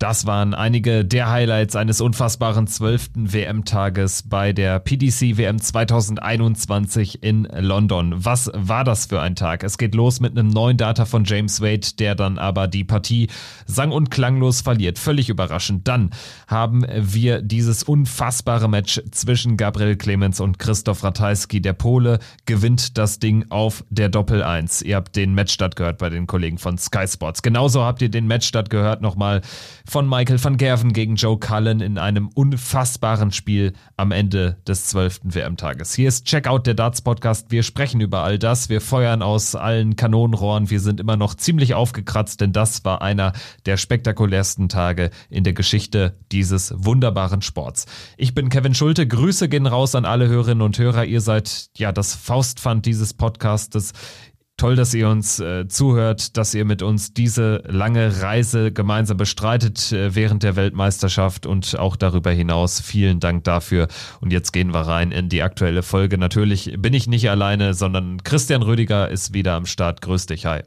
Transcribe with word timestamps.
Das 0.00 0.24
waren 0.24 0.54
einige 0.54 1.04
der 1.04 1.30
Highlights 1.30 1.76
eines 1.76 2.00
unfassbaren 2.00 2.66
zwölften 2.66 3.34
WM-Tages 3.34 4.22
bei 4.22 4.54
der 4.54 4.78
PDC 4.80 5.36
WM 5.36 5.60
2021 5.60 7.22
in 7.22 7.44
London. 7.44 8.14
Was 8.16 8.50
war 8.54 8.82
das 8.82 9.04
für 9.04 9.20
ein 9.20 9.36
Tag? 9.36 9.62
Es 9.62 9.76
geht 9.76 9.94
los 9.94 10.20
mit 10.20 10.38
einem 10.38 10.48
neuen 10.48 10.78
Data 10.78 11.04
von 11.04 11.24
James 11.26 11.60
Wade, 11.60 11.86
der 11.98 12.14
dann 12.14 12.38
aber 12.38 12.66
die 12.66 12.82
Partie 12.82 13.28
sang- 13.66 13.92
und 13.92 14.10
klanglos 14.10 14.62
verliert. 14.62 14.98
Völlig 14.98 15.28
überraschend. 15.28 15.86
Dann 15.86 16.12
haben 16.46 16.86
wir 16.90 17.42
dieses 17.42 17.82
unfassbare 17.82 18.70
Match 18.70 19.02
zwischen 19.10 19.58
Gabriel 19.58 19.96
Clemens 19.96 20.40
und 20.40 20.58
Christoph 20.58 21.04
Ratajski. 21.04 21.60
Der 21.60 21.74
Pole 21.74 22.20
gewinnt 22.46 22.96
das 22.96 23.18
Ding 23.18 23.44
auf 23.50 23.84
der 23.90 24.08
Doppel 24.08 24.42
1. 24.42 24.80
Ihr 24.80 24.96
habt 24.96 25.14
den 25.14 25.34
Matchstart 25.34 25.76
gehört 25.76 25.98
bei 25.98 26.08
den 26.08 26.26
Kollegen 26.26 26.56
von 26.56 26.78
Sky 26.78 27.06
Sports. 27.06 27.42
Genauso 27.42 27.84
habt 27.84 28.00
ihr 28.00 28.08
den 28.08 28.26
Matchstart 28.26 28.70
gehört 28.70 29.02
nochmal 29.02 29.42
von 29.90 30.08
Michael 30.08 30.42
van 30.42 30.56
Gerven 30.56 30.92
gegen 30.92 31.16
Joe 31.16 31.36
Cullen 31.36 31.80
in 31.80 31.98
einem 31.98 32.28
unfassbaren 32.28 33.32
Spiel 33.32 33.72
am 33.96 34.12
Ende 34.12 34.58
des 34.64 34.86
12. 34.86 35.22
WM-Tages. 35.24 35.94
Hier 35.94 36.06
ist 36.06 36.26
Checkout 36.26 36.68
der 36.68 36.74
Darts 36.74 37.02
Podcast. 37.02 37.50
Wir 37.50 37.64
sprechen 37.64 38.00
über 38.00 38.22
all 38.22 38.38
das. 38.38 38.68
Wir 38.68 38.80
feuern 38.80 39.20
aus 39.20 39.56
allen 39.56 39.96
Kanonenrohren. 39.96 40.70
Wir 40.70 40.78
sind 40.78 41.00
immer 41.00 41.16
noch 41.16 41.34
ziemlich 41.34 41.74
aufgekratzt, 41.74 42.40
denn 42.40 42.52
das 42.52 42.84
war 42.84 43.02
einer 43.02 43.32
der 43.66 43.76
spektakulärsten 43.76 44.68
Tage 44.68 45.10
in 45.28 45.42
der 45.42 45.54
Geschichte 45.54 46.16
dieses 46.30 46.72
wunderbaren 46.76 47.42
Sports. 47.42 47.86
Ich 48.16 48.32
bin 48.32 48.48
Kevin 48.48 48.76
Schulte. 48.76 49.08
Grüße 49.08 49.48
gehen 49.48 49.66
raus 49.66 49.96
an 49.96 50.04
alle 50.04 50.28
Hörerinnen 50.28 50.62
und 50.62 50.78
Hörer. 50.78 51.04
Ihr 51.04 51.20
seid 51.20 51.68
ja 51.76 51.90
das 51.90 52.14
Faustpfand 52.14 52.86
dieses 52.86 53.12
Podcastes. 53.12 53.92
Toll, 54.60 54.76
dass 54.76 54.92
ihr 54.92 55.08
uns 55.08 55.40
äh, 55.40 55.68
zuhört, 55.68 56.36
dass 56.36 56.52
ihr 56.52 56.66
mit 56.66 56.82
uns 56.82 57.14
diese 57.14 57.62
lange 57.66 58.20
Reise 58.20 58.72
gemeinsam 58.72 59.16
bestreitet 59.16 59.90
äh, 59.90 60.14
während 60.14 60.42
der 60.42 60.54
Weltmeisterschaft 60.54 61.46
und 61.46 61.78
auch 61.78 61.96
darüber 61.96 62.30
hinaus. 62.30 62.78
Vielen 62.78 63.20
Dank 63.20 63.44
dafür. 63.44 63.88
Und 64.20 64.34
jetzt 64.34 64.52
gehen 64.52 64.74
wir 64.74 64.80
rein 64.80 65.12
in 65.12 65.30
die 65.30 65.40
aktuelle 65.40 65.82
Folge. 65.82 66.18
Natürlich 66.18 66.74
bin 66.76 66.92
ich 66.92 67.06
nicht 67.06 67.30
alleine, 67.30 67.72
sondern 67.72 68.22
Christian 68.22 68.60
Rüdiger 68.60 69.08
ist 69.08 69.32
wieder 69.32 69.54
am 69.54 69.64
Start. 69.64 70.02
Grüß 70.02 70.26
dich, 70.26 70.44
hi. 70.44 70.60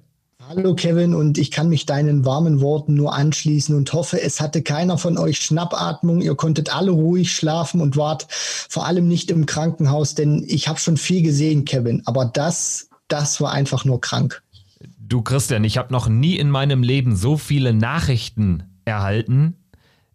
Hallo 0.49 0.73
Kevin 0.73 1.13
und 1.13 1.37
ich 1.37 1.51
kann 1.51 1.69
mich 1.69 1.85
deinen 1.85 2.25
warmen 2.25 2.61
Worten 2.61 2.95
nur 2.95 3.13
anschließen 3.13 3.75
und 3.75 3.93
hoffe, 3.93 4.19
es 4.19 4.41
hatte 4.41 4.63
keiner 4.63 4.97
von 4.97 5.19
euch 5.19 5.37
Schnappatmung. 5.37 6.19
Ihr 6.21 6.33
konntet 6.33 6.75
alle 6.75 6.89
ruhig 6.89 7.31
schlafen 7.31 7.79
und 7.79 7.95
wart 7.95 8.25
vor 8.29 8.87
allem 8.87 9.07
nicht 9.07 9.29
im 9.29 9.45
Krankenhaus, 9.45 10.15
denn 10.15 10.43
ich 10.47 10.67
habe 10.67 10.79
schon 10.79 10.97
viel 10.97 11.21
gesehen, 11.21 11.63
Kevin. 11.63 12.01
Aber 12.05 12.25
das 12.25 12.89
das 13.13 13.39
war 13.39 13.51
einfach 13.51 13.85
nur 13.85 14.01
krank. 14.01 14.41
Du 14.97 15.21
Christian, 15.21 15.63
ich 15.63 15.77
habe 15.77 15.93
noch 15.93 16.07
nie 16.07 16.35
in 16.35 16.49
meinem 16.49 16.81
Leben 16.81 17.15
so 17.15 17.37
viele 17.37 17.71
Nachrichten 17.71 18.63
erhalten. 18.85 19.55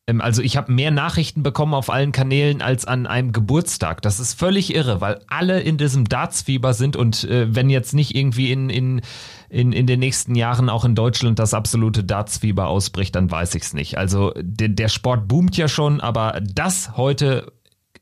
Ähm, 0.09 0.21
also 0.21 0.43
ich 0.43 0.57
habe 0.57 0.73
mehr 0.73 0.91
Nachrichten 0.91 1.45
bekommen 1.45 1.75
auf 1.75 1.91
allen 1.91 2.11
Kanälen 2.11 2.61
als 2.61 2.87
an 2.87 3.07
einem 3.07 3.31
Geburtstag. 3.31 4.03
Das 4.03 4.19
ist 4.19 4.35
völlig 4.35 4.75
irre, 4.75 5.01
weil 5.01 5.21
alle 5.29 5.61
in 5.61 5.79
diesem 5.79 6.07
Dartsfieber 6.09 6.75
sind 6.75 6.97
und 6.97 7.23
äh, 7.23 7.55
wenn 7.55 7.71
jetzt 7.71 7.95
nicht 7.95 8.17
irgendwie 8.17 8.51
in, 8.51 8.69
in, 8.69 9.01
in, 9.49 9.73
in 9.73 9.87
den 9.87 10.01
nächsten 10.01 10.35
Jahren 10.35 10.69
auch 10.69 10.85
in 10.85 10.97
Deutschland 10.97 11.39
das 11.39 11.55
absolute 11.55 12.03
Dartsfieber 12.03 12.67
ausbricht, 12.67 13.15
dann 13.15 13.31
weiß 13.31 13.55
ich 13.55 13.63
es 13.63 13.75
nicht. 13.75 13.97
Also 13.97 14.33
der, 14.37 14.71
der 14.71 14.89
Sport 14.89 15.29
boomt 15.29 15.57
ja 15.57 15.69
schon, 15.69 16.01
aber 16.01 16.41
das 16.43 16.97
heute 16.97 17.53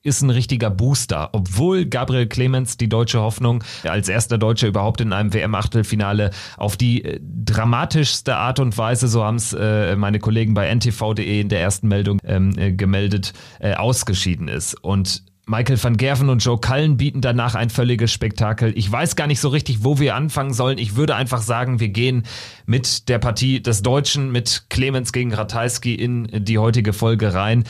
ist 0.06 0.22
ein 0.22 0.30
richtiger 0.30 0.70
Booster. 0.70 1.30
Obwohl 1.32 1.84
Gabriel 1.84 2.26
Clemens 2.26 2.76
die 2.76 2.88
deutsche 2.88 3.20
Hoffnung 3.20 3.62
als 3.84 4.08
erster 4.08 4.38
Deutscher 4.38 4.68
überhaupt 4.68 5.00
in 5.00 5.12
einem 5.12 5.34
WM-Achtelfinale 5.34 6.30
auf 6.56 6.76
die 6.76 7.04
äh, 7.04 7.20
dramatischste 7.22 8.36
Art 8.36 8.60
und 8.60 8.78
Weise, 8.78 9.08
so 9.08 9.24
haben 9.24 9.36
es 9.36 9.52
äh, 9.52 9.96
meine 9.96 10.20
Kollegen 10.20 10.54
bei 10.54 10.72
ntv.de 10.72 11.40
in 11.40 11.48
der 11.48 11.60
ersten 11.60 11.88
Meldung 11.88 12.18
ähm, 12.24 12.56
äh, 12.56 12.72
gemeldet, 12.72 13.32
äh, 13.60 13.74
ausgeschieden 13.74 14.48
ist. 14.48 14.74
Und 14.82 15.24
Michael 15.48 15.82
van 15.82 15.96
Gerven 15.96 16.28
und 16.28 16.44
Joe 16.44 16.58
Cullen 16.58 16.96
bieten 16.96 17.20
danach 17.20 17.54
ein 17.54 17.70
völliges 17.70 18.12
Spektakel. 18.12 18.72
Ich 18.76 18.90
weiß 18.90 19.14
gar 19.14 19.28
nicht 19.28 19.38
so 19.38 19.48
richtig, 19.48 19.84
wo 19.84 20.00
wir 20.00 20.16
anfangen 20.16 20.52
sollen. 20.52 20.78
Ich 20.78 20.96
würde 20.96 21.14
einfach 21.14 21.40
sagen, 21.40 21.78
wir 21.78 21.88
gehen 21.88 22.24
mit 22.66 23.08
der 23.08 23.18
Partie 23.20 23.62
des 23.62 23.82
Deutschen, 23.82 24.32
mit 24.32 24.64
Clemens 24.70 25.12
gegen 25.12 25.32
Ratajski 25.32 25.94
in 25.94 26.28
die 26.44 26.58
heutige 26.58 26.92
Folge 26.92 27.32
rein 27.32 27.62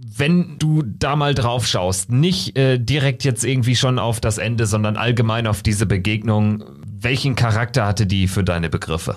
wenn 0.00 0.58
du 0.58 0.82
da 0.82 1.16
mal 1.16 1.34
drauf 1.34 1.66
schaust, 1.66 2.10
nicht 2.10 2.56
äh, 2.56 2.78
direkt 2.78 3.24
jetzt 3.24 3.44
irgendwie 3.44 3.76
schon 3.76 3.98
auf 3.98 4.20
das 4.20 4.38
Ende, 4.38 4.66
sondern 4.66 4.96
allgemein 4.96 5.46
auf 5.46 5.62
diese 5.62 5.86
Begegnung, 5.86 6.64
welchen 7.00 7.34
Charakter 7.34 7.86
hatte 7.86 8.06
die 8.06 8.28
für 8.28 8.44
deine 8.44 8.68
Begriffe? 8.68 9.16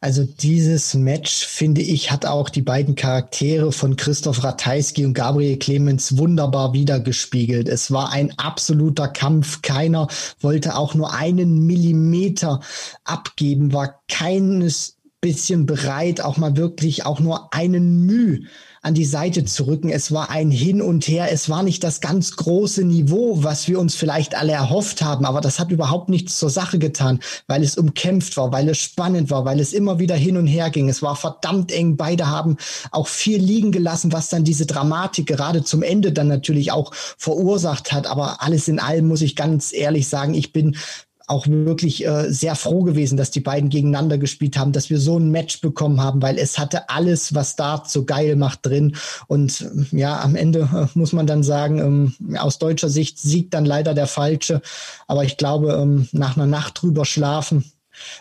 Also 0.00 0.24
dieses 0.24 0.92
Match, 0.92 1.46
finde 1.46 1.80
ich, 1.80 2.10
hat 2.10 2.26
auch 2.26 2.50
die 2.50 2.60
beiden 2.60 2.94
Charaktere 2.94 3.72
von 3.72 3.96
Christoph 3.96 4.44
Ratajski 4.44 5.06
und 5.06 5.14
Gabriel 5.14 5.56
Clemens 5.56 6.18
wunderbar 6.18 6.74
wiedergespiegelt. 6.74 7.70
Es 7.70 7.90
war 7.90 8.12
ein 8.12 8.30
absoluter 8.38 9.08
Kampf. 9.08 9.62
Keiner 9.62 10.08
wollte 10.40 10.76
auch 10.76 10.94
nur 10.94 11.14
einen 11.14 11.64
Millimeter 11.64 12.60
abgeben, 13.04 13.72
war 13.72 14.02
keines 14.06 14.98
bisschen 15.24 15.64
bereit, 15.64 16.20
auch 16.20 16.36
mal 16.36 16.54
wirklich 16.54 17.06
auch 17.06 17.18
nur 17.18 17.54
einen 17.54 18.04
Mühe 18.04 18.40
an 18.82 18.92
die 18.92 19.06
Seite 19.06 19.46
zu 19.46 19.66
rücken. 19.66 19.88
Es 19.88 20.12
war 20.12 20.28
ein 20.28 20.50
Hin 20.50 20.82
und 20.82 21.08
Her. 21.08 21.32
Es 21.32 21.48
war 21.48 21.62
nicht 21.62 21.82
das 21.82 22.02
ganz 22.02 22.36
große 22.36 22.84
Niveau, 22.84 23.42
was 23.42 23.66
wir 23.66 23.80
uns 23.80 23.94
vielleicht 23.94 24.34
alle 24.34 24.52
erhofft 24.52 25.00
haben, 25.00 25.24
aber 25.24 25.40
das 25.40 25.58
hat 25.58 25.70
überhaupt 25.70 26.10
nichts 26.10 26.38
zur 26.38 26.50
Sache 26.50 26.78
getan, 26.78 27.20
weil 27.46 27.62
es 27.62 27.78
umkämpft 27.78 28.36
war, 28.36 28.52
weil 28.52 28.68
es 28.68 28.76
spannend 28.76 29.30
war, 29.30 29.46
weil 29.46 29.60
es 29.60 29.72
immer 29.72 29.98
wieder 29.98 30.14
hin 30.14 30.36
und 30.36 30.46
her 30.46 30.68
ging. 30.68 30.90
Es 30.90 31.00
war 31.00 31.16
verdammt 31.16 31.72
eng. 31.72 31.96
Beide 31.96 32.26
haben 32.26 32.58
auch 32.90 33.08
viel 33.08 33.38
liegen 33.38 33.72
gelassen, 33.72 34.12
was 34.12 34.28
dann 34.28 34.44
diese 34.44 34.66
Dramatik 34.66 35.24
gerade 35.24 35.64
zum 35.64 35.82
Ende 35.82 36.12
dann 36.12 36.28
natürlich 36.28 36.70
auch 36.70 36.92
verursacht 36.94 37.92
hat. 37.92 38.06
Aber 38.06 38.42
alles 38.42 38.68
in 38.68 38.78
allem 38.78 39.08
muss 39.08 39.22
ich 39.22 39.36
ganz 39.36 39.72
ehrlich 39.72 40.06
sagen, 40.06 40.34
ich 40.34 40.52
bin 40.52 40.76
auch 41.26 41.46
wirklich 41.48 42.06
äh, 42.06 42.30
sehr 42.30 42.54
froh 42.54 42.82
gewesen, 42.82 43.16
dass 43.16 43.30
die 43.30 43.40
beiden 43.40 43.70
gegeneinander 43.70 44.18
gespielt 44.18 44.58
haben, 44.58 44.72
dass 44.72 44.90
wir 44.90 44.98
so 44.98 45.18
ein 45.18 45.30
Match 45.30 45.60
bekommen 45.60 46.00
haben, 46.00 46.20
weil 46.20 46.38
es 46.38 46.58
hatte 46.58 46.90
alles, 46.90 47.34
was 47.34 47.56
Dart 47.56 47.88
so 47.90 48.04
geil 48.04 48.36
macht 48.36 48.66
drin. 48.66 48.96
Und 49.26 49.62
äh, 49.62 49.96
ja, 49.96 50.20
am 50.20 50.36
Ende 50.36 50.68
äh, 50.72 50.98
muss 50.98 51.12
man 51.12 51.26
dann 51.26 51.42
sagen, 51.42 51.78
ähm, 51.78 52.38
aus 52.38 52.58
deutscher 52.58 52.90
Sicht 52.90 53.18
siegt 53.18 53.54
dann 53.54 53.64
leider 53.64 53.94
der 53.94 54.06
Falsche. 54.06 54.60
Aber 55.06 55.24
ich 55.24 55.36
glaube, 55.36 55.72
ähm, 55.72 56.08
nach 56.12 56.36
einer 56.36 56.46
Nacht 56.46 56.82
drüber 56.82 57.06
schlafen, 57.06 57.64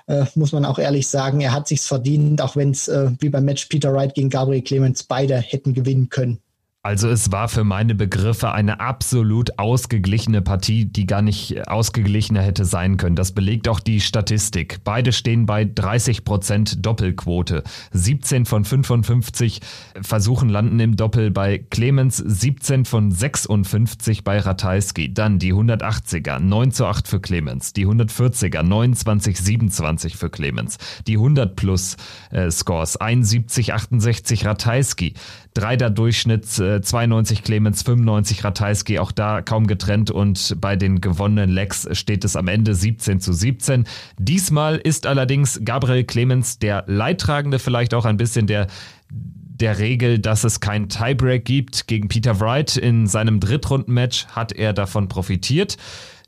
äh, 0.08 0.26
muss 0.36 0.52
man 0.52 0.66
auch 0.66 0.80
ehrlich 0.80 1.08
sagen, 1.08 1.42
er 1.42 1.52
hat 1.52 1.68
sich's 1.68 1.88
verdient, 1.88 2.42
auch 2.42 2.56
wenn 2.56 2.72
es 2.72 2.88
äh, 2.88 3.12
wie 3.20 3.30
beim 3.30 3.46
Match 3.46 3.66
Peter 3.66 3.94
Wright 3.94 4.14
gegen 4.14 4.30
Gabriel 4.30 4.62
Clemens 4.62 5.04
beide 5.04 5.38
hätten 5.38 5.74
gewinnen 5.74 6.10
können. 6.10 6.40
Also 6.86 7.08
es 7.08 7.32
war 7.32 7.48
für 7.48 7.64
meine 7.64 7.96
Begriffe 7.96 8.52
eine 8.52 8.82
absolut 8.82 9.58
ausgeglichene 9.58 10.42
Partie, 10.42 10.84
die 10.84 11.06
gar 11.06 11.22
nicht 11.22 11.66
ausgeglichener 11.70 12.42
hätte 12.42 12.66
sein 12.66 12.98
können. 12.98 13.16
Das 13.16 13.32
belegt 13.32 13.70
auch 13.70 13.80
die 13.80 14.02
Statistik. 14.02 14.80
Beide 14.84 15.14
stehen 15.14 15.46
bei 15.46 15.64
30 15.64 16.26
Prozent 16.26 16.86
Doppelquote. 16.86 17.64
17 17.94 18.46
von 18.46 18.66
55 18.66 19.62
Versuchen 20.02 20.50
landen 20.50 20.78
im 20.82 20.98
Doppel 20.98 21.32
bei 21.32 21.58
Clemens, 21.58 22.18
17 22.18 22.84
von 22.84 23.12
56 23.12 24.26
bei 24.26 24.40
Ratajski. 24.40 25.14
Dann 25.14 25.40
die 25.40 25.54
180er, 25.54 26.40
9 26.40 26.74
zu 26.74 26.86
8 26.86 27.08
für 27.08 27.22
Clemens. 27.22 27.72
Die 27.72 27.88
140er, 27.88 28.62
29, 28.62 29.40
27 29.40 30.18
für 30.18 30.30
Clemens. 30.30 30.80
Die 31.08 31.16
100 31.16 31.56
plus 31.56 31.96
äh, 32.32 32.52
Scores, 32.52 32.98
71, 32.98 33.74
68 33.74 34.46
Ratajski. 34.46 35.14
Dreier 35.54 35.90
Durchschnitt 35.90 36.60
äh, 36.60 36.73
äh, 36.74 36.82
92 36.82 37.44
Clemens, 37.44 37.84
95 37.84 38.44
Ratajski, 38.44 39.00
auch 39.00 39.12
da 39.12 39.42
kaum 39.42 39.68
getrennt 39.68 40.12
und 40.12 40.56
bei 40.60 40.76
den 40.76 41.02
gewonnenen 41.02 41.50
Lecks 41.50 41.88
steht 41.92 42.26
es 42.26 42.36
am 42.36 42.48
Ende 42.48 42.76
17 42.76 43.20
zu 43.20 43.34
17. 43.34 43.86
Diesmal 44.18 44.78
ist 44.78 45.08
allerdings 45.08 45.62
Gabriel 45.64 46.04
Clemens 46.04 46.60
der 46.60 46.84
Leidtragende, 46.88 47.60
vielleicht 47.60 47.94
auch 47.94 48.06
ein 48.06 48.18
bisschen 48.18 48.48
der 48.48 48.68
der 49.10 49.78
Regel, 49.78 50.18
dass 50.18 50.44
es 50.44 50.60
keinen 50.60 50.90
Tiebreak 50.90 51.46
gibt 51.46 51.88
gegen 51.88 52.08
Peter 52.08 52.40
Wright. 52.40 52.76
In 52.76 53.06
seinem 53.06 53.40
Drittrundenmatch 53.40 54.26
hat 54.28 54.52
er 54.52 54.74
davon 54.74 55.08
profitiert. 55.08 55.78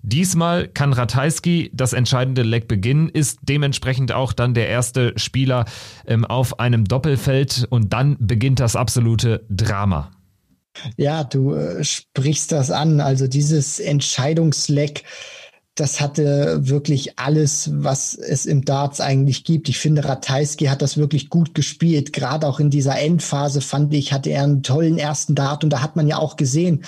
Diesmal 0.07 0.67
kann 0.67 0.93
Ratajski 0.93 1.71
das 1.73 1.93
entscheidende 1.93 2.43
Leck 2.43 2.67
beginnen, 2.67 3.09
ist 3.09 3.39
dementsprechend 3.41 4.11
auch 4.11 4.33
dann 4.33 4.53
der 4.53 4.69
erste 4.69 5.13
Spieler 5.17 5.65
ähm, 6.05 6.25
auf 6.25 6.59
einem 6.59 6.85
Doppelfeld 6.85 7.65
und 7.71 7.91
dann 7.91 8.15
beginnt 8.19 8.59
das 8.59 8.75
absolute 8.75 9.43
Drama. 9.49 10.11
Ja, 10.97 11.23
du 11.23 11.53
äh, 11.53 11.83
sprichst 11.83 12.51
das 12.51 12.71
an. 12.71 12.99
Also 13.01 13.27
dieses 13.27 13.79
Entscheidungsleck, 13.79 15.03
das 15.75 15.99
hatte 15.99 16.59
wirklich 16.67 17.19
alles, 17.19 17.69
was 17.73 18.15
es 18.15 18.45
im 18.45 18.63
Darts 18.63 19.01
eigentlich 19.01 19.43
gibt. 19.43 19.67
Ich 19.67 19.77
finde, 19.77 20.05
Ratajski 20.05 20.65
hat 20.65 20.81
das 20.81 20.97
wirklich 20.97 21.29
gut 21.29 21.53
gespielt. 21.53 22.13
Gerade 22.13 22.47
auch 22.47 22.61
in 22.61 22.69
dieser 22.69 22.97
Endphase 22.97 23.59
fand 23.59 23.93
ich, 23.93 24.13
hatte 24.13 24.29
er 24.29 24.43
einen 24.43 24.63
tollen 24.63 24.97
ersten 24.97 25.35
Dart 25.35 25.65
und 25.65 25.71
da 25.71 25.81
hat 25.81 25.97
man 25.97 26.07
ja 26.07 26.17
auch 26.17 26.37
gesehen, 26.37 26.85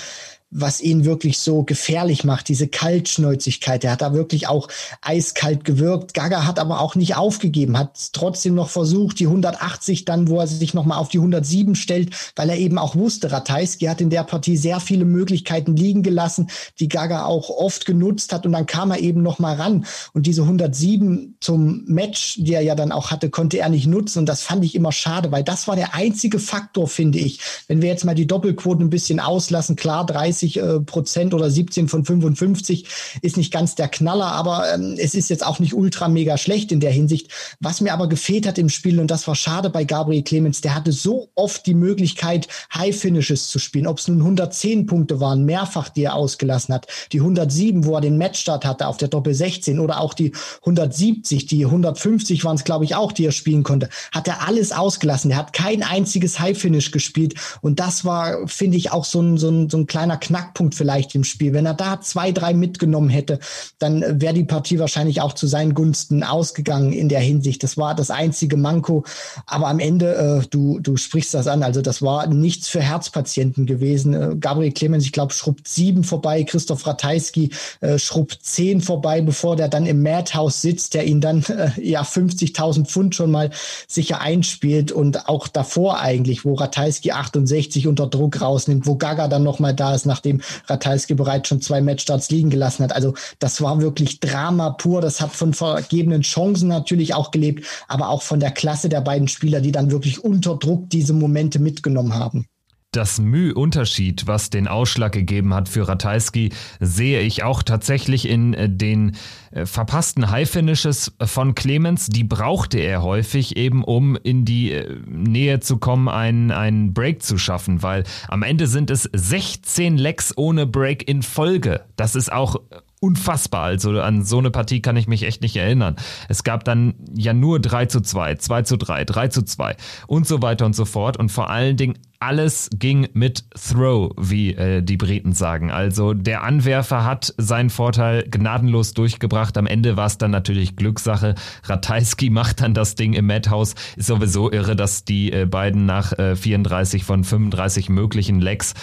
was 0.49 0.79
ihn 0.79 1.03
wirklich 1.03 1.39
so 1.39 1.63
gefährlich 1.63 2.23
macht, 2.23 2.47
diese 2.47 2.69
Kaltschnäuzigkeit. 2.69 3.83
Er 3.83 3.91
hat 3.91 4.01
da 4.01 4.13
wirklich 4.13 4.47
auch 4.47 4.69
eiskalt 5.01 5.65
gewirkt. 5.65 6.13
Gaga 6.13 6.45
hat 6.45 6.57
aber 6.57 6.79
auch 6.79 6.95
nicht 6.95 7.17
aufgegeben, 7.17 7.77
hat 7.77 8.13
trotzdem 8.13 8.55
noch 8.55 8.69
versucht, 8.69 9.19
die 9.19 9.27
180 9.27 10.05
dann, 10.05 10.29
wo 10.29 10.39
er 10.39 10.47
sich 10.47 10.73
nochmal 10.73 10.99
auf 10.99 11.09
die 11.09 11.17
107 11.17 11.75
stellt, 11.75 12.31
weil 12.37 12.49
er 12.49 12.57
eben 12.57 12.77
auch 12.77 12.95
wusste, 12.95 13.29
Ratajski 13.29 13.85
hat 13.85 13.99
in 13.99 14.09
der 14.09 14.23
Partie 14.23 14.55
sehr 14.55 14.79
viele 14.79 15.03
Möglichkeiten 15.03 15.75
liegen 15.75 16.01
gelassen, 16.01 16.49
die 16.79 16.87
Gaga 16.87 17.25
auch 17.25 17.49
oft 17.49 17.85
genutzt 17.85 18.31
hat 18.31 18.45
und 18.45 18.53
dann 18.53 18.65
kam 18.65 18.91
er 18.91 18.99
eben 18.99 19.21
nochmal 19.21 19.55
ran 19.55 19.85
und 20.13 20.27
diese 20.27 20.43
107 20.43 21.35
zum 21.41 21.83
Match, 21.87 22.35
die 22.37 22.53
er 22.53 22.61
ja 22.61 22.75
dann 22.75 22.93
auch 22.93 23.11
hatte, 23.11 23.29
konnte 23.29 23.59
er 23.59 23.67
nicht 23.67 23.87
nutzen 23.87 24.19
und 24.19 24.27
das 24.27 24.41
fand 24.41 24.63
ich 24.63 24.75
immer 24.75 24.93
schade, 24.93 25.31
weil 25.31 25.43
das 25.43 25.67
war 25.67 25.75
der 25.75 25.93
einzige 25.93 26.39
Faktor, 26.39 26.87
finde 26.87 27.19
ich. 27.19 27.41
Wenn 27.67 27.81
wir 27.81 27.89
jetzt 27.89 28.05
mal 28.05 28.15
die 28.15 28.27
Doppelquoten 28.27 28.85
ein 28.85 28.89
bisschen 28.89 29.19
auslassen, 29.19 29.75
klar, 29.75 30.05
30 30.05 30.36
30 30.37 30.57
äh, 30.57 30.79
Prozent 30.81 31.33
oder 31.33 31.49
17 31.49 31.87
von 31.87 32.05
55 32.05 32.85
ist 33.21 33.37
nicht 33.37 33.51
ganz 33.51 33.75
der 33.75 33.87
Knaller, 33.87 34.27
aber 34.27 34.73
ähm, 34.73 34.95
es 34.97 35.15
ist 35.15 35.29
jetzt 35.29 35.45
auch 35.45 35.59
nicht 35.59 35.73
ultra 35.73 36.07
mega 36.07 36.37
schlecht 36.37 36.71
in 36.71 36.79
der 36.79 36.91
Hinsicht. 36.91 37.31
Was 37.59 37.81
mir 37.81 37.93
aber 37.93 38.07
gefehlt 38.07 38.47
hat 38.47 38.57
im 38.57 38.69
Spiel, 38.69 38.99
und 38.99 39.09
das 39.09 39.27
war 39.27 39.35
schade 39.35 39.69
bei 39.69 39.83
Gabriel 39.83 40.23
Clemens, 40.23 40.61
der 40.61 40.75
hatte 40.75 40.91
so 40.91 41.29
oft 41.35 41.65
die 41.65 41.73
Möglichkeit, 41.73 42.47
High 42.73 42.95
Finishes 42.95 43.49
zu 43.49 43.59
spielen, 43.59 43.87
ob 43.87 43.99
es 43.99 44.07
nun 44.07 44.19
110 44.19 44.85
Punkte 44.85 45.19
waren, 45.19 45.45
mehrfach, 45.45 45.89
die 45.89 46.03
er 46.03 46.15
ausgelassen 46.15 46.73
hat, 46.73 46.87
die 47.11 47.19
107, 47.19 47.85
wo 47.85 47.95
er 47.95 48.01
den 48.01 48.17
Matchstart 48.17 48.65
hatte 48.65 48.87
auf 48.87 48.97
der 48.97 49.07
Doppel 49.07 49.33
16 49.33 49.79
oder 49.79 49.99
auch 49.99 50.13
die 50.13 50.33
170, 50.61 51.45
die 51.47 51.65
150 51.65 52.43
waren 52.43 52.55
es, 52.55 52.63
glaube 52.63 52.85
ich, 52.85 52.95
auch, 52.95 53.11
die 53.11 53.25
er 53.25 53.31
spielen 53.31 53.63
konnte, 53.63 53.89
hat 54.11 54.27
er 54.27 54.47
alles 54.47 54.71
ausgelassen. 54.71 55.31
Er 55.31 55.37
hat 55.37 55.53
kein 55.53 55.83
einziges 55.83 56.39
High 56.39 56.57
Finish 56.57 56.91
gespielt 56.91 57.35
und 57.61 57.79
das 57.79 58.05
war, 58.05 58.47
finde 58.47 58.77
ich, 58.77 58.91
auch 58.91 59.05
so 59.05 59.21
ein, 59.21 59.37
so 59.37 59.49
ein, 59.49 59.69
so 59.69 59.77
ein 59.77 59.87
kleiner 59.87 60.17
Knackpunkt 60.27 60.75
vielleicht 60.75 61.15
im 61.15 61.23
Spiel. 61.23 61.53
Wenn 61.53 61.65
er 61.65 61.73
da 61.73 62.01
zwei, 62.01 62.31
drei 62.31 62.53
mitgenommen 62.53 63.09
hätte, 63.09 63.39
dann 63.79 64.21
wäre 64.21 64.33
die 64.33 64.43
Partie 64.43 64.79
wahrscheinlich 64.79 65.21
auch 65.21 65.33
zu 65.33 65.47
seinen 65.47 65.73
Gunsten 65.73 66.23
ausgegangen 66.23 66.91
in 66.91 67.07
der 67.07 67.21
Hinsicht. 67.21 67.63
Das 67.63 67.77
war 67.77 67.95
das 67.95 68.11
einzige 68.11 68.57
Manko. 68.57 69.03
Aber 69.45 69.67
am 69.67 69.79
Ende, 69.79 70.41
äh, 70.43 70.47
du, 70.49 70.79
du 70.79 70.97
sprichst 70.97 71.33
das 71.33 71.47
an, 71.47 71.63
also 71.63 71.81
das 71.81 72.01
war 72.01 72.27
nichts 72.27 72.67
für 72.67 72.81
Herzpatienten 72.81 73.65
gewesen. 73.65 74.13
Äh, 74.13 74.35
Gabriel 74.39 74.73
Clemens, 74.73 75.05
ich 75.05 75.13
glaube, 75.13 75.33
schrubbt 75.33 75.67
sieben 75.67 76.03
vorbei, 76.03 76.43
Christoph 76.43 76.85
Ratajski 76.85 77.51
äh, 77.79 77.97
schrubbt 77.97 78.39
zehn 78.41 78.81
vorbei, 78.81 79.21
bevor 79.21 79.55
der 79.55 79.69
dann 79.69 79.85
im 79.85 80.03
Madhouse 80.03 80.61
sitzt, 80.61 80.93
der 80.93 81.05
ihn 81.05 81.21
dann 81.21 81.43
äh, 81.43 81.71
ja 81.81 82.01
50.000 82.01 82.85
Pfund 82.85 83.15
schon 83.15 83.31
mal 83.31 83.51
sicher 83.87 84.19
einspielt 84.19 84.91
und 84.91 85.29
auch 85.29 85.47
davor 85.47 85.99
eigentlich, 85.99 86.43
wo 86.43 86.55
Ratajski 86.55 87.11
68 87.11 87.87
unter 87.87 88.07
Druck 88.07 88.41
rausnimmt, 88.41 88.85
wo 88.85 88.95
Gaga 88.95 89.27
dann 89.27 89.43
nochmal 89.43 89.73
da 89.73 89.95
ist, 89.95 90.05
nachdem 90.17 90.41
Ratajski 90.65 91.13
bereits 91.13 91.47
schon 91.47 91.61
zwei 91.61 91.81
Matchstarts 91.81 92.29
liegen 92.31 92.49
gelassen 92.49 92.83
hat. 92.83 92.93
Also 92.93 93.13
das 93.39 93.61
war 93.61 93.81
wirklich 93.81 94.19
Drama 94.19 94.71
pur. 94.71 95.01
Das 95.01 95.21
hat 95.21 95.31
von 95.31 95.53
vergebenen 95.53 96.21
Chancen 96.21 96.69
natürlich 96.69 97.13
auch 97.13 97.31
gelebt, 97.31 97.65
aber 97.87 98.09
auch 98.09 98.23
von 98.23 98.39
der 98.39 98.51
Klasse 98.51 98.89
der 98.89 99.01
beiden 99.01 99.27
Spieler, 99.27 99.61
die 99.61 99.71
dann 99.71 99.91
wirklich 99.91 100.23
unter 100.23 100.57
Druck 100.57 100.89
diese 100.89 101.13
Momente 101.13 101.59
mitgenommen 101.59 102.15
haben 102.15 102.47
das 102.91 103.19
Müh-Unterschied, 103.19 104.27
was 104.27 104.49
den 104.49 104.67
Ausschlag 104.67 105.11
gegeben 105.11 105.53
hat 105.53 105.67
für 105.69 105.87
Ratajski, 105.87 106.51
sehe 106.79 107.21
ich 107.21 107.43
auch 107.43 107.61
tatsächlich 107.61 108.27
in 108.27 108.53
äh, 108.53 108.69
den 108.69 109.15
äh, 109.51 109.65
verpassten 109.65 110.31
High-Finishes 110.31 111.13
von 111.21 111.53
Clemens. 111.53 112.07
Die 112.07 112.23
brauchte 112.23 112.79
er 112.79 113.03
häufig 113.03 113.57
eben, 113.57 113.83
um 113.83 114.15
in 114.15 114.45
die 114.45 114.71
äh, 114.71 114.99
Nähe 115.05 115.59
zu 115.59 115.77
kommen, 115.77 116.07
einen, 116.07 116.51
einen 116.51 116.93
Break 116.93 117.21
zu 117.21 117.37
schaffen, 117.37 117.83
weil 117.83 118.03
am 118.29 118.41
Ende 118.41 118.67
sind 118.67 118.89
es 118.89 119.09
16 119.13 119.97
Lecks 119.97 120.33
ohne 120.37 120.65
Break 120.65 121.07
in 121.07 121.23
Folge. 121.23 121.85
Das 121.97 122.15
ist 122.15 122.31
auch 122.31 122.55
unfassbar. 122.99 123.65
Also 123.65 123.99
an 124.01 124.23
so 124.23 124.39
eine 124.39 124.49
Partie 124.49 124.81
kann 124.81 124.97
ich 124.97 125.07
mich 125.07 125.23
echt 125.23 125.41
nicht 125.41 125.55
erinnern. 125.55 125.97
Es 126.29 126.43
gab 126.43 126.63
dann 126.63 126.95
ja 127.13 127.33
nur 127.33 127.59
3 127.59 127.85
zu 127.85 128.01
2, 128.01 128.35
2 128.35 128.61
zu 128.63 128.77
3, 128.77 129.05
3 129.05 129.27
zu 129.27 129.43
2 129.43 129.75
und 130.07 130.27
so 130.27 130.41
weiter 130.41 130.65
und 130.65 130.75
so 130.75 130.85
fort. 130.85 131.17
Und 131.17 131.31
vor 131.31 131.49
allen 131.49 131.77
Dingen 131.77 131.97
alles 132.19 132.69
ging 132.73 133.07
mit 133.13 133.45
Throw, 133.51 134.11
wie 134.19 134.53
äh, 134.53 134.81
die 134.81 134.97
Briten 134.97 135.33
sagen. 135.33 135.71
Also 135.71 136.13
der 136.13 136.43
Anwerfer 136.43 137.03
hat 137.05 137.33
seinen 137.37 137.69
Vorteil 137.69 138.23
gnadenlos 138.23 138.93
durchgebracht. 138.93 139.57
Am 139.57 139.67
Ende 139.67 139.97
war 139.97 140.07
es 140.07 140.17
dann 140.17 140.31
natürlich 140.31 140.75
Glückssache. 140.75 141.35
Ratajski 141.63 142.29
macht 142.31 142.61
dann 142.61 142.73
das 142.73 142.95
Ding 142.95 143.13
im 143.13 143.27
Madhouse. 143.27 143.75
Ist 143.95 144.07
sowieso 144.07 144.51
irre, 144.51 144.75
dass 144.75 145.05
die 145.05 145.31
äh, 145.31 145.45
beiden 145.45 145.85
nach 145.85 146.13
äh, 146.13 146.35
34 146.35 147.03
von 147.03 147.23
35 147.23 147.89
möglichen 147.89 148.39
Legs 148.39 148.73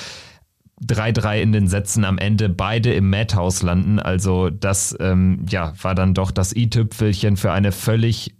3-3 0.83 1.41
in 1.41 1.53
den 1.53 1.69
Sätzen 1.69 2.05
am 2.05 2.19
Ende 2.19 2.49
beide 2.49 2.93
im 2.95 3.09
Madhouse 3.11 3.63
landen. 3.63 3.99
Also 3.99 4.51
das 4.51 4.97
ähm, 5.01 5.47
ja, 5.49 5.73
war 5.81 5.95
dann 5.95 6.15
doch 6.15 6.31
das 6.31 6.55
i-Tüpfelchen 6.55 7.37
für 7.37 7.53
eine 7.53 7.73
völlig 7.73 8.35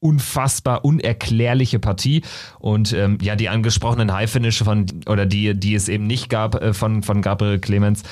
unfassbar 0.00 0.84
unerklärliche 0.84 1.78
Partie 1.78 2.22
und 2.58 2.92
ähm, 2.92 3.18
ja 3.20 3.36
die 3.36 3.48
angesprochenen 3.48 4.12
High 4.12 4.30
Finish 4.30 4.62
von 4.62 4.86
oder 5.06 5.26
die 5.26 5.58
die 5.58 5.74
es 5.74 5.88
eben 5.88 6.06
nicht 6.06 6.28
gab 6.28 6.54
äh, 6.54 6.72
von 6.72 7.02
von 7.02 7.20
Gabriel 7.20 7.58
Clemens 7.58 8.04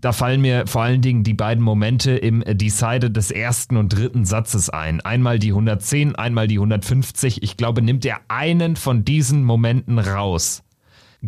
da 0.00 0.12
fallen 0.12 0.40
mir 0.40 0.66
vor 0.66 0.82
allen 0.82 1.02
Dingen 1.02 1.22
die 1.24 1.34
beiden 1.34 1.62
Momente 1.62 2.12
im 2.12 2.42
Decide 2.46 3.10
des 3.10 3.30
ersten 3.30 3.76
und 3.76 3.90
dritten 3.90 4.24
Satzes 4.24 4.68
ein. 4.68 5.00
Einmal 5.00 5.38
die 5.38 5.50
110, 5.50 6.16
einmal 6.16 6.48
die 6.48 6.56
150. 6.56 7.42
Ich 7.42 7.56
glaube, 7.56 7.80
nimmt 7.80 8.04
er 8.04 8.20
einen 8.28 8.76
von 8.76 9.04
diesen 9.04 9.44
Momenten 9.44 9.98
raus, 9.98 10.63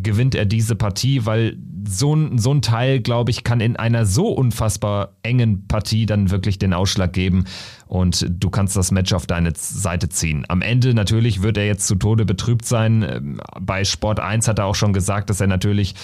gewinnt 0.03 0.35
er 0.35 0.45
diese 0.45 0.77
Partie, 0.77 1.25
weil 1.25 1.57
so 1.89 2.15
ein, 2.15 2.39
so 2.39 2.53
ein 2.53 2.63
Teil, 2.63 3.01
glaube 3.01 3.31
ich, 3.31 3.45
kann 3.45 3.61
in 3.61 3.77
einer 3.77 4.07
so 4.07 4.29
unfassbar 4.29 5.17
engen 5.23 5.67
Partie 5.67 6.07
dann 6.07 6.31
wirklich 6.31 6.59
den 6.59 6.73
Ausschlag 6.73 7.13
geben 7.13 7.45
und 7.87 8.27
du 8.29 8.51
kannst 8.51 8.77
das 8.77 8.91
Match 8.91 9.13
auf 9.13 9.27
deine 9.27 9.53
Seite 9.55 10.09
ziehen. 10.09 10.45
Am 10.49 10.63
Ende 10.63 10.95
natürlich 10.95 11.43
wird 11.43 11.57
er 11.57 11.67
jetzt 11.67 11.87
zu 11.87 11.95
Tode 11.95 12.25
betrübt 12.25 12.65
sein. 12.65 13.03
Ähm, 13.03 13.41
bei 13.61 13.85
Sport 13.85 14.21
1 14.21 14.49
hat 14.49 14.59
er 14.59 14.67
auch 14.67 14.75
schon 14.75 14.93
gesagt, 14.93 15.31
dass 15.31 15.41
er 15.41 15.47
natürlich 15.47 15.95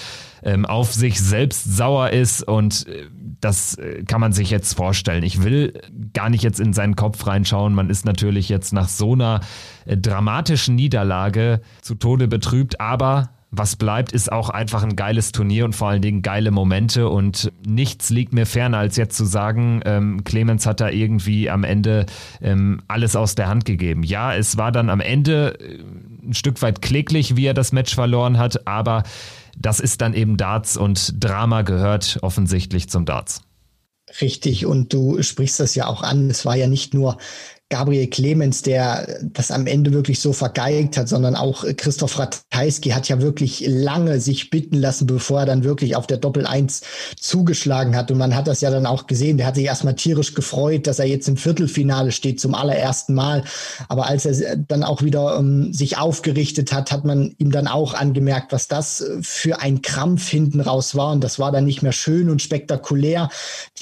ähm, 0.43 0.65
auf 0.65 0.93
sich 0.93 1.21
selbst 1.21 1.77
sauer 1.77 2.11
ist 2.11 2.43
und 2.43 2.87
äh, 2.89 3.07
das 3.41 3.75
äh, 3.75 4.05
kann 4.05 4.21
man 4.21 4.33
sich 4.33 4.51
jetzt 4.51 4.75
vorstellen. 4.75 5.25
Ich 5.25 5.43
will 5.43 5.81
gar 6.13 6.31
nicht 6.31 6.43
jetzt 6.45 6.61
in 6.61 6.73
seinen 6.73 6.97
Kopf 6.97 7.27
reinschauen. 7.27 7.75
Man 7.75 7.91
ist 7.91 8.05
natürlich 8.05 8.49
jetzt 8.49 8.73
nach 8.73 8.89
so 8.89 9.13
einer 9.13 9.41
äh, 9.85 9.97
dramatischen 9.97 10.77
Niederlage 10.77 11.61
zu 11.81 11.95
Tode 11.97 12.29
betrübt, 12.29 12.81
aber 12.81 13.31
was 13.55 13.77
bleibt, 13.77 14.13
ist 14.13 14.33
auch 14.33 14.49
einfach 14.49 14.83
ein 14.83 14.97
geiles 14.97 15.31
Turnier 15.31 15.67
und 15.67 15.77
vor 15.77 15.89
allen 15.91 16.01
Dingen 16.01 16.23
geile 16.23 16.51
Momente. 16.51 17.09
Und 17.11 17.53
nichts 17.67 18.09
liegt 18.09 18.33
mir 18.33 18.47
ferner, 18.47 18.79
als 18.79 18.97
jetzt 18.97 19.15
zu 19.15 19.27
sagen, 19.27 19.83
ähm, 19.85 20.25
Clemens 20.25 20.65
hat 20.65 20.81
da 20.81 20.89
irgendwie 20.89 21.51
am 21.51 21.63
Ende 21.63 22.07
ähm, 22.41 22.81
alles 22.89 23.15
aus 23.15 23.35
der 23.35 23.49
Hand 23.49 23.67
gegeben. 23.67 24.05
Ja, 24.05 24.35
es 24.35 24.57
war 24.57 24.73
dann 24.73 24.89
am 24.89 25.01
Ende 25.01 25.59
äh, 25.61 25.83
ein 26.27 26.33
Stück 26.33 26.63
weit 26.63 26.81
kläglich, 26.81 27.37
wie 27.37 27.45
er 27.45 27.55
das 27.55 27.73
Match 27.73 27.95
verloren 27.95 28.39
hat, 28.39 28.67
aber 28.67 29.03
das 29.59 29.81
ist 29.81 30.01
dann 30.01 30.15
eben 30.15 30.39
Darts 30.39 30.79
und 30.79 31.23
Drama 31.23 31.61
gehört 31.61 32.21
offensichtlich 32.23 32.89
zum 32.89 33.05
Darts. 33.05 33.43
Richtig, 34.21 34.65
und 34.65 34.93
du 34.95 35.23
sprichst 35.23 35.61
das 35.61 35.75
ja 35.75 35.87
auch 35.87 36.03
an. 36.03 36.31
Es 36.31 36.47
war 36.47 36.57
ja 36.57 36.69
nicht 36.69 36.95
nur 36.95 37.19
Gabriel 37.73 38.07
Clemens, 38.09 38.61
der 38.61 39.21
das 39.23 39.51
am 39.51 39.67
Ende 39.67 39.95
wirklich 39.95 40.21
so 40.21 40.35
vergeigt 40.35 40.99
hat, 40.99 41.09
sondern 41.09 41.35
auch 41.35 41.65
Christoph 41.79 42.19
Ratajski 42.19 42.91
hat 42.91 43.09
ja 43.09 43.23
wirklich 43.23 43.65
lange 43.67 44.21
sich 44.21 44.51
bitten 44.51 44.77
lassen, 44.77 45.07
bevor 45.07 45.41
er 45.41 45.47
dann 45.47 45.65
wirklich 45.65 45.97
auf 45.97 46.07
der 46.07 46.19
Doppel 46.19 46.47
1 46.47 46.83
zugeschlagen 47.19 47.97
hat. 47.97 48.11
Und 48.11 48.19
man 48.19 48.37
hat 48.37 48.47
das 48.47 48.61
ja 48.61 48.71
dann 48.71 48.85
auch 48.85 49.07
gesehen. 49.07 49.39
Der 49.39 49.47
hat 49.47 49.55
sich 49.55 49.65
erstmal 49.65 49.95
tierisch 49.95 50.35
gefreut, 50.35 50.87
dass 50.87 50.99
er 50.99 51.07
jetzt 51.07 51.27
im 51.29 51.39
Viertelfinale 51.39 52.13
steht 52.13 52.41
zum 52.41 52.55
allerersten 52.55 53.15
Mal. 53.15 53.43
Aber 53.89 54.07
als 54.07 54.27
er 54.27 54.57
dann 54.57 54.83
auch 54.83 55.03
wieder 55.03 55.39
um, 55.39 55.73
sich 55.73 55.97
aufgerichtet 55.97 56.75
hat, 56.75 56.93
hat 56.93 57.07
man 57.07 57.35
ihm 57.39 57.53
dann 57.53 57.69
auch 57.69 57.95
angemerkt, 57.95 58.53
was 58.53 58.69
das 58.69 59.03
für 59.23 59.63
ein 59.63 59.81
Krampf 59.81 60.29
hinten 60.29 60.61
raus 60.61 60.95
war. 60.95 61.13
Und 61.13 61.25
das 61.25 61.39
war 61.39 61.53
dann 61.53 61.65
nicht 61.65 61.81
mehr 61.81 61.93
schön 61.93 62.29
und 62.29 62.43
spektakulär. 62.43 63.31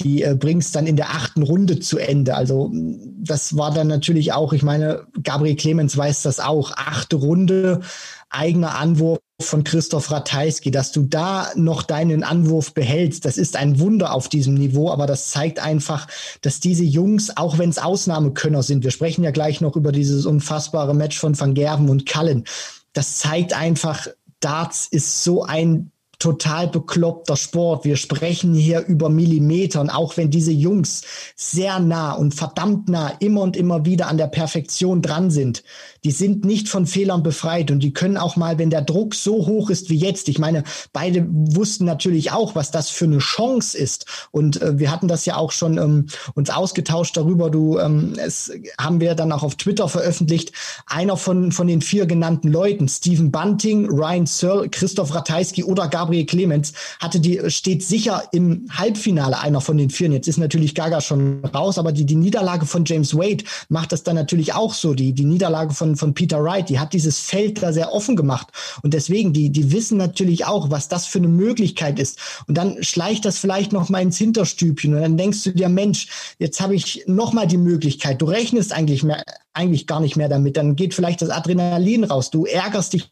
Die 0.01 0.21
äh, 0.21 0.37
es 0.57 0.71
dann 0.71 0.87
in 0.87 0.95
der 0.95 1.09
achten 1.09 1.43
Runde 1.43 1.79
zu 1.79 1.97
Ende. 1.97 2.35
Also 2.35 2.71
das 2.73 3.57
war 3.57 3.73
dann 3.73 3.80
natürlich 3.87 4.33
auch, 4.33 4.53
ich 4.53 4.63
meine, 4.63 5.07
Gabriel 5.23 5.55
Clemens 5.55 5.95
weiß 5.95 6.23
das 6.23 6.39
auch. 6.39 6.71
Achte 6.75 7.15
Runde, 7.17 7.81
eigener 8.29 8.75
Anwurf 8.75 9.19
von 9.41 9.63
Christoph 9.63 10.11
Ratajski, 10.11 10.71
dass 10.71 10.91
du 10.91 11.03
da 11.03 11.49
noch 11.55 11.83
deinen 11.83 12.23
Anwurf 12.23 12.73
behältst, 12.73 13.25
das 13.25 13.37
ist 13.37 13.55
ein 13.55 13.79
Wunder 13.79 14.13
auf 14.13 14.29
diesem 14.29 14.53
Niveau, 14.53 14.89
aber 14.89 15.07
das 15.07 15.29
zeigt 15.29 15.59
einfach, 15.59 16.07
dass 16.41 16.59
diese 16.59 16.83
Jungs, 16.83 17.35
auch 17.35 17.57
wenn 17.57 17.69
es 17.69 17.79
Ausnahmekönner 17.79 18.63
sind, 18.63 18.83
wir 18.83 18.91
sprechen 18.91 19.23
ja 19.23 19.31
gleich 19.31 19.59
noch 19.59 19.75
über 19.75 19.91
dieses 19.91 20.25
unfassbare 20.25 20.93
Match 20.93 21.17
von 21.19 21.39
Van 21.39 21.53
Gerven 21.53 21.89
und 21.89 22.05
Cullen, 22.05 22.45
das 22.93 23.17
zeigt 23.17 23.53
einfach, 23.53 24.07
Darts 24.39 24.87
ist 24.89 25.23
so 25.23 25.43
ein 25.43 25.91
total 26.21 26.67
bekloppter 26.67 27.35
Sport. 27.35 27.83
Wir 27.83 27.97
sprechen 27.97 28.53
hier 28.53 28.85
über 28.85 29.09
Millimeter. 29.09 29.81
Und 29.81 29.89
auch 29.89 30.17
wenn 30.17 30.29
diese 30.29 30.51
Jungs 30.51 31.01
sehr 31.35 31.79
nah 31.79 32.13
und 32.13 32.35
verdammt 32.35 32.89
nah 32.89 33.11
immer 33.19 33.41
und 33.41 33.57
immer 33.57 33.85
wieder 33.85 34.07
an 34.07 34.17
der 34.17 34.27
Perfektion 34.27 35.01
dran 35.01 35.31
sind, 35.31 35.63
die 36.03 36.11
sind 36.11 36.45
nicht 36.45 36.69
von 36.69 36.85
Fehlern 36.85 37.23
befreit. 37.23 37.71
Und 37.71 37.79
die 37.79 37.93
können 37.93 38.17
auch 38.17 38.35
mal, 38.35 38.59
wenn 38.59 38.69
der 38.69 38.83
Druck 38.83 39.15
so 39.15 39.47
hoch 39.47 39.69
ist 39.69 39.89
wie 39.89 39.97
jetzt, 39.97 40.29
ich 40.29 40.37
meine, 40.37 40.63
beide 40.93 41.27
wussten 41.27 41.85
natürlich 41.85 42.31
auch, 42.31 42.53
was 42.55 42.69
das 42.69 42.89
für 42.89 43.05
eine 43.05 43.17
Chance 43.17 43.75
ist. 43.77 44.05
Und 44.29 44.61
äh, 44.61 44.77
wir 44.77 44.91
hatten 44.91 45.07
das 45.07 45.25
ja 45.25 45.37
auch 45.37 45.51
schon 45.51 45.79
ähm, 45.79 46.05
uns 46.35 46.51
ausgetauscht 46.51 47.17
darüber, 47.17 47.49
du, 47.49 47.79
ähm, 47.79 48.13
es 48.17 48.51
haben 48.79 48.99
wir 48.99 49.15
dann 49.15 49.31
auch 49.31 49.43
auf 49.43 49.55
Twitter 49.55 49.89
veröffentlicht, 49.89 50.51
einer 50.85 51.17
von, 51.17 51.51
von 51.51 51.65
den 51.65 51.81
vier 51.81 52.05
genannten 52.05 52.49
Leuten, 52.49 52.87
Stephen 52.87 53.31
Bunting, 53.31 53.89
Ryan 53.89 54.27
Searle, 54.27 54.69
Christoph 54.69 55.15
Ratajski 55.15 55.63
oder 55.63 55.87
Gabriel 55.87 56.10
Clemens, 56.25 56.73
hatte 56.99 57.19
die, 57.19 57.41
steht 57.47 57.83
sicher 57.83 58.23
im 58.31 58.65
Halbfinale 58.71 59.39
einer 59.39 59.61
von 59.61 59.77
den 59.77 59.89
vier. 59.89 60.09
Jetzt 60.09 60.27
ist 60.27 60.37
natürlich 60.37 60.73
Gaga 60.73 60.99
schon 61.01 61.45
raus, 61.45 61.77
aber 61.77 61.91
die, 61.91 62.05
die 62.05 62.15
Niederlage 62.15 62.65
von 62.65 62.85
James 62.85 63.15
Wade 63.15 63.43
macht 63.69 63.91
das 63.91 64.03
dann 64.03 64.15
natürlich 64.15 64.53
auch 64.53 64.73
so. 64.73 64.93
Die, 64.93 65.13
die 65.13 65.25
Niederlage 65.25 65.73
von 65.73 65.91
von, 65.95 66.13
Peter 66.13 66.43
Wright, 66.43 66.69
die 66.69 66.79
hat 66.79 66.93
dieses 66.93 67.19
Feld 67.19 67.61
da 67.61 67.73
sehr 67.73 67.93
offen 67.93 68.15
gemacht. 68.15 68.47
Und 68.83 68.93
deswegen, 68.93 69.33
die, 69.33 69.49
die 69.49 69.71
wissen 69.71 69.97
natürlich 69.97 70.45
auch, 70.45 70.69
was 70.69 70.87
das 70.87 71.05
für 71.05 71.19
eine 71.19 71.27
Möglichkeit 71.27 71.99
ist. 71.99 72.19
Und 72.47 72.57
dann 72.57 72.83
schleicht 72.83 73.25
das 73.25 73.37
vielleicht 73.37 73.71
noch 73.71 73.89
mal 73.89 74.01
ins 74.01 74.17
Hinterstübchen. 74.17 74.93
Und 74.93 75.01
dann 75.01 75.17
denkst 75.17 75.43
du 75.43 75.51
dir, 75.51 75.69
Mensch, 75.69 76.07
jetzt 76.39 76.61
habe 76.61 76.75
ich 76.75 77.03
noch 77.07 77.33
mal 77.33 77.47
die 77.47 77.57
Möglichkeit. 77.57 78.21
Du 78.21 78.25
rechnest 78.25 78.73
eigentlich 78.73 79.03
mehr, 79.03 79.23
eigentlich 79.53 79.87
gar 79.87 79.99
nicht 79.99 80.15
mehr 80.15 80.29
damit. 80.29 80.57
Dann 80.57 80.75
geht 80.75 80.93
vielleicht 80.93 81.21
das 81.21 81.29
Adrenalin 81.29 82.03
raus. 82.03 82.31
Du 82.31 82.45
ärgerst 82.45 82.93
dich 82.93 83.11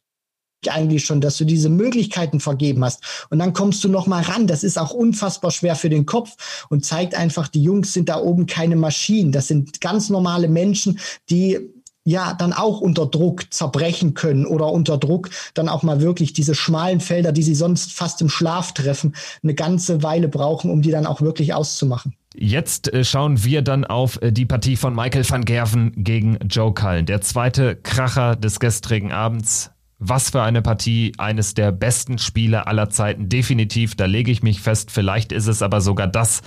eigentlich 0.68 1.06
schon, 1.06 1.22
dass 1.22 1.38
du 1.38 1.46
diese 1.46 1.70
Möglichkeiten 1.70 2.40
vergeben 2.40 2.84
hast. 2.84 3.28
Und 3.30 3.40
dann 3.40 3.54
kommst 3.54 3.84
du 3.84 3.90
noch 3.90 4.08
mal 4.08 4.24
ran. 4.24 4.48
Das 4.48 4.64
ist 4.64 4.78
auch 4.78 4.92
unfassbar 4.92 5.52
schwer 5.52 5.76
für 5.76 5.90
den 5.90 6.06
Kopf 6.06 6.66
und 6.70 6.86
zeigt 6.86 7.16
einfach, 7.16 7.48
die 7.48 7.64
Jungs 7.64 7.94
sind 7.94 8.10
da 8.10 8.20
oben 8.20 8.46
keine 8.46 8.76
Maschinen. 8.76 9.32
Das 9.32 9.48
sind 9.48 9.80
ganz 9.80 10.10
normale 10.10 10.50
Menschen, 10.50 11.00
die 11.30 11.60
ja 12.04 12.34
dann 12.34 12.54
auch 12.54 12.82
unter 12.82 13.06
Druck 13.06 13.54
zerbrechen 13.54 14.14
können 14.14 14.46
oder 14.46 14.72
unter 14.72 14.98
Druck 14.98 15.30
dann 15.54 15.70
auch 15.70 15.84
mal 15.84 16.02
wirklich 16.02 16.34
diese 16.34 16.56
schmalen 16.56 17.00
Felder, 17.00 17.32
die 17.32 17.44
sie 17.44 17.56
sonst 17.56 17.94
fast 17.94 18.22
im 18.22 18.30
Schlaf 18.30 18.74
treffen, 18.74 19.16
eine 19.44 19.54
ganze 19.54 20.02
Weile 20.02 20.28
brauchen, 20.28 20.72
um 20.72 20.82
die 20.82 20.92
dann 20.92 21.06
auch 21.06 21.22
wirklich 21.22 21.54
auszumachen. 21.54 22.16
Jetzt 22.36 22.94
äh, 22.94 23.04
schauen 23.04 23.44
wir 23.44 23.62
dann 23.62 23.86
auf 23.86 24.22
äh, 24.22 24.32
die 24.32 24.46
Partie 24.46 24.76
von 24.76 24.96
Michael 24.96 25.30
van 25.30 25.46
Gerven 25.46 25.92
gegen 25.96 26.38
Joe 26.48 26.74
Cullen. 26.74 27.06
Der 27.06 27.22
zweite 27.22 27.76
Kracher 27.76 28.36
des 28.36 28.60
gestrigen 28.60 29.12
Abends. 29.12 29.72
Was 30.00 30.30
für 30.30 30.42
eine 30.42 30.62
Partie, 30.62 31.12
eines 31.18 31.54
der 31.54 31.74
besten 31.74 32.18
Spiele 32.18 32.68
aller 32.68 32.90
Zeiten. 32.90 33.28
Definitiv, 33.28 33.96
da 33.96 34.06
lege 34.06 34.32
ich 34.32 34.42
mich 34.42 34.62
fest. 34.62 34.92
Vielleicht 34.92 35.34
ist 35.34 35.48
es 35.48 35.62
aber 35.62 35.82
sogar 35.82 36.08
das 36.08 36.42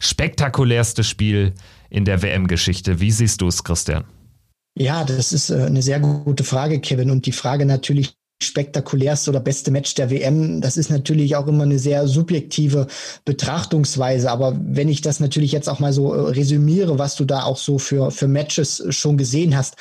spektakulärste 0.00 1.04
Spiel 1.04 1.54
in 1.88 2.04
der 2.04 2.22
WM-Geschichte. 2.22 3.00
Wie 3.00 3.12
siehst 3.12 3.40
du 3.40 3.48
es, 3.48 3.62
Christian? 3.62 4.04
Ja, 4.76 5.04
das 5.04 5.32
ist 5.32 5.50
äh, 5.50 5.62
eine 5.62 5.82
sehr 5.82 6.00
gute 6.00 6.44
Frage, 6.44 6.80
Kevin. 6.80 7.10
Und 7.10 7.26
die 7.26 7.32
Frage 7.32 7.64
natürlich, 7.64 8.16
spektakulärste 8.42 9.30
oder 9.30 9.40
beste 9.40 9.70
Match 9.70 9.94
der 9.94 10.10
WM, 10.10 10.60
das 10.60 10.76
ist 10.76 10.90
natürlich 10.90 11.36
auch 11.36 11.46
immer 11.46 11.62
eine 11.62 11.78
sehr 11.78 12.06
subjektive 12.06 12.86
Betrachtungsweise. 13.24 14.30
Aber 14.30 14.58
wenn 14.60 14.88
ich 14.88 15.00
das 15.00 15.20
natürlich 15.20 15.52
jetzt 15.52 15.68
auch 15.68 15.78
mal 15.78 15.92
so 15.92 16.12
äh, 16.12 16.30
resümiere, 16.32 16.98
was 16.98 17.16
du 17.16 17.24
da 17.24 17.44
auch 17.44 17.56
so 17.56 17.78
für, 17.78 18.10
für 18.10 18.28
Matches 18.28 18.84
schon 18.90 19.16
gesehen 19.16 19.56
hast. 19.56 19.76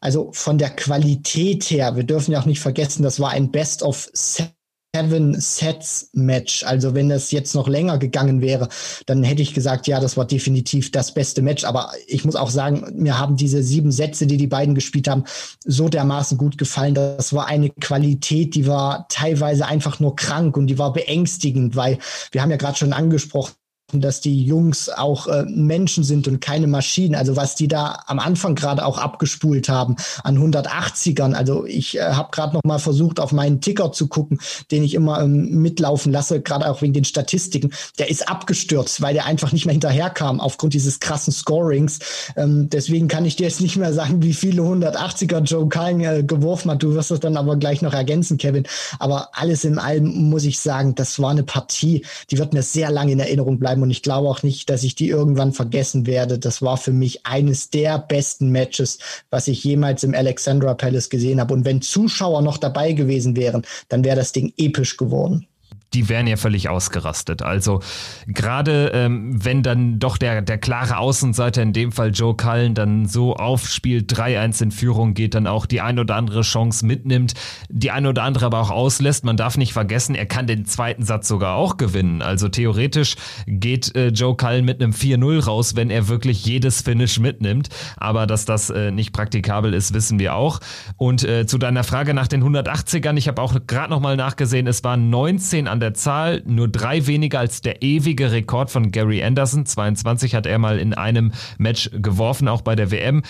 Also 0.00 0.30
von 0.32 0.58
der 0.58 0.70
Qualität 0.70 1.64
her, 1.64 1.96
wir 1.96 2.04
dürfen 2.04 2.32
ja 2.32 2.40
auch 2.40 2.46
nicht 2.46 2.60
vergessen, 2.60 3.02
das 3.02 3.20
war 3.20 3.30
ein 3.30 3.50
Best 3.50 3.82
of 3.82 4.08
Seven 4.14 5.38
Sets 5.38 6.10
Match. 6.14 6.64
Also 6.64 6.94
wenn 6.94 7.10
das 7.10 7.30
jetzt 7.30 7.54
noch 7.54 7.68
länger 7.68 7.98
gegangen 7.98 8.40
wäre, 8.40 8.68
dann 9.06 9.22
hätte 9.22 9.42
ich 9.42 9.54
gesagt, 9.54 9.86
ja, 9.86 10.00
das 10.00 10.16
war 10.16 10.24
definitiv 10.24 10.90
das 10.90 11.14
beste 11.14 11.42
Match. 11.42 11.64
Aber 11.64 11.92
ich 12.06 12.24
muss 12.24 12.34
auch 12.34 12.50
sagen, 12.50 12.90
mir 12.96 13.18
haben 13.18 13.36
diese 13.36 13.62
sieben 13.62 13.92
Sätze, 13.92 14.26
die 14.26 14.36
die 14.36 14.46
beiden 14.46 14.74
gespielt 14.74 15.06
haben, 15.06 15.24
so 15.64 15.88
dermaßen 15.88 16.38
gut 16.38 16.58
gefallen. 16.58 16.94
Das 16.94 17.32
war 17.32 17.46
eine 17.46 17.70
Qualität, 17.70 18.54
die 18.54 18.66
war 18.66 19.06
teilweise 19.08 19.66
einfach 19.66 20.00
nur 20.00 20.16
krank 20.16 20.56
und 20.56 20.66
die 20.66 20.78
war 20.78 20.92
beängstigend, 20.92 21.76
weil 21.76 21.98
wir 22.32 22.42
haben 22.42 22.50
ja 22.50 22.56
gerade 22.56 22.78
schon 22.78 22.92
angesprochen, 22.92 23.52
dass 23.98 24.20
die 24.20 24.44
Jungs 24.44 24.88
auch 24.88 25.26
äh, 25.26 25.44
Menschen 25.44 26.04
sind 26.04 26.28
und 26.28 26.40
keine 26.40 26.68
Maschinen. 26.68 27.16
Also 27.16 27.34
was 27.34 27.56
die 27.56 27.66
da 27.66 28.04
am 28.06 28.20
Anfang 28.20 28.54
gerade 28.54 28.84
auch 28.84 28.98
abgespult 28.98 29.68
haben 29.68 29.96
an 30.22 30.38
180ern. 30.38 31.32
Also 31.32 31.66
ich 31.66 31.98
äh, 31.98 32.02
habe 32.02 32.28
gerade 32.30 32.54
noch 32.54 32.62
mal 32.64 32.78
versucht, 32.78 33.18
auf 33.18 33.32
meinen 33.32 33.60
Ticker 33.60 33.90
zu 33.90 34.06
gucken, 34.06 34.38
den 34.70 34.84
ich 34.84 34.94
immer 34.94 35.22
ähm, 35.22 35.62
mitlaufen 35.62 36.12
lasse, 36.12 36.40
gerade 36.40 36.70
auch 36.70 36.82
wegen 36.82 36.92
den 36.92 37.04
Statistiken. 37.04 37.72
Der 37.98 38.10
ist 38.10 38.28
abgestürzt, 38.28 39.00
weil 39.02 39.14
der 39.14 39.26
einfach 39.26 39.52
nicht 39.52 39.66
mehr 39.66 39.72
hinterherkam 39.72 40.40
aufgrund 40.40 40.74
dieses 40.74 41.00
krassen 41.00 41.32
Scorings. 41.32 41.98
Ähm, 42.36 42.68
deswegen 42.70 43.08
kann 43.08 43.24
ich 43.24 43.36
dir 43.36 43.44
jetzt 43.44 43.60
nicht 43.60 43.76
mehr 43.76 43.92
sagen, 43.92 44.22
wie 44.22 44.34
viele 44.34 44.62
180er 44.62 45.40
Joe 45.40 45.68
Cullen 45.68 46.00
äh, 46.00 46.22
geworfen 46.22 46.70
hat. 46.70 46.82
Du 46.82 46.94
wirst 46.94 47.10
das 47.10 47.20
dann 47.20 47.36
aber 47.36 47.56
gleich 47.56 47.82
noch 47.82 47.94
ergänzen, 47.94 48.36
Kevin. 48.36 48.64
Aber 48.98 49.30
alles 49.32 49.64
in 49.64 49.78
allem 49.78 50.30
muss 50.30 50.44
ich 50.44 50.60
sagen, 50.60 50.94
das 50.94 51.18
war 51.18 51.30
eine 51.30 51.42
Partie, 51.42 52.04
die 52.30 52.38
wird 52.38 52.52
mir 52.52 52.62
sehr 52.62 52.90
lange 52.90 53.12
in 53.12 53.20
Erinnerung 53.20 53.58
bleiben 53.58 53.79
bleiben 53.80 53.82
und 53.82 53.90
ich 53.90 54.02
glaube 54.02 54.28
auch 54.28 54.42
nicht, 54.42 54.70
dass 54.70 54.82
ich 54.82 54.94
die 54.94 55.08
irgendwann 55.08 55.52
vergessen 55.52 56.06
werde. 56.06 56.38
Das 56.38 56.62
war 56.62 56.76
für 56.76 56.92
mich 56.92 57.26
eines 57.26 57.70
der 57.70 57.98
besten 57.98 58.50
Matches, 58.50 58.98
was 59.30 59.48
ich 59.48 59.64
jemals 59.64 60.04
im 60.04 60.14
Alexandra 60.14 60.74
Palace 60.74 61.10
gesehen 61.10 61.40
habe. 61.40 61.54
Und 61.54 61.64
wenn 61.64 61.82
Zuschauer 61.82 62.42
noch 62.42 62.58
dabei 62.58 62.92
gewesen 62.92 63.36
wären, 63.36 63.62
dann 63.88 64.04
wäre 64.04 64.16
das 64.16 64.32
Ding 64.32 64.52
episch 64.56 64.96
geworden 64.96 65.46
die 65.94 66.08
wären 66.08 66.26
ja 66.26 66.36
völlig 66.36 66.68
ausgerastet. 66.68 67.42
Also 67.42 67.80
gerade 68.26 68.92
ähm, 68.94 69.44
wenn 69.44 69.62
dann 69.62 69.98
doch 69.98 70.18
der, 70.18 70.42
der 70.42 70.58
klare 70.58 70.98
Außenseiter, 70.98 71.62
in 71.62 71.72
dem 71.72 71.90
Fall 71.90 72.10
Joe 72.10 72.36
Cullen, 72.36 72.74
dann 72.74 73.06
so 73.06 73.34
aufspielt, 73.34 74.12
3-1 74.12 74.62
in 74.62 74.70
Führung 74.70 75.14
geht, 75.14 75.34
dann 75.34 75.46
auch 75.46 75.66
die 75.66 75.80
ein 75.80 75.98
oder 75.98 76.14
andere 76.14 76.42
Chance 76.42 76.86
mitnimmt, 76.86 77.34
die 77.68 77.90
ein 77.90 78.06
oder 78.06 78.22
andere 78.22 78.46
aber 78.46 78.60
auch 78.60 78.70
auslässt. 78.70 79.24
Man 79.24 79.36
darf 79.36 79.56
nicht 79.56 79.72
vergessen, 79.72 80.14
er 80.14 80.26
kann 80.26 80.46
den 80.46 80.64
zweiten 80.64 81.02
Satz 81.02 81.26
sogar 81.26 81.56
auch 81.56 81.76
gewinnen. 81.76 82.22
Also 82.22 82.48
theoretisch 82.48 83.16
geht 83.46 83.94
äh, 83.96 84.08
Joe 84.08 84.36
Cullen 84.36 84.64
mit 84.64 84.80
einem 84.80 84.92
4-0 84.92 85.44
raus, 85.44 85.74
wenn 85.74 85.90
er 85.90 86.08
wirklich 86.08 86.44
jedes 86.44 86.82
Finish 86.82 87.18
mitnimmt. 87.18 87.68
Aber 87.96 88.26
dass 88.26 88.44
das 88.44 88.70
äh, 88.70 88.92
nicht 88.92 89.12
praktikabel 89.12 89.74
ist, 89.74 89.92
wissen 89.92 90.20
wir 90.20 90.36
auch. 90.36 90.60
Und 90.96 91.24
äh, 91.24 91.46
zu 91.46 91.58
deiner 91.58 91.82
Frage 91.82 92.14
nach 92.14 92.28
den 92.28 92.44
180ern, 92.44 93.16
ich 93.16 93.26
habe 93.26 93.42
auch 93.42 93.54
gerade 93.66 93.90
nochmal 93.90 94.16
nachgesehen, 94.16 94.68
es 94.68 94.84
waren 94.84 95.10
19 95.10 95.66
an 95.66 95.79
der 95.80 95.94
Zahl, 95.94 96.42
nur 96.46 96.68
drei 96.68 97.06
weniger 97.06 97.40
als 97.40 97.60
der 97.60 97.82
ewige 97.82 98.30
Rekord 98.32 98.70
von 98.70 98.92
Gary 98.92 99.22
Anderson. 99.22 99.66
22 99.66 100.34
hat 100.34 100.46
er 100.46 100.58
mal 100.58 100.78
in 100.78 100.94
einem 100.94 101.32
Match 101.58 101.90
geworfen, 101.92 102.48
auch 102.48 102.62
bei 102.62 102.76
der 102.76 102.90
WM. 102.90 103.22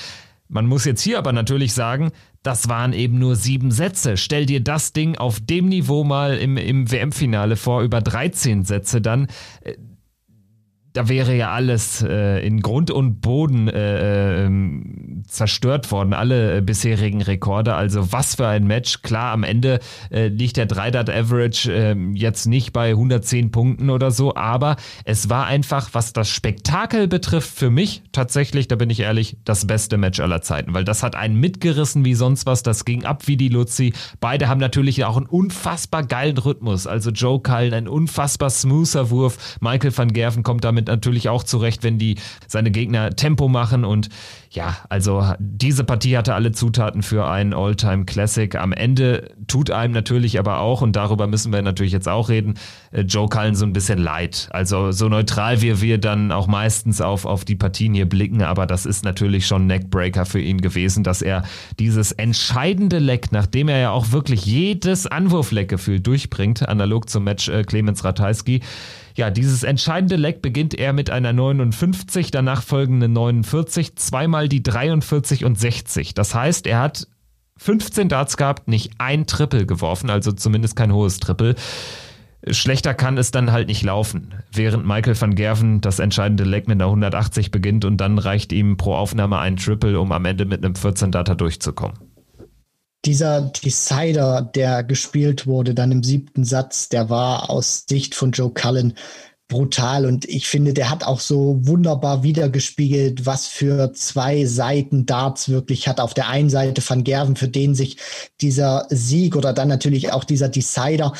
Man 0.48 0.66
muss 0.66 0.84
jetzt 0.84 1.02
hier 1.02 1.18
aber 1.18 1.32
natürlich 1.32 1.72
sagen, 1.72 2.10
das 2.42 2.68
waren 2.68 2.92
eben 2.92 3.18
nur 3.18 3.36
sieben 3.36 3.70
Sätze. 3.70 4.16
Stell 4.16 4.46
dir 4.46 4.60
das 4.60 4.92
Ding 4.92 5.16
auf 5.16 5.38
dem 5.40 5.68
Niveau 5.68 6.02
mal 6.02 6.36
im, 6.38 6.56
im 6.56 6.90
WM-Finale 6.90 7.56
vor, 7.56 7.82
über 7.82 8.00
13 8.00 8.64
Sätze 8.64 9.00
dann. 9.00 9.28
Da 10.92 11.08
wäre 11.08 11.36
ja 11.36 11.52
alles 11.52 12.02
äh, 12.02 12.44
in 12.44 12.60
Grund 12.60 12.90
und 12.90 13.20
Boden 13.20 13.68
äh, 13.68 14.46
äh, 14.46 14.50
zerstört 15.26 15.90
worden, 15.92 16.12
alle 16.12 16.56
äh, 16.56 16.60
bisherigen 16.60 17.22
Rekorde. 17.22 17.74
Also 17.74 18.12
was 18.12 18.34
für 18.34 18.48
ein 18.48 18.66
Match. 18.66 19.02
Klar, 19.02 19.32
am 19.32 19.44
Ende 19.44 19.78
äh, 20.10 20.26
liegt 20.28 20.56
der 20.56 20.68
3-Dart-Average 20.68 21.72
äh, 21.72 21.96
jetzt 22.14 22.46
nicht 22.46 22.72
bei 22.72 22.90
110 22.90 23.52
Punkten 23.52 23.90
oder 23.90 24.10
so, 24.10 24.34
aber 24.34 24.76
es 25.04 25.30
war 25.30 25.46
einfach, 25.46 25.90
was 25.92 26.12
das 26.12 26.28
Spektakel 26.28 27.06
betrifft, 27.06 27.50
für 27.50 27.70
mich 27.70 28.02
tatsächlich, 28.12 28.66
da 28.66 28.76
bin 28.76 28.90
ich 28.90 29.00
ehrlich, 29.00 29.36
das 29.44 29.66
beste 29.66 29.96
Match 29.96 30.18
aller 30.20 30.42
Zeiten, 30.42 30.74
weil 30.74 30.84
das 30.84 31.02
hat 31.02 31.14
einen 31.14 31.36
mitgerissen 31.36 32.04
wie 32.04 32.14
sonst 32.14 32.46
was, 32.46 32.62
das 32.62 32.84
ging 32.84 33.04
ab 33.04 33.26
wie 33.26 33.36
die 33.36 33.48
Luzi. 33.48 33.92
Beide 34.20 34.48
haben 34.48 34.60
natürlich 34.60 35.04
auch 35.04 35.16
einen 35.16 35.26
unfassbar 35.26 36.02
geilen 36.04 36.38
Rhythmus. 36.38 36.86
Also 36.86 37.10
Joe 37.10 37.40
Cullen, 37.40 37.74
ein 37.74 37.88
unfassbar 37.88 38.50
smoother 38.50 39.10
Wurf. 39.10 39.58
Michael 39.60 39.96
van 39.96 40.12
Gerven 40.12 40.42
kommt 40.42 40.64
damit 40.64 40.79
natürlich 40.82 41.28
auch 41.28 41.42
zurecht, 41.42 41.82
wenn 41.82 41.98
die 41.98 42.16
seine 42.46 42.70
Gegner 42.70 43.10
Tempo 43.10 43.48
machen 43.48 43.84
und 43.84 44.08
ja, 44.52 44.76
also 44.88 45.24
diese 45.38 45.84
Partie 45.84 46.16
hatte 46.16 46.34
alle 46.34 46.50
Zutaten 46.50 47.04
für 47.04 47.28
einen 47.28 47.54
All-Time 47.54 48.04
Classic. 48.04 48.52
Am 48.56 48.72
Ende 48.72 49.30
tut 49.46 49.70
einem 49.70 49.94
natürlich 49.94 50.40
aber 50.40 50.58
auch, 50.58 50.82
und 50.82 50.96
darüber 50.96 51.28
müssen 51.28 51.52
wir 51.52 51.62
natürlich 51.62 51.92
jetzt 51.92 52.08
auch 52.08 52.28
reden, 52.28 52.54
äh, 52.90 53.02
Joe 53.02 53.28
Cullen 53.28 53.54
so 53.54 53.64
ein 53.64 53.72
bisschen 53.72 54.00
leid. 54.00 54.48
Also 54.50 54.90
so 54.90 55.08
neutral 55.08 55.62
wie 55.62 55.80
wir 55.80 55.98
dann 55.98 56.32
auch 56.32 56.48
meistens 56.48 57.00
auf, 57.00 57.26
auf 57.26 57.44
die 57.44 57.54
Partien 57.54 57.94
hier 57.94 58.08
blicken, 58.08 58.42
aber 58.42 58.66
das 58.66 58.86
ist 58.86 59.04
natürlich 59.04 59.46
schon 59.46 59.68
Neckbreaker 59.68 60.26
für 60.26 60.40
ihn 60.40 60.60
gewesen, 60.60 61.04
dass 61.04 61.22
er 61.22 61.44
dieses 61.78 62.10
entscheidende 62.10 62.98
Leck, 62.98 63.30
nachdem 63.30 63.68
er 63.68 63.78
ja 63.78 63.90
auch 63.92 64.10
wirklich 64.10 64.44
jedes 64.46 65.06
Anwurfleckgefühl 65.06 66.00
durchbringt, 66.00 66.68
analog 66.68 67.08
zum 67.08 67.22
Match 67.22 67.48
äh, 67.48 67.62
Clemens 67.62 68.02
Ratajski, 68.02 68.62
ja, 69.20 69.30
dieses 69.30 69.64
entscheidende 69.64 70.16
Leck 70.16 70.40
beginnt 70.40 70.74
er 70.74 70.92
mit 70.92 71.10
einer 71.10 71.32
59, 71.32 72.30
danach 72.30 72.62
folgende 72.62 73.08
49, 73.08 73.96
zweimal 73.96 74.39
die 74.48 74.62
43 74.62 75.44
und 75.44 75.58
60. 75.58 76.14
Das 76.14 76.34
heißt, 76.34 76.66
er 76.66 76.80
hat 76.80 77.06
15 77.58 78.08
Darts 78.08 78.36
gehabt, 78.36 78.68
nicht 78.68 78.92
ein 78.98 79.26
Triple 79.26 79.66
geworfen, 79.66 80.10
also 80.10 80.32
zumindest 80.32 80.76
kein 80.76 80.92
hohes 80.92 81.18
Triple. 81.20 81.54
Schlechter 82.48 82.94
kann 82.94 83.18
es 83.18 83.32
dann 83.32 83.52
halt 83.52 83.68
nicht 83.68 83.82
laufen. 83.82 84.34
Während 84.50 84.86
Michael 84.86 85.20
van 85.20 85.34
Gerven 85.34 85.82
das 85.82 85.98
entscheidende 85.98 86.44
Leck 86.44 86.68
mit 86.68 86.76
einer 86.76 86.86
180 86.86 87.50
beginnt 87.50 87.84
und 87.84 87.98
dann 87.98 88.18
reicht 88.18 88.52
ihm 88.52 88.78
pro 88.78 88.94
Aufnahme 88.94 89.38
ein 89.38 89.56
Triple, 89.56 90.00
um 90.00 90.10
am 90.12 90.24
Ende 90.24 90.46
mit 90.46 90.64
einem 90.64 90.74
14 90.74 91.12
Data 91.12 91.34
durchzukommen 91.34 92.10
dieser 93.04 93.40
Decider, 93.40 94.42
der 94.42 94.84
gespielt 94.84 95.46
wurde, 95.46 95.74
dann 95.74 95.92
im 95.92 96.02
siebten 96.02 96.44
Satz, 96.44 96.88
der 96.88 97.08
war 97.08 97.48
aus 97.48 97.84
Sicht 97.88 98.14
von 98.14 98.32
Joe 98.32 98.52
Cullen 98.52 98.94
brutal 99.50 100.06
und 100.06 100.24
ich 100.24 100.48
finde, 100.48 100.72
der 100.72 100.88
hat 100.88 101.04
auch 101.04 101.20
so 101.20 101.58
wunderbar 101.60 102.22
wiedergespiegelt, 102.22 103.26
was 103.26 103.46
für 103.46 103.92
zwei 103.92 104.46
Seiten 104.46 105.04
Darts 105.04 105.50
wirklich 105.50 105.86
hat. 105.88 106.00
Auf 106.00 106.14
der 106.14 106.28
einen 106.28 106.48
Seite 106.48 106.82
Van 106.86 107.04
Gerven, 107.04 107.36
für 107.36 107.48
den 107.48 107.74
sich 107.74 107.98
dieser 108.40 108.86
Sieg 108.88 109.36
oder 109.36 109.52
dann 109.52 109.68
natürlich 109.68 110.12
auch 110.12 110.24
dieser 110.24 110.48
Decider 110.48 111.12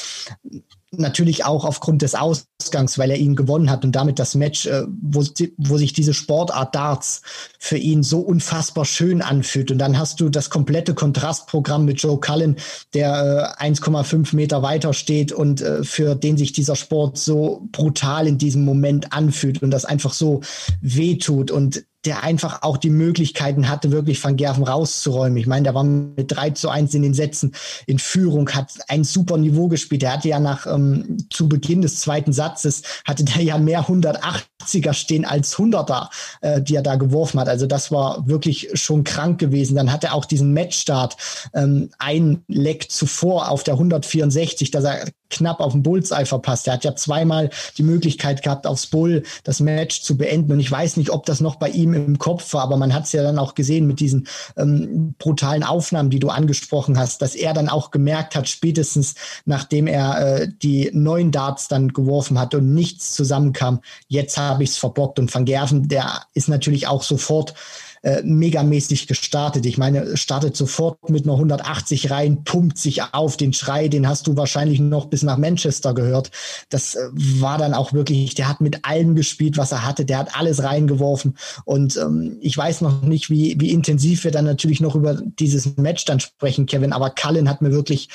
natürlich 0.93 1.45
auch 1.45 1.65
aufgrund 1.65 2.03
des 2.03 2.15
Ausgangs, 2.15 2.99
weil 2.99 3.11
er 3.11 3.17
ihn 3.17 3.37
gewonnen 3.37 3.71
hat 3.71 3.85
und 3.85 3.93
damit 3.93 4.19
das 4.19 4.35
Match, 4.35 4.67
äh, 4.67 4.85
wo, 5.01 5.25
wo 5.57 5.79
sich 5.79 5.93
diese 5.93 6.15
Sportart 6.15 6.75
Darts 6.75 7.23
für 7.59 7.77
ihn 7.77 8.03
so 8.03 8.21
unfassbar 8.21 8.85
schön 8.85 9.23
anfühlt. 9.23 9.71
Und 9.71 9.79
dann 9.79 9.99
hast 9.99 10.21
du 10.21 10.29
das 10.29 10.51
komplette 10.51 10.95
Kontrastprogramm 10.95 11.85
mit 11.85 12.03
Joe 12.03 12.19
Cullen, 12.19 12.57
der 12.93 13.57
äh, 13.61 13.65
1,5 13.65 14.35
Meter 14.35 14.63
weiter 14.63 14.93
steht 14.93 15.33
und 15.33 15.61
äh, 15.61 15.85
für 15.85 16.17
den 16.17 16.37
sich 16.37 16.53
dieser 16.53 16.77
Sport 16.77 17.19
so 17.19 17.69
brutal 17.71 18.27
in 18.27 18.39
diesem 18.39 18.65
Moment 18.65 19.13
anfühlt 19.13 19.63
und 19.63 19.71
das 19.71 19.85
einfach 19.85 20.13
so 20.13 20.41
wehtut. 20.81 21.51
Und 21.51 21.85
der 22.05 22.23
einfach 22.23 22.63
auch 22.63 22.79
die 22.79 22.91
Möglichkeiten 22.91 23.69
hatte, 23.69 23.91
wirklich 23.91 24.23
Van 24.23 24.37
Gerven 24.37 24.65
rauszuräumen. 24.65 25.37
Ich 25.37 25.47
meine, 25.47 25.65
der 25.65 25.75
war 25.75 25.85
mit 25.85 26.33
3 26.33 26.51
zu 26.51 26.71
1 26.71 26.95
in 26.95 27.03
den 27.03 27.13
Sätzen 27.13 27.53
in 27.87 27.99
Führung, 27.99 28.49
hat 28.51 28.73
ein 28.89 29.05
super 29.05 29.37
Niveau 29.37 29.69
gespielt. 29.69 30.03
Der 30.03 30.15
hatte 30.15 30.29
ja 30.29 30.41
nach 30.41 30.67
ähm, 30.67 31.19
zu 31.31 31.49
Beginn 31.49 31.83
des 31.83 32.01
zweiten 32.01 32.33
Satzes, 32.33 32.83
hatte 33.05 33.25
der 33.25 33.43
ja 33.43 33.59
mehr 33.59 33.85
180er 33.85 34.95
stehen 34.95 35.27
als 35.27 35.57
100er, 35.57 36.09
äh, 36.41 36.63
die 36.63 36.77
er 36.77 36.83
da 36.83 36.97
geworfen 36.97 37.39
hat. 37.39 37.49
Also 37.49 37.67
das 37.67 37.93
war 37.93 38.27
wirklich 38.27 38.71
schon 38.75 39.05
krank 39.05 39.39
gewesen. 39.39 39.77
Dann 39.77 39.93
hat 39.93 40.05
er 40.05 40.15
auch 40.15 40.25
diesen 40.25 40.55
Matchstart 40.55 41.17
ähm, 41.53 41.91
ein 41.99 42.43
Leck 42.49 42.91
zuvor 42.91 43.51
auf 43.51 43.63
der 43.63 43.75
164, 43.75 44.71
dass 44.71 44.85
er 44.85 45.05
knapp 45.31 45.61
auf 45.61 45.73
den 45.73 45.83
Bullseye 45.83 46.27
verpasst. 46.27 46.67
Er 46.67 46.75
hat 46.75 46.85
ja 46.85 46.95
zweimal 46.95 47.51
die 47.79 47.83
Möglichkeit 47.83 48.43
gehabt, 48.43 48.67
aufs 48.67 48.87
Bull 48.87 49.23
das 49.45 49.61
Match 49.61 50.03
zu 50.03 50.17
beenden. 50.17 50.53
Und 50.53 50.61
ich 50.61 50.71
weiß 50.71 50.97
nicht, 50.97 51.11
ob 51.11 51.27
das 51.27 51.41
noch 51.41 51.57
bei 51.57 51.69
ihm 51.69 51.95
im 51.95 52.19
Kopf 52.19 52.53
war, 52.53 52.63
aber 52.63 52.77
man 52.77 52.93
hat 52.93 53.05
es 53.05 53.13
ja 53.13 53.23
dann 53.23 53.39
auch 53.39 53.55
gesehen 53.55 53.87
mit 53.87 54.01
diesen 54.01 54.27
ähm, 54.57 55.15
brutalen 55.19 55.63
Aufnahmen, 55.63 56.11
die 56.11 56.19
du 56.19 56.29
angesprochen 56.29 56.99
hast, 56.99 57.23
dass 57.23 57.35
er 57.35 57.55
dann 57.55 57.69
auch 57.69 57.91
gemerkt 57.91 58.35
hat, 58.35 58.49
spätestens 58.49 59.15
nachdem 59.45 59.87
er 59.87 60.41
äh, 60.41 60.49
die 60.63 60.91
neuen 60.93 61.31
Darts 61.31 61.69
dann 61.69 61.93
geworfen 61.93 62.39
hat 62.39 62.55
und 62.55 62.75
nichts 62.75 63.15
zusammenkam, 63.15 63.81
jetzt 64.09 64.37
habe 64.37 64.65
ich 64.65 64.71
es 64.71 64.79
verbockt. 64.79 65.19
Und 65.19 65.33
Van 65.35 65.45
Gerven, 65.45 65.89
der 65.89 66.23
ist 66.35 66.49
natürlich 66.49 66.87
auch 66.87 67.03
sofort 67.03 67.55
äh, 68.03 68.23
megamäßig 68.23 69.07
gestartet. 69.07 69.67
Ich 69.67 69.77
meine, 69.77 70.17
startet 70.17 70.57
sofort 70.57 71.11
mit 71.11 71.25
einer 71.25 71.35
180 71.35 72.11
rein, 72.11 72.45
pumpt 72.45 72.79
sich 72.79 73.03
auf. 73.13 73.37
Den 73.37 73.53
Schrei, 73.53 73.89
den 73.89 74.09
hast 74.09 74.27
du 74.27 74.37
wahrscheinlich 74.37 74.81
noch 74.81 75.07
bis 75.07 75.23
nach 75.23 75.37
Manchester 75.37 75.93
gehört. 75.93 76.31
Das 76.71 76.95
äh, 76.95 77.09
war 77.13 77.59
dann 77.59 77.75
auch 77.75 77.93
wirklich, 77.93 78.35
der 78.35 78.49
hat 78.49 78.61
mit 78.61 78.85
allem 78.87 79.15
gespielt, 79.15 79.59
was 79.59 79.73
er 79.73 79.85
hatte. 79.85 80.05
Der 80.05 80.19
hat 80.19 80.37
alles 80.37 80.63
reingeworfen. 80.63 81.37
Und 81.65 81.97
ähm, 81.99 82.39
ich 82.41 82.57
weiß 82.57 82.81
noch 82.81 83.03
nicht, 83.03 83.29
wie, 83.29 83.61
wie 83.61 83.71
intensiv 83.71 84.25
wir 84.25 84.31
dann 84.31 84.47
natürlich 84.47 84.81
noch 84.81 84.95
über 84.95 85.21
dieses 85.39 85.77
Match 85.77 86.05
dann 86.07 86.21
sprechen, 86.21 86.67
Kevin. 86.67 86.93
Aber 86.93 87.11
Cullen 87.11 87.51
hat 87.51 87.61
mir 87.61 87.73
wirklich 87.73 88.09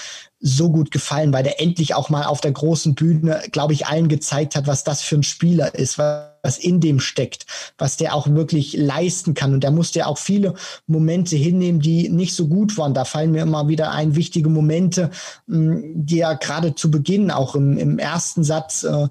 so 0.47 0.69
gut 0.69 0.91
gefallen, 0.91 1.33
weil 1.33 1.41
der 1.41 1.59
endlich 1.59 1.95
auch 1.95 2.11
mal 2.11 2.25
auf 2.25 2.39
der 2.39 2.51
großen 2.51 2.93
Bühne, 2.93 3.41
glaube 3.51 3.73
ich, 3.73 3.87
allen 3.87 4.07
gezeigt 4.07 4.55
hat, 4.55 4.67
was 4.67 4.83
das 4.83 5.01
für 5.01 5.15
ein 5.15 5.23
Spieler 5.23 5.73
ist, 5.73 5.97
was 5.97 6.59
in 6.59 6.79
dem 6.79 6.99
steckt, 6.99 7.47
was 7.79 7.97
der 7.97 8.13
auch 8.13 8.27
wirklich 8.27 8.77
leisten 8.77 9.33
kann. 9.33 9.55
Und 9.55 9.63
der 9.63 9.71
musste 9.71 9.99
ja 9.99 10.05
auch 10.05 10.19
viele 10.19 10.53
Momente 10.85 11.35
hinnehmen, 11.35 11.79
die 11.79 12.09
nicht 12.09 12.35
so 12.35 12.47
gut 12.47 12.77
waren. 12.77 12.93
Da 12.93 13.05
fallen 13.05 13.31
mir 13.31 13.41
immer 13.41 13.67
wieder 13.67 13.91
ein 13.91 14.15
wichtige 14.15 14.49
Momente, 14.49 15.09
die 15.47 16.19
er 16.19 16.35
gerade 16.35 16.75
zu 16.75 16.91
Beginn 16.91 17.31
auch 17.31 17.55
im, 17.55 17.79
im 17.79 17.97
ersten 17.97 18.43
Satz 18.43 18.83
äh, 18.83 19.07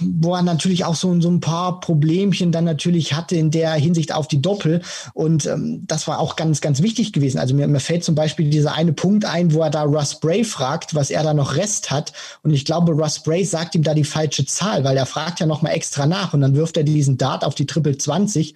wo 0.00 0.34
er 0.34 0.42
natürlich 0.42 0.84
auch 0.84 0.94
so, 0.94 1.20
so 1.20 1.30
ein 1.30 1.40
paar 1.40 1.80
Problemchen 1.80 2.52
dann 2.52 2.64
natürlich 2.64 3.14
hatte 3.14 3.36
in 3.36 3.50
der 3.50 3.72
Hinsicht 3.72 4.14
auf 4.14 4.28
die 4.28 4.40
Doppel. 4.40 4.82
Und 5.12 5.46
ähm, 5.46 5.84
das 5.86 6.08
war 6.08 6.18
auch 6.18 6.36
ganz, 6.36 6.60
ganz 6.60 6.82
wichtig 6.82 7.12
gewesen. 7.12 7.38
Also 7.38 7.54
mir, 7.54 7.68
mir 7.68 7.80
fällt 7.80 8.04
zum 8.04 8.14
Beispiel 8.14 8.48
dieser 8.48 8.74
eine 8.74 8.92
Punkt 8.92 9.24
ein, 9.24 9.52
wo 9.52 9.60
er 9.60 9.70
da 9.70 9.82
Russ 9.82 10.18
Bray 10.20 10.44
fragt, 10.44 10.94
was 10.94 11.10
er 11.10 11.22
da 11.22 11.34
noch 11.34 11.56
Rest 11.56 11.90
hat. 11.90 12.12
Und 12.42 12.52
ich 12.52 12.64
glaube, 12.64 12.92
Russ 12.92 13.20
Bray 13.20 13.44
sagt 13.44 13.74
ihm 13.74 13.82
da 13.82 13.94
die 13.94 14.04
falsche 14.04 14.46
Zahl, 14.46 14.84
weil 14.84 14.96
er 14.96 15.06
fragt 15.06 15.40
ja 15.40 15.46
nochmal 15.46 15.72
extra 15.72 16.06
nach 16.06 16.32
und 16.32 16.40
dann 16.40 16.54
wirft 16.54 16.76
er 16.76 16.84
diesen 16.84 17.18
Dart 17.18 17.44
auf 17.44 17.54
die 17.54 17.66
Triple 17.66 17.98
20 17.98 18.54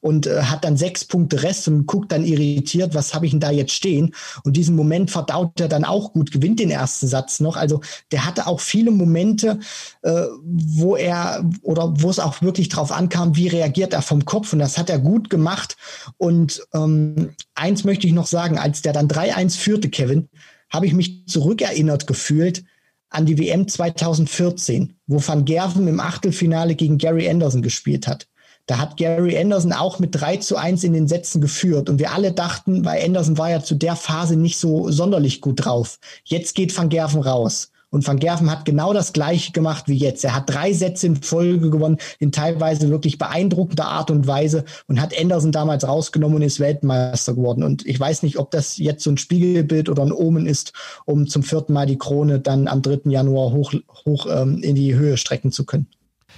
und 0.00 0.26
äh, 0.26 0.42
hat 0.42 0.64
dann 0.64 0.76
sechs 0.76 1.04
Punkte 1.04 1.42
Rest 1.42 1.68
und 1.68 1.86
guckt 1.86 2.12
dann 2.12 2.24
irritiert, 2.24 2.94
was 2.94 3.14
habe 3.14 3.26
ich 3.26 3.32
denn 3.32 3.40
da 3.40 3.50
jetzt 3.50 3.72
stehen? 3.72 4.14
Und 4.44 4.56
diesen 4.56 4.76
Moment 4.76 5.10
verdaut 5.10 5.60
er 5.60 5.68
dann 5.68 5.84
auch 5.84 6.12
gut, 6.12 6.32
gewinnt 6.32 6.60
den 6.60 6.70
ersten 6.70 7.06
Satz 7.06 7.40
noch. 7.40 7.56
Also 7.56 7.80
der 8.12 8.24
hatte 8.24 8.46
auch 8.46 8.60
viele 8.60 8.90
Momente, 8.90 9.58
äh, 10.02 10.24
wo 10.48 10.96
er 10.96 11.44
oder 11.62 11.92
wo 12.00 12.08
es 12.08 12.20
auch 12.20 12.40
wirklich 12.40 12.68
drauf 12.68 12.92
ankam, 12.92 13.34
wie 13.36 13.48
reagiert 13.48 13.92
er 13.92 14.02
vom 14.02 14.24
Kopf. 14.24 14.52
Und 14.52 14.60
das 14.60 14.78
hat 14.78 14.90
er 14.90 14.98
gut 14.98 15.28
gemacht. 15.28 15.76
Und 16.18 16.62
ähm, 16.72 17.30
eins 17.54 17.84
möchte 17.84 18.06
ich 18.06 18.12
noch 18.12 18.26
sagen, 18.26 18.58
als 18.58 18.82
der 18.82 18.92
dann 18.92 19.08
3-1 19.08 19.58
führte, 19.58 19.88
Kevin, 19.88 20.28
habe 20.70 20.86
ich 20.86 20.92
mich 20.92 21.26
zurückerinnert 21.26 22.06
gefühlt 22.06 22.64
an 23.10 23.26
die 23.26 23.38
WM 23.38 23.66
2014, 23.66 24.96
wo 25.06 25.20
Van 25.26 25.44
Gerven 25.44 25.88
im 25.88 26.00
Achtelfinale 26.00 26.74
gegen 26.74 26.98
Gary 26.98 27.28
Anderson 27.28 27.62
gespielt 27.62 28.06
hat. 28.06 28.28
Da 28.66 28.78
hat 28.78 28.96
Gary 28.96 29.38
Anderson 29.38 29.72
auch 29.72 30.00
mit 30.00 30.14
3 30.14 30.38
zu 30.38 30.56
1 30.56 30.82
in 30.84 30.92
den 30.92 31.06
Sätzen 31.08 31.40
geführt. 31.40 31.88
Und 31.88 31.98
wir 31.98 32.12
alle 32.12 32.32
dachten, 32.32 32.84
weil 32.84 33.04
Anderson 33.04 33.38
war 33.38 33.50
ja 33.50 33.62
zu 33.62 33.74
der 33.74 33.96
Phase 33.96 34.36
nicht 34.36 34.58
so 34.58 34.90
sonderlich 34.90 35.40
gut 35.40 35.64
drauf. 35.64 35.98
Jetzt 36.24 36.54
geht 36.54 36.76
Van 36.76 36.88
Gerven 36.88 37.22
raus. 37.22 37.70
Und 37.96 38.06
Van 38.06 38.18
Gerven 38.18 38.50
hat 38.50 38.66
genau 38.66 38.92
das 38.92 39.14
Gleiche 39.14 39.52
gemacht 39.52 39.84
wie 39.86 39.96
jetzt. 39.96 40.22
Er 40.22 40.34
hat 40.34 40.50
drei 40.50 40.74
Sätze 40.74 41.06
in 41.06 41.16
Folge 41.16 41.70
gewonnen, 41.70 41.96
in 42.18 42.30
teilweise 42.30 42.90
wirklich 42.90 43.16
beeindruckender 43.16 43.86
Art 43.86 44.10
und 44.10 44.26
Weise 44.26 44.66
und 44.86 45.00
hat 45.00 45.18
Anderson 45.18 45.50
damals 45.50 45.88
rausgenommen 45.88 46.36
und 46.36 46.42
ist 46.42 46.60
Weltmeister 46.60 47.32
geworden. 47.32 47.64
Und 47.64 47.86
ich 47.86 47.98
weiß 47.98 48.22
nicht, 48.22 48.38
ob 48.38 48.50
das 48.50 48.76
jetzt 48.76 49.02
so 49.02 49.10
ein 49.10 49.16
Spiegelbild 49.16 49.88
oder 49.88 50.02
ein 50.02 50.12
Omen 50.12 50.44
ist, 50.44 50.74
um 51.06 51.26
zum 51.26 51.42
vierten 51.42 51.72
Mal 51.72 51.86
die 51.86 51.96
Krone 51.96 52.38
dann 52.38 52.68
am 52.68 52.82
3. 52.82 53.10
Januar 53.10 53.52
hoch, 53.52 53.72
hoch 54.04 54.26
ähm, 54.30 54.58
in 54.62 54.74
die 54.74 54.94
Höhe 54.94 55.16
strecken 55.16 55.50
zu 55.50 55.64
können. 55.64 55.86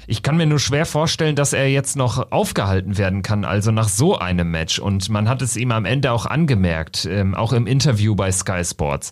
Ich 0.07 0.23
kann 0.23 0.37
mir 0.37 0.47
nur 0.47 0.61
schwer 0.61 0.87
vorstellen, 0.87 1.35
dass 1.35 1.53
er 1.55 1.69
jetzt 1.69 1.97
noch 1.97 2.31
aufgehalten 2.31 2.99
werden 2.99 3.23
kann, 3.23 3.45
also 3.45 3.73
nach 3.73 3.89
so 3.89 4.17
einem 4.17 4.53
Match. 4.53 4.79
Und 4.79 5.09
man 5.09 5.29
hat 5.29 5.43
es 5.43 5.57
ihm 5.57 5.73
am 5.73 5.87
Ende 5.87 6.13
auch 6.13 6.25
angemerkt, 6.25 7.05
ähm, 7.11 7.35
auch 7.35 7.53
im 7.53 7.67
Interview 7.67 8.15
bei 8.15 8.31
Sky 8.31 8.65
Sports 8.65 9.11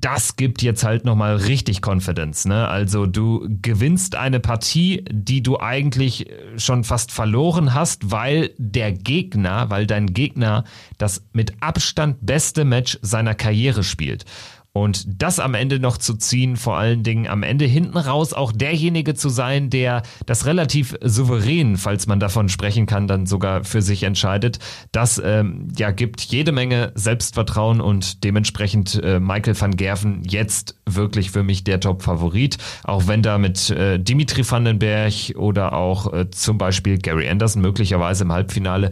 das 0.00 0.36
gibt 0.36 0.62
jetzt 0.62 0.84
halt 0.84 1.04
nochmal 1.04 1.36
richtig 1.36 1.80
Confidence. 1.84 2.44
Ne? 2.44 2.68
Also 2.68 3.06
du 3.06 3.48
gewinnst 3.62 4.14
eine 4.14 4.38
Partie, 4.38 5.04
die 5.10 5.42
du 5.42 5.58
eigentlich 5.58 6.26
schon 6.56 6.84
fast 6.84 7.10
verloren 7.10 7.74
hast, 7.74 8.10
weil 8.10 8.50
der 8.58 8.92
Gegner, 8.92 9.70
weil 9.70 9.86
dein 9.86 10.12
Gegner 10.14 10.64
das 10.98 11.22
mit 11.32 11.54
Abstand 11.60 12.18
beste 12.20 12.64
Match 12.64 12.98
seiner 13.02 13.34
Karriere 13.34 13.82
spielt. 13.82 14.24
Und 14.72 15.22
das 15.22 15.40
am 15.40 15.54
Ende 15.54 15.80
noch 15.80 15.96
zu 15.96 16.14
ziehen, 16.14 16.56
vor 16.56 16.76
allen 16.76 17.02
Dingen 17.02 17.26
am 17.26 17.42
Ende 17.42 17.64
hinten 17.64 17.96
raus 17.96 18.32
auch 18.32 18.52
derjenige 18.52 19.14
zu 19.14 19.28
sein, 19.28 19.70
der 19.70 20.02
das 20.26 20.46
relativ 20.46 20.94
souverän, 21.02 21.76
falls 21.76 22.06
man 22.06 22.20
davon 22.20 22.48
sprechen 22.48 22.86
kann, 22.86 23.08
dann 23.08 23.26
sogar 23.26 23.64
für 23.64 23.82
sich 23.82 24.04
entscheidet, 24.04 24.58
das 24.92 25.20
ähm, 25.24 25.68
ja 25.76 25.90
gibt 25.90 26.20
jede 26.20 26.52
Menge 26.52 26.92
Selbstvertrauen 26.94 27.80
und 27.80 28.22
dementsprechend 28.24 29.02
äh, 29.02 29.18
Michael 29.18 29.60
van 29.60 29.74
Gerven 29.74 30.22
jetzt 30.24 30.76
wirklich 30.86 31.30
für 31.30 31.42
mich 31.42 31.64
der 31.64 31.80
Top-Favorit, 31.80 32.58
auch 32.84 33.06
wenn 33.06 33.22
da 33.22 33.38
mit 33.38 33.70
äh, 33.70 33.98
Dimitri 33.98 34.48
Vandenberg 34.48 35.34
oder 35.36 35.72
auch 35.72 36.12
äh, 36.12 36.30
zum 36.30 36.58
Beispiel 36.58 36.98
Gary 36.98 37.28
Anderson 37.28 37.62
möglicherweise 37.62 38.24
im 38.24 38.32
Halbfinale 38.32 38.90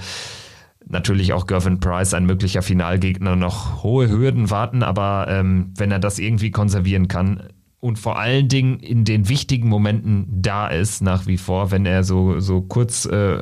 natürlich 0.89 1.33
auch 1.33 1.47
Gervin 1.47 1.81
Price, 1.81 2.15
ein 2.15 2.27
möglicher 2.27 2.63
Finalgegner, 2.63 3.37
noch 3.37 3.83
hohe 3.83 4.09
Hürden 4.09 4.51
warten, 4.51 4.83
aber 4.83 5.27
ähm, 5.29 5.73
wenn 5.77 5.91
er 5.91 5.99
das 5.99 6.19
irgendwie 6.19 6.51
konservieren 6.51 7.09
kann 7.09 7.43
und 7.81 7.99
vor 7.99 8.19
allen 8.19 8.49
Dingen 8.49 8.81
in 8.81 9.05
den 9.05 9.29
wichtigen 9.29 9.69
Momenten 9.69 10.27
da 10.29 10.69
ist, 10.69 11.03
nach 11.03 11.27
wie 11.27 11.37
vor, 11.37 11.71
wenn 11.71 11.87
er 11.87 12.05
so, 12.05 12.41
so 12.41 12.63
kurz 12.63 13.05
äh, 13.05 13.39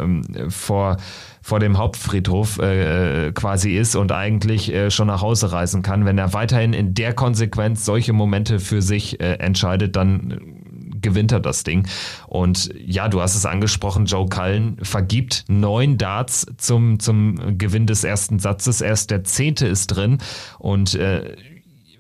vor, 0.49 0.97
vor 1.41 1.61
dem 1.61 1.79
Hauptfriedhof 1.79 2.59
äh, 2.59 3.33
quasi 3.33 3.77
ist 3.77 3.95
und 3.95 4.11
eigentlich 4.13 4.73
äh, 4.73 4.91
schon 4.91 5.07
nach 5.07 5.23
Hause 5.23 5.53
reisen 5.53 5.83
kann, 5.83 6.05
wenn 6.05 6.19
er 6.19 6.33
weiterhin 6.33 6.73
in 6.73 6.95
der 6.95 7.15
Konsequenz 7.15 7.85
solche 7.85 8.13
Momente 8.13 8.59
für 8.59 8.83
sich 8.83 9.21
äh, 9.21 9.35
entscheidet, 9.35 9.97
dann 9.97 10.64
gewinnt 11.05 11.31
er 11.31 11.39
das 11.39 11.63
Ding. 11.63 11.87
Und 12.27 12.75
ja, 12.77 13.09
du 13.09 13.21
hast 13.21 13.37
es 13.37 13.47
angesprochen, 13.47 14.07
Joe 14.07 14.29
Cullen 14.29 14.79
vergibt 14.83 15.45
neun 15.47 15.99
Darts 15.99 16.47
zum, 16.57 16.99
zum 16.99 17.57
Gewinn 17.59 17.87
des 17.87 18.03
ersten 18.03 18.41
Satzes. 18.41 18.81
Erst 18.81 19.13
der 19.13 19.23
zehnte 19.23 19.69
ist 19.69 19.87
drin. 19.89 20.19
Und 20.59 20.97
äh, 20.97 21.37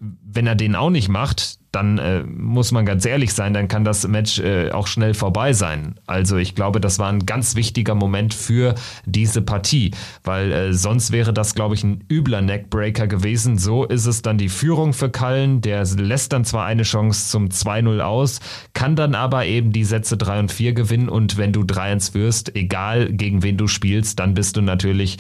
wenn 0.01 0.49
er 0.49 0.57
den 0.57 0.75
auch 0.75 0.91
nicht 0.91 1.09
macht, 1.09 1.59
dann 1.75 1.99
äh, 1.99 2.23
muss 2.23 2.73
man 2.73 2.87
ganz 2.87 3.05
ehrlich 3.05 3.33
sein, 3.33 3.55
dann 3.55 3.69
kann 3.69 3.85
das 3.85 4.07
Match 4.07 4.39
äh, 4.39 4.71
auch 4.71 4.87
schnell 4.87 5.15
vorbei 5.15 5.53
sein. 5.53 5.97
Also 6.07 6.37
ich 6.37 6.55
glaube, 6.55 6.81
das 6.81 6.99
war 6.99 7.11
ein 7.11 7.27
ganz 7.27 7.57
wichtiger 7.57 7.95
Moment 7.95 8.35
für 8.35 8.75
diese 9.07 9.43
Partie, 9.43 9.93
weil 10.23 10.53
äh, 10.53 10.73
sonst 10.73 11.13
wäre 11.13 11.33
das, 11.33 11.55
glaube 11.55 11.75
ich, 11.75 11.85
ein 11.85 12.05
übler 12.11 12.43
Neckbreaker 12.43 13.07
gewesen. 13.07 13.59
So 13.59 13.85
ist 13.85 14.07
es 14.07 14.23
dann 14.23 14.39
die 14.39 14.49
Führung 14.49 14.93
für 14.93 15.11
Kallen, 15.11 15.61
der 15.61 15.85
lässt 15.85 16.33
dann 16.33 16.45
zwar 16.45 16.67
eine 16.67 16.83
Chance 16.83 17.31
zum 17.31 17.49
2-0 17.49 18.01
aus, 18.01 18.41
kann 18.73 18.97
dann 18.97 19.15
aber 19.15 19.47
eben 19.47 19.73
die 19.73 19.85
Sätze 19.85 20.17
3 20.17 20.41
und 20.41 20.53
4 20.53 20.73
gewinnen 20.75 21.09
und 21.09 21.37
wenn 21.37 21.53
du 21.53 21.63
3-1 21.63 22.15
wirst, 22.15 22.55
egal 22.55 23.13
gegen 23.13 23.43
wen 23.43 23.57
du 23.57 23.67
spielst, 23.67 24.19
dann 24.21 24.35
bist 24.35 24.57
du 24.57 24.63
natürlich 24.63 25.19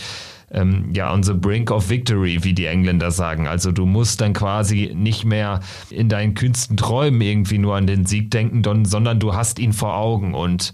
ähm, 0.54 0.90
ja, 0.94 1.12
on 1.12 1.22
the 1.22 1.34
brink 1.34 1.70
of 1.70 1.90
victory, 1.90 2.38
wie 2.42 2.54
die 2.54 2.66
Engländer 2.66 3.10
sagen. 3.10 3.46
Also 3.46 3.72
du 3.72 3.86
musst 3.86 4.20
dann 4.20 4.32
quasi 4.32 4.92
nicht 4.94 5.24
mehr 5.24 5.60
in 5.90 6.08
deinen 6.08 6.34
kühnsten 6.34 6.76
Träumen 6.76 7.20
irgendwie 7.20 7.58
nur 7.58 7.76
an 7.76 7.86
den 7.86 8.06
Sieg 8.06 8.30
denken, 8.30 8.62
sondern 8.84 9.20
du 9.20 9.34
hast 9.34 9.58
ihn 9.58 9.72
vor 9.72 9.96
Augen 9.96 10.34
und 10.34 10.72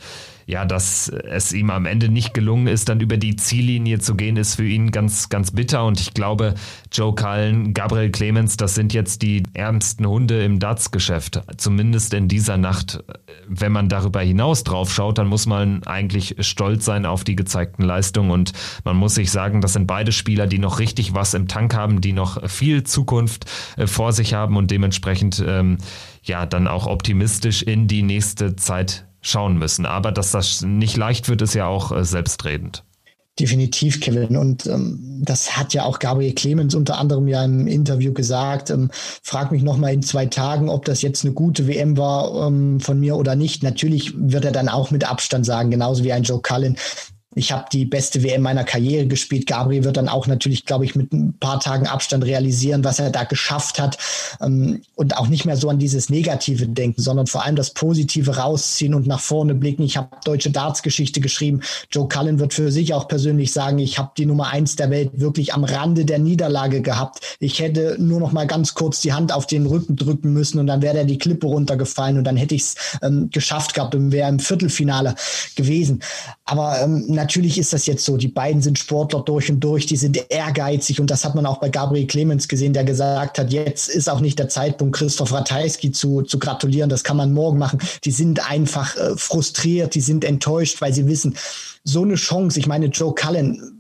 ja, 0.51 0.65
dass 0.65 1.09
es 1.09 1.53
ihm 1.53 1.71
am 1.71 1.87
Ende 1.87 2.09
nicht 2.09 2.35
gelungen 2.35 2.67
ist, 2.67 2.89
dann 2.89 3.01
über 3.01 3.17
die 3.17 3.37
Ziellinie 3.37 4.01
zu 4.01 4.17
gehen, 4.17 4.37
ist 4.37 4.57
für 4.57 4.67
ihn 4.67 4.91
ganz, 4.91 5.29
ganz 5.29 5.53
bitter. 5.53 5.85
Und 5.85 6.01
ich 6.01 6.13
glaube, 6.13 6.55
Joe 6.91 7.15
Cullen, 7.15 7.73
Gabriel 7.73 8.11
Clemens, 8.11 8.57
das 8.57 8.75
sind 8.75 8.93
jetzt 8.93 9.23
die 9.23 9.45
ärmsten 9.55 10.09
Hunde 10.09 10.43
im 10.43 10.59
Darts-Geschäft. 10.59 11.41
Zumindest 11.57 12.15
in 12.15 12.27
dieser 12.27 12.57
Nacht. 12.57 13.05
Wenn 13.47 13.71
man 13.71 13.89
darüber 13.89 14.23
hinaus 14.23 14.65
drauf 14.65 14.93
schaut, 14.93 15.19
dann 15.19 15.29
muss 15.29 15.47
man 15.47 15.85
eigentlich 15.85 16.35
stolz 16.41 16.85
sein 16.85 17.07
auf 17.07 17.23
die 17.23 17.37
gezeigten 17.37 17.85
Leistungen. 17.85 18.33
Und 18.33 18.53
man 18.83 18.97
muss 18.97 19.15
sich 19.15 19.31
sagen, 19.31 19.61
das 19.61 19.75
sind 19.75 19.87
beide 19.87 20.11
Spieler, 20.11 20.49
die 20.49 20.59
noch 20.59 20.81
richtig 20.81 21.15
was 21.15 21.33
im 21.35 21.47
Tank 21.47 21.77
haben, 21.77 22.01
die 22.01 22.13
noch 22.13 22.49
viel 22.51 22.83
Zukunft 22.83 23.45
äh, 23.77 23.87
vor 23.87 24.13
sich 24.13 24.35
haben 24.35 24.57
und 24.57 24.73
dementsprechend 24.73 25.45
ähm, 25.47 25.79
ja 26.25 26.45
dann 26.45 26.67
auch 26.67 26.89
optimistisch 26.89 27.63
in 27.63 27.87
die 27.87 28.03
nächste 28.03 28.57
Zeit 28.57 29.07
schauen 29.21 29.59
müssen. 29.59 29.87
Aber 29.87 30.13
dass 30.13 30.33
das 30.33 30.63
nicht 30.63 30.97
leicht 30.97 31.29
wird, 31.29 31.43
ist 31.43 31.55
ja 31.55 31.67
auch 31.67 31.93
äh, 31.93 32.05
selbstredend. 32.05 32.85
Definitiv, 33.39 34.01
Kevin. 34.01 34.37
Und 34.37 34.67
ähm, 34.67 35.23
das 35.25 35.57
hat 35.57 35.73
ja 35.73 35.85
auch 35.85 35.99
Gabriel 35.99 36.35
Clemens 36.35 36.75
unter 36.75 36.99
anderem 36.99 37.27
ja 37.27 37.45
im 37.45 37.67
Interview 37.67 38.13
gesagt. 38.13 38.71
Ähm, 38.71 38.91
frag 38.93 39.51
mich 39.51 39.63
nochmal 39.63 39.95
in 39.95 40.03
zwei 40.03 40.27
Tagen, 40.27 40.69
ob 40.69 40.85
das 40.85 41.01
jetzt 41.01 41.25
eine 41.25 41.33
gute 41.33 41.67
WM 41.67 41.97
war 41.97 42.47
ähm, 42.47 42.81
von 42.81 43.01
mir 43.01 43.17
oder 43.17 43.37
nicht. 43.37 43.63
Natürlich 43.63 44.13
wird 44.17 44.45
er 44.45 44.53
dann 44.53 44.69
auch 44.69 44.91
mit 44.91 45.09
Abstand 45.09 45.47
sagen, 45.47 45.71
genauso 45.71 46.05
wie 46.05 46.13
ein 46.13 46.25
Joe 46.25 46.43
Cullen 46.43 46.77
ich 47.37 47.53
habe 47.53 47.67
die 47.73 47.85
beste 47.85 48.25
WM 48.25 48.43
meiner 48.43 48.65
Karriere 48.65 49.07
gespielt. 49.07 49.47
Gabriel 49.47 49.85
wird 49.85 49.97
dann 49.97 50.09
auch 50.09 50.27
natürlich, 50.27 50.65
glaube 50.65 50.85
ich, 50.85 50.97
mit 50.97 51.13
ein 51.13 51.35
paar 51.39 51.61
Tagen 51.61 51.87
Abstand 51.87 52.25
realisieren, 52.25 52.83
was 52.83 52.99
er 52.99 53.11
da 53.11 53.23
geschafft 53.23 53.79
hat 53.79 53.99
ähm, 54.41 54.83
und 54.97 55.17
auch 55.17 55.29
nicht 55.29 55.45
mehr 55.45 55.57
so 55.57 55.69
an 55.69 55.79
dieses 55.79 56.11
Negative 56.11 56.67
denken, 56.67 57.01
sondern 57.01 57.29
vor 57.29 57.45
allem 57.45 57.55
das 57.55 57.71
Positive 57.71 58.37
rausziehen 58.37 58.95
und 58.95 59.07
nach 59.07 59.21
vorne 59.21 59.55
blicken. 59.55 59.85
Ich 59.85 59.97
habe 59.97 60.09
deutsche 60.25 60.51
Darts-Geschichte 60.51 61.21
geschrieben. 61.21 61.61
Joe 61.93 62.09
Cullen 62.09 62.41
wird 62.41 62.53
für 62.53 62.73
sich 62.73 62.95
auch 62.95 63.07
persönlich 63.07 63.53
sagen, 63.53 63.79
ich 63.79 63.97
habe 63.99 64.11
die 64.17 64.27
Nummer 64.27 64.49
eins 64.49 64.75
der 64.75 64.91
Welt 64.91 65.13
wirklich 65.15 65.55
am 65.55 65.63
Rande 65.63 66.05
der 66.05 66.19
Niederlage 66.19 66.83
gehabt. 66.83 67.37
Ich 67.39 67.61
hätte 67.61 67.97
nur 68.01 68.19
noch 68.19 68.33
mal 68.33 68.49
ganz 68.49 68.75
kurz 68.75 69.03
die 69.03 69.13
Hand 69.13 69.33
auf 69.33 69.47
den 69.47 69.67
Rücken 69.67 69.95
drücken 69.95 70.33
müssen 70.33 70.59
und 70.59 70.67
dann 70.67 70.83
wäre 70.83 70.99
er 70.99 71.05
die 71.05 71.19
Klippe 71.19 71.47
runtergefallen 71.47 72.19
und 72.19 72.25
dann 72.25 72.37
hätte 72.37 72.57
ich 72.57 72.63
es 72.63 72.75
ähm, 73.03 73.31
geschafft 73.31 73.75
gehabt 73.75 73.95
und 73.95 74.11
wäre 74.11 74.29
im 74.29 74.41
Viertelfinale 74.41 75.15
gewesen. 75.55 76.03
Aber 76.45 76.81
ähm, 76.81 77.20
natürlich 77.21 77.59
ist 77.59 77.73
das 77.73 77.87
jetzt 77.87 78.05
so. 78.05 78.17
Die 78.17 78.29
beiden 78.29 78.63
sind 78.63 78.79
Sportler 78.79 79.21
durch 79.21 79.51
und 79.51 79.61
durch, 79.61 79.87
die 79.87 79.97
sind 79.97 80.25
ehrgeizig 80.31 81.01
und 81.01 81.11
das 81.11 81.25
hat 81.25 81.35
man 81.35 81.47
auch 81.47 81.59
bei 81.59 81.69
Gabriel 81.69 82.07
Clemens 82.07 82.49
gesehen, 82.49 82.73
der 82.73 82.85
gesagt 82.85 83.39
hat, 83.39 83.53
jetzt 83.53 83.89
ist 83.89 84.09
auch 84.09 84.21
nicht 84.21 84.39
der 84.39 84.49
Zeitpunkt, 84.49 84.97
Christoph 84.97 85.33
Ratajski 85.33 85.93
zu, 85.93 86.23
zu 86.23 86.39
gratulieren. 86.39 86.89
Das 86.89 87.05
kann 87.05 87.17
man 87.17 87.33
morgen 87.33 87.59
machen. 87.59 87.81
Die 88.05 88.11
sind 88.11 88.51
einfach 88.51 88.97
äh, 88.97 89.17
frustriert, 89.17 89.95
die 89.95 90.01
sind 90.01 90.25
enttäuscht, 90.25 90.81
weil 90.81 90.95
sie 90.95 91.07
wissen, 91.07 91.37
so 91.85 92.03
eine 92.03 92.15
Chance, 92.15 92.59
ich 92.59 92.67
meine, 92.67 92.87
Joe 92.87 93.15
Cullen 93.15 93.80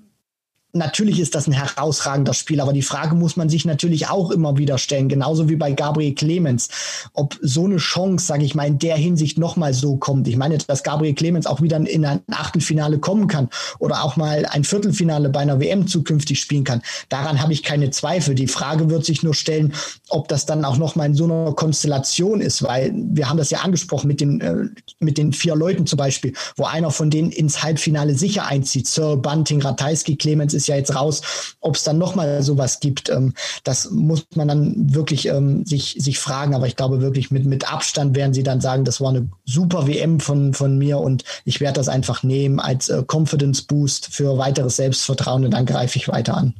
Natürlich 0.72 1.18
ist 1.18 1.34
das 1.34 1.48
ein 1.48 1.52
herausragender 1.52 2.32
Spiel, 2.32 2.60
aber 2.60 2.72
die 2.72 2.82
Frage 2.82 3.16
muss 3.16 3.36
man 3.36 3.48
sich 3.48 3.64
natürlich 3.64 4.08
auch 4.08 4.30
immer 4.30 4.56
wieder 4.56 4.78
stellen, 4.78 5.08
genauso 5.08 5.48
wie 5.48 5.56
bei 5.56 5.72
Gabriel 5.72 6.14
Clemens, 6.14 6.68
ob 7.12 7.36
so 7.42 7.64
eine 7.64 7.78
Chance, 7.78 8.24
sage 8.24 8.44
ich 8.44 8.54
mal, 8.54 8.68
in 8.68 8.78
der 8.78 8.96
Hinsicht 8.96 9.36
nochmal 9.36 9.74
so 9.74 9.96
kommt. 9.96 10.28
Ich 10.28 10.36
meine, 10.36 10.58
dass 10.58 10.84
Gabriel 10.84 11.14
Clemens 11.14 11.46
auch 11.46 11.60
wieder 11.60 11.76
in 11.76 12.04
ein 12.04 12.20
Achtelfinale 12.30 12.98
kommen 12.98 13.26
kann 13.26 13.48
oder 13.80 14.04
auch 14.04 14.16
mal 14.16 14.46
ein 14.46 14.62
Viertelfinale 14.62 15.28
bei 15.28 15.40
einer 15.40 15.58
WM 15.58 15.88
zukünftig 15.88 16.40
spielen 16.40 16.62
kann. 16.62 16.82
Daran 17.08 17.42
habe 17.42 17.52
ich 17.52 17.64
keine 17.64 17.90
Zweifel. 17.90 18.36
Die 18.36 18.46
Frage 18.46 18.88
wird 18.90 19.04
sich 19.04 19.24
nur 19.24 19.34
stellen, 19.34 19.72
ob 20.08 20.28
das 20.28 20.46
dann 20.46 20.64
auch 20.64 20.76
nochmal 20.76 21.06
in 21.06 21.14
so 21.14 21.24
einer 21.24 21.52
Konstellation 21.52 22.40
ist, 22.40 22.62
weil 22.62 22.92
wir 22.94 23.28
haben 23.28 23.38
das 23.38 23.50
ja 23.50 23.60
angesprochen 23.60 24.06
mit 24.06 24.20
den, 24.20 24.40
äh, 24.40 24.54
mit 25.00 25.18
den 25.18 25.32
vier 25.32 25.56
Leuten 25.56 25.86
zum 25.86 25.96
Beispiel, 25.96 26.32
wo 26.54 26.64
einer 26.64 26.92
von 26.92 27.10
denen 27.10 27.32
ins 27.32 27.64
Halbfinale 27.64 28.14
sicher 28.14 28.46
einzieht. 28.46 28.86
Sir 28.86 29.16
Bunting, 29.16 29.60
Ratajski, 29.62 30.14
Clemens 30.14 30.59
ist 30.60 30.68
ja 30.68 30.76
jetzt 30.76 30.94
raus, 30.94 31.22
ob 31.60 31.76
es 31.76 31.84
dann 31.84 31.98
nochmal 31.98 32.42
sowas 32.42 32.80
gibt. 32.80 33.08
Ähm, 33.08 33.34
das 33.64 33.90
muss 33.90 34.26
man 34.34 34.48
dann 34.48 34.94
wirklich 34.94 35.26
ähm, 35.26 35.64
sich, 35.64 35.96
sich 35.98 36.18
fragen. 36.18 36.54
Aber 36.54 36.66
ich 36.66 36.76
glaube 36.76 37.00
wirklich, 37.00 37.30
mit, 37.30 37.44
mit 37.44 37.72
Abstand 37.72 38.16
werden 38.16 38.34
sie 38.34 38.42
dann 38.42 38.60
sagen, 38.60 38.84
das 38.84 39.00
war 39.00 39.10
eine 39.10 39.28
super 39.44 39.86
WM 39.86 40.20
von, 40.20 40.54
von 40.54 40.78
mir 40.78 40.98
und 40.98 41.24
ich 41.44 41.60
werde 41.60 41.80
das 41.80 41.88
einfach 41.88 42.22
nehmen 42.22 42.60
als 42.60 42.88
äh, 42.88 43.02
Confidence 43.10 43.62
Boost 43.62 44.08
für 44.12 44.38
weiteres 44.38 44.76
Selbstvertrauen 44.76 45.44
und 45.44 45.52
dann 45.52 45.66
greife 45.66 45.96
ich 45.96 46.08
weiter 46.08 46.36
an. 46.36 46.54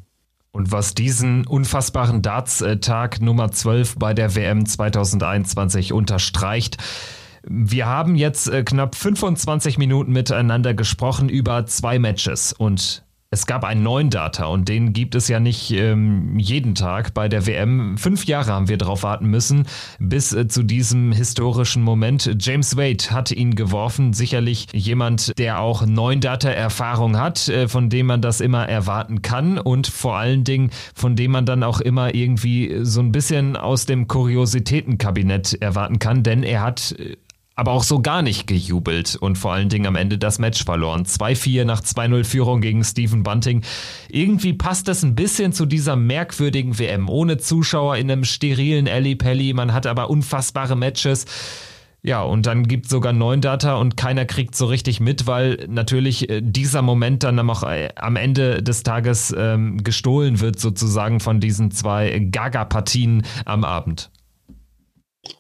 Und 0.53 0.73
was 0.73 0.95
diesen 0.95 1.47
unfassbaren 1.47 2.23
Darts-Tag 2.23 3.21
Nummer 3.21 3.53
12 3.53 3.97
bei 3.97 4.15
der 4.15 4.35
WM 4.35 4.67
2021 4.67 5.93
unterstreicht, 5.93 6.77
wir 7.43 7.87
haben 7.87 8.17
jetzt 8.17 8.49
äh, 8.49 8.63
knapp 8.65 8.95
25 8.95 9.79
Minuten 9.79 10.13
miteinander 10.13 10.75
gesprochen 10.75 11.29
über 11.29 11.67
zwei 11.67 11.99
Matches 11.99 12.53
und 12.53 13.05
es 13.33 13.47
gab 13.47 13.63
einen 13.63 13.85
neuen 13.85 14.11
Data 14.11 14.47
und 14.47 14.69
den 14.69 14.93
gibt 14.93 15.15
es 15.15 15.29
ja 15.29 15.39
nicht 15.39 15.71
ähm, 15.71 16.37
jeden 16.37 16.75
Tag 16.75 17.15
bei 17.15 17.29
der 17.29 17.47
WM. 17.47 17.97
Fünf 17.97 18.25
Jahre 18.25 18.53
haben 18.53 18.69
wir 18.69 18.77
darauf 18.77 19.05
warten 19.05 19.27
müssen, 19.27 19.69
bis 20.01 20.33
äh, 20.33 20.49
zu 20.49 20.65
diesem 20.65 21.13
historischen 21.13 21.81
Moment. 21.81 22.37
James 22.41 22.77
Wade 22.77 23.13
hat 23.13 23.31
ihn 23.31 23.55
geworfen. 23.55 24.15
Sicherlich 24.15 24.67
jemand, 24.73 25.39
der 25.39 25.61
auch 25.61 25.87
neun 25.87 26.21
Data-Erfahrung 26.21 27.19
hat, 27.19 27.47
äh, 27.47 27.69
von 27.69 27.89
dem 27.89 28.07
man 28.07 28.21
das 28.21 28.41
immer 28.41 28.69
erwarten 28.69 29.23
kann 29.23 29.59
und 29.59 29.87
vor 29.87 30.17
allen 30.17 30.43
Dingen, 30.43 30.71
von 30.97 31.15
dem 31.15 31.31
man 31.31 31.47
dann 31.47 31.63
auch 31.63 31.81
immer 31.81 32.13
irgendwie 32.13 32.81
so 32.83 33.01
ein 33.01 33.13
bisschen 33.13 33.57
aus 33.57 33.87
dem 33.87 34.09
Kuriositätenkabinett 34.09 35.55
erwarten 35.63 36.01
kann, 36.01 36.25
denn 36.25 36.43
er 36.43 36.63
hat 36.63 36.97
äh, 36.99 37.17
aber 37.61 37.73
auch 37.73 37.83
so 37.83 38.01
gar 38.01 38.23
nicht 38.23 38.47
gejubelt 38.47 39.17
und 39.17 39.37
vor 39.37 39.53
allen 39.53 39.69
Dingen 39.69 39.85
am 39.85 39.95
Ende 39.95 40.17
das 40.17 40.39
Match 40.39 40.65
verloren. 40.65 41.05
2-4 41.05 41.67
nach 41.67 41.83
2-0 41.83 42.25
Führung 42.25 42.63
gegen 42.63 42.83
Stephen 42.83 43.23
Bunting. 43.23 43.61
Irgendwie 44.09 44.55
passt 44.55 44.89
das 44.89 45.03
ein 45.03 45.15
bisschen 45.15 45.53
zu 45.53 45.67
dieser 45.67 45.95
merkwürdigen 45.95 46.79
WM. 46.79 47.11
Ohne 47.11 47.37
Zuschauer 47.37 47.99
in 47.99 48.11
einem 48.11 48.25
sterilen 48.25 48.89
Alley 48.89 49.15
Pelli. 49.15 49.53
Man 49.53 49.75
hat 49.75 49.87
aber 49.87 50.09
unfassbare 50.09 50.75
Matches. 50.75 51.27
Ja, 52.03 52.23
und 52.23 52.47
dann 52.47 52.67
gibt 52.67 52.89
sogar 52.89 53.13
neun 53.13 53.43
Data 53.43 53.75
und 53.75 53.95
keiner 53.95 54.25
kriegt 54.25 54.57
so 54.57 54.65
richtig 54.65 55.01
mit, 55.01 55.27
weil 55.27 55.67
natürlich 55.69 56.31
äh, 56.31 56.41
dieser 56.41 56.81
Moment 56.81 57.25
dann 57.25 57.51
auch 57.51 57.63
äh, 57.63 57.91
am 57.95 58.17
Ende 58.17 58.63
des 58.63 58.85
Tages 58.85 59.35
ähm, 59.37 59.85
gestohlen 59.85 60.41
wird, 60.41 60.59
sozusagen 60.59 61.21
von 61.21 61.41
diesen 61.41 61.71
zwei 61.73 62.21
Gaga-Partien 62.21 63.27
am 63.45 63.65
Abend. 63.65 64.11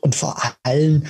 Und 0.02 0.14
vor 0.14 0.36
allem, 0.64 1.04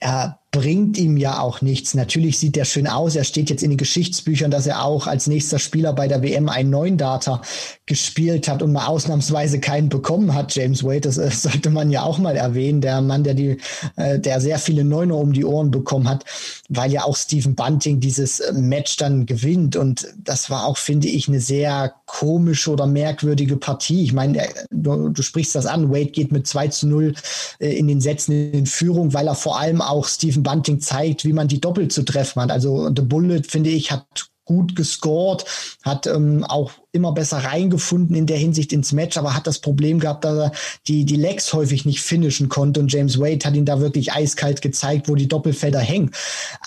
er 0.00 0.38
bringt 0.54 0.96
ihm 0.98 1.16
ja 1.16 1.40
auch 1.40 1.62
nichts. 1.62 1.94
Natürlich 1.94 2.38
sieht 2.38 2.56
er 2.56 2.64
schön 2.64 2.86
aus. 2.86 3.16
Er 3.16 3.24
steht 3.24 3.50
jetzt 3.50 3.64
in 3.64 3.70
den 3.70 3.76
Geschichtsbüchern, 3.76 4.52
dass 4.52 4.68
er 4.68 4.84
auch 4.84 5.08
als 5.08 5.26
nächster 5.26 5.58
Spieler 5.58 5.92
bei 5.92 6.06
der 6.06 6.22
WM 6.22 6.48
einen 6.48 6.70
neuen 6.70 6.96
Data 6.96 7.42
gespielt 7.86 8.46
hat 8.46 8.62
und 8.62 8.72
mal 8.72 8.86
ausnahmsweise 8.86 9.58
keinen 9.58 9.88
bekommen 9.88 10.32
hat. 10.32 10.54
James 10.54 10.84
Wade, 10.84 11.00
das, 11.00 11.16
das 11.16 11.42
sollte 11.42 11.70
man 11.70 11.90
ja 11.90 12.04
auch 12.04 12.18
mal 12.18 12.36
erwähnen. 12.36 12.80
Der 12.80 13.00
Mann, 13.00 13.24
der 13.24 13.34
die, 13.34 13.58
äh, 13.96 14.20
der 14.20 14.40
sehr 14.40 14.60
viele 14.60 14.84
Neuner 14.84 15.16
um 15.16 15.32
die 15.32 15.44
Ohren 15.44 15.72
bekommen 15.72 16.08
hat, 16.08 16.24
weil 16.68 16.92
ja 16.92 17.02
auch 17.02 17.16
Stephen 17.16 17.56
Bunting 17.56 17.98
dieses 17.98 18.38
äh, 18.38 18.52
Match 18.52 18.96
dann 18.96 19.26
gewinnt. 19.26 19.74
Und 19.74 20.06
das 20.22 20.50
war 20.50 20.66
auch, 20.66 20.78
finde 20.78 21.08
ich, 21.08 21.26
eine 21.26 21.40
sehr 21.40 21.94
komische 22.06 22.70
oder 22.70 22.86
merkwürdige 22.86 23.56
Partie. 23.56 24.04
Ich 24.04 24.12
meine, 24.12 24.40
du, 24.70 25.08
du 25.08 25.22
sprichst 25.22 25.56
das 25.56 25.66
an. 25.66 25.90
Wade 25.90 26.12
geht 26.12 26.30
mit 26.30 26.46
2 26.46 26.68
zu 26.68 26.86
0 26.86 27.14
äh, 27.58 27.76
in 27.76 27.88
den 27.88 28.00
Sätzen 28.00 28.52
in 28.52 28.66
Führung, 28.66 29.12
weil 29.14 29.26
er 29.26 29.34
vor 29.34 29.58
allem 29.58 29.82
auch 29.82 30.06
Stephen 30.06 30.43
Bunting 30.44 30.80
zeigt, 30.80 31.24
wie 31.24 31.32
man 31.32 31.48
die 31.48 31.60
doppelt 31.60 31.92
zu 31.92 32.04
treffen 32.04 32.40
hat. 32.40 32.52
Also 32.52 32.86
The 32.94 33.02
Bullet, 33.02 33.42
finde 33.42 33.70
ich, 33.70 33.90
hat 33.90 34.06
gut 34.44 34.76
gescored, 34.76 35.44
hat 35.82 36.06
ähm, 36.06 36.44
auch 36.44 36.70
immer 36.94 37.12
besser 37.12 37.38
reingefunden 37.38 38.14
in 38.16 38.26
der 38.26 38.38
Hinsicht 38.38 38.72
ins 38.72 38.92
Match, 38.92 39.16
aber 39.16 39.34
hat 39.34 39.46
das 39.46 39.58
Problem 39.58 39.98
gehabt, 39.98 40.24
dass 40.24 40.38
er 40.38 40.52
die, 40.86 41.04
die 41.04 41.16
Legs 41.16 41.52
häufig 41.52 41.84
nicht 41.84 42.00
finishen 42.00 42.48
konnte 42.48 42.80
und 42.80 42.92
James 42.92 43.18
Wade 43.18 43.44
hat 43.44 43.56
ihn 43.56 43.64
da 43.64 43.80
wirklich 43.80 44.12
eiskalt 44.12 44.62
gezeigt, 44.62 45.08
wo 45.08 45.14
die 45.14 45.28
Doppelfelder 45.28 45.80
hängen. 45.80 46.12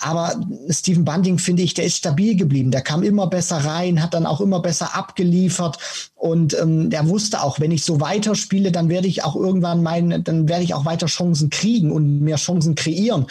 Aber 0.00 0.38
Stephen 0.68 1.04
Bunting, 1.04 1.38
finde 1.38 1.62
ich, 1.62 1.74
der 1.74 1.86
ist 1.86 1.96
stabil 1.96 2.36
geblieben. 2.36 2.70
Der 2.70 2.82
kam 2.82 3.02
immer 3.02 3.26
besser 3.26 3.56
rein, 3.56 4.02
hat 4.02 4.14
dann 4.14 4.26
auch 4.26 4.40
immer 4.40 4.60
besser 4.60 4.94
abgeliefert 4.94 5.78
und 6.14 6.58
ähm, 6.58 6.90
der 6.90 7.08
wusste 7.08 7.42
auch, 7.42 7.60
wenn 7.60 7.70
ich 7.70 7.84
so 7.84 8.00
weiterspiele, 8.00 8.72
dann 8.72 8.88
werde 8.88 9.06
ich 9.06 9.24
auch 9.24 9.36
irgendwann 9.36 9.82
meinen, 9.82 10.24
dann 10.24 10.48
werde 10.48 10.64
ich 10.64 10.74
auch 10.74 10.84
weiter 10.84 11.06
Chancen 11.06 11.48
kriegen 11.48 11.92
und 11.92 12.20
mehr 12.20 12.36
Chancen 12.36 12.74
kreieren. 12.74 13.26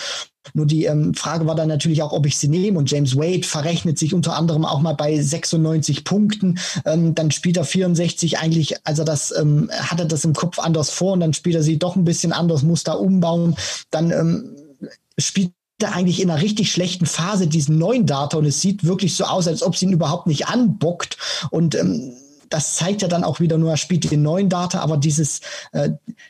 Nur 0.53 0.65
die 0.65 0.85
ähm, 0.85 1.13
Frage 1.13 1.45
war 1.45 1.55
dann 1.55 1.67
natürlich 1.67 2.01
auch, 2.01 2.13
ob 2.13 2.25
ich 2.25 2.37
sie 2.37 2.47
nehme. 2.47 2.79
Und 2.79 2.89
James 2.89 3.15
Wade 3.15 3.43
verrechnet 3.43 3.99
sich 3.99 4.13
unter 4.13 4.35
anderem 4.35 4.65
auch 4.65 4.79
mal 4.79 4.93
bei 4.93 5.21
96 5.21 6.03
Punkten. 6.03 6.59
Ähm, 6.87 7.13
dann 7.13 7.31
spielt 7.31 7.57
er 7.57 7.65
64 7.65 8.39
eigentlich, 8.39 8.75
also 8.85 9.03
das 9.03 9.33
ähm, 9.37 9.69
hat 9.71 9.99
er 9.99 10.05
das 10.05 10.25
im 10.25 10.33
Kopf 10.33 10.59
anders 10.59 10.89
vor 10.89 11.13
und 11.13 11.19
dann 11.19 11.33
spielt 11.33 11.55
er 11.55 11.63
sie 11.63 11.77
doch 11.77 11.95
ein 11.95 12.05
bisschen 12.05 12.33
anders, 12.33 12.63
muss 12.63 12.83
da 12.83 12.93
umbauen. 12.93 13.55
Dann 13.91 14.11
ähm, 14.11 14.55
spielt 15.17 15.51
er 15.81 15.93
eigentlich 15.93 16.21
in 16.21 16.29
einer 16.29 16.41
richtig 16.41 16.71
schlechten 16.71 17.05
Phase 17.05 17.47
diesen 17.47 17.77
neuen 17.77 18.05
Data 18.05 18.37
und 18.37 18.45
es 18.45 18.61
sieht 18.61 18.83
wirklich 18.83 19.15
so 19.15 19.25
aus, 19.25 19.47
als 19.47 19.61
ob 19.61 19.75
sie 19.75 19.85
ihn 19.85 19.93
überhaupt 19.93 20.27
nicht 20.27 20.47
anbockt. 20.47 21.17
Und 21.51 21.75
ähm, 21.75 22.13
das 22.49 22.75
zeigt 22.75 23.01
ja 23.01 23.07
dann 23.07 23.23
auch 23.23 23.39
wieder 23.39 23.57
nur, 23.57 23.71
er 23.71 23.77
spielt 23.77 24.09
den 24.09 24.21
neuen 24.21 24.49
Data, 24.49 24.79
aber 24.79 24.97
dieses, 24.97 25.41
äh, 25.73 25.89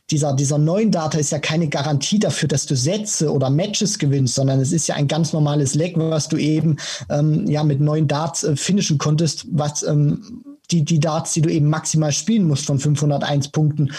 dieser, 0.10 0.34
dieser 0.34 0.58
neuen 0.58 0.91
Data 0.91 1.17
ist 1.17 1.32
ja 1.32 1.39
keine 1.39 1.67
Garantie 1.67 2.20
dafür, 2.20 2.50
dass 2.50 2.65
du 2.65 2.76
Sätze 2.76 3.32
oder 3.32 3.50
Matches 3.50 4.00
gewinnst, 4.00 4.36
sondern 4.36 4.60
es 4.60 4.72
ist 4.72 4.88
ja 4.88 4.96
ein 4.96 5.08
ganz 5.08 5.34
normales 5.34 5.76
Leg, 5.76 5.93
was 5.98 6.28
du 6.28 6.38
eben 6.38 6.78
ähm, 7.10 7.48
ja 7.48 7.63
mit 7.63 7.80
neuen 7.80 8.08
Darts 8.08 8.43
äh, 8.43 8.56
finishen 8.56 8.98
konntest, 8.98 9.46
was 9.52 9.84
ähm, 9.84 10.43
die, 10.72 10.84
die 10.84 11.00
Darts, 11.00 11.34
die 11.34 11.42
du 11.42 11.50
eben 11.50 11.70
maximal 11.70 12.12
spielen 12.12 12.48
musst 12.48 12.66
von 12.66 12.80
501 12.80 13.50
Punkten 13.50 13.92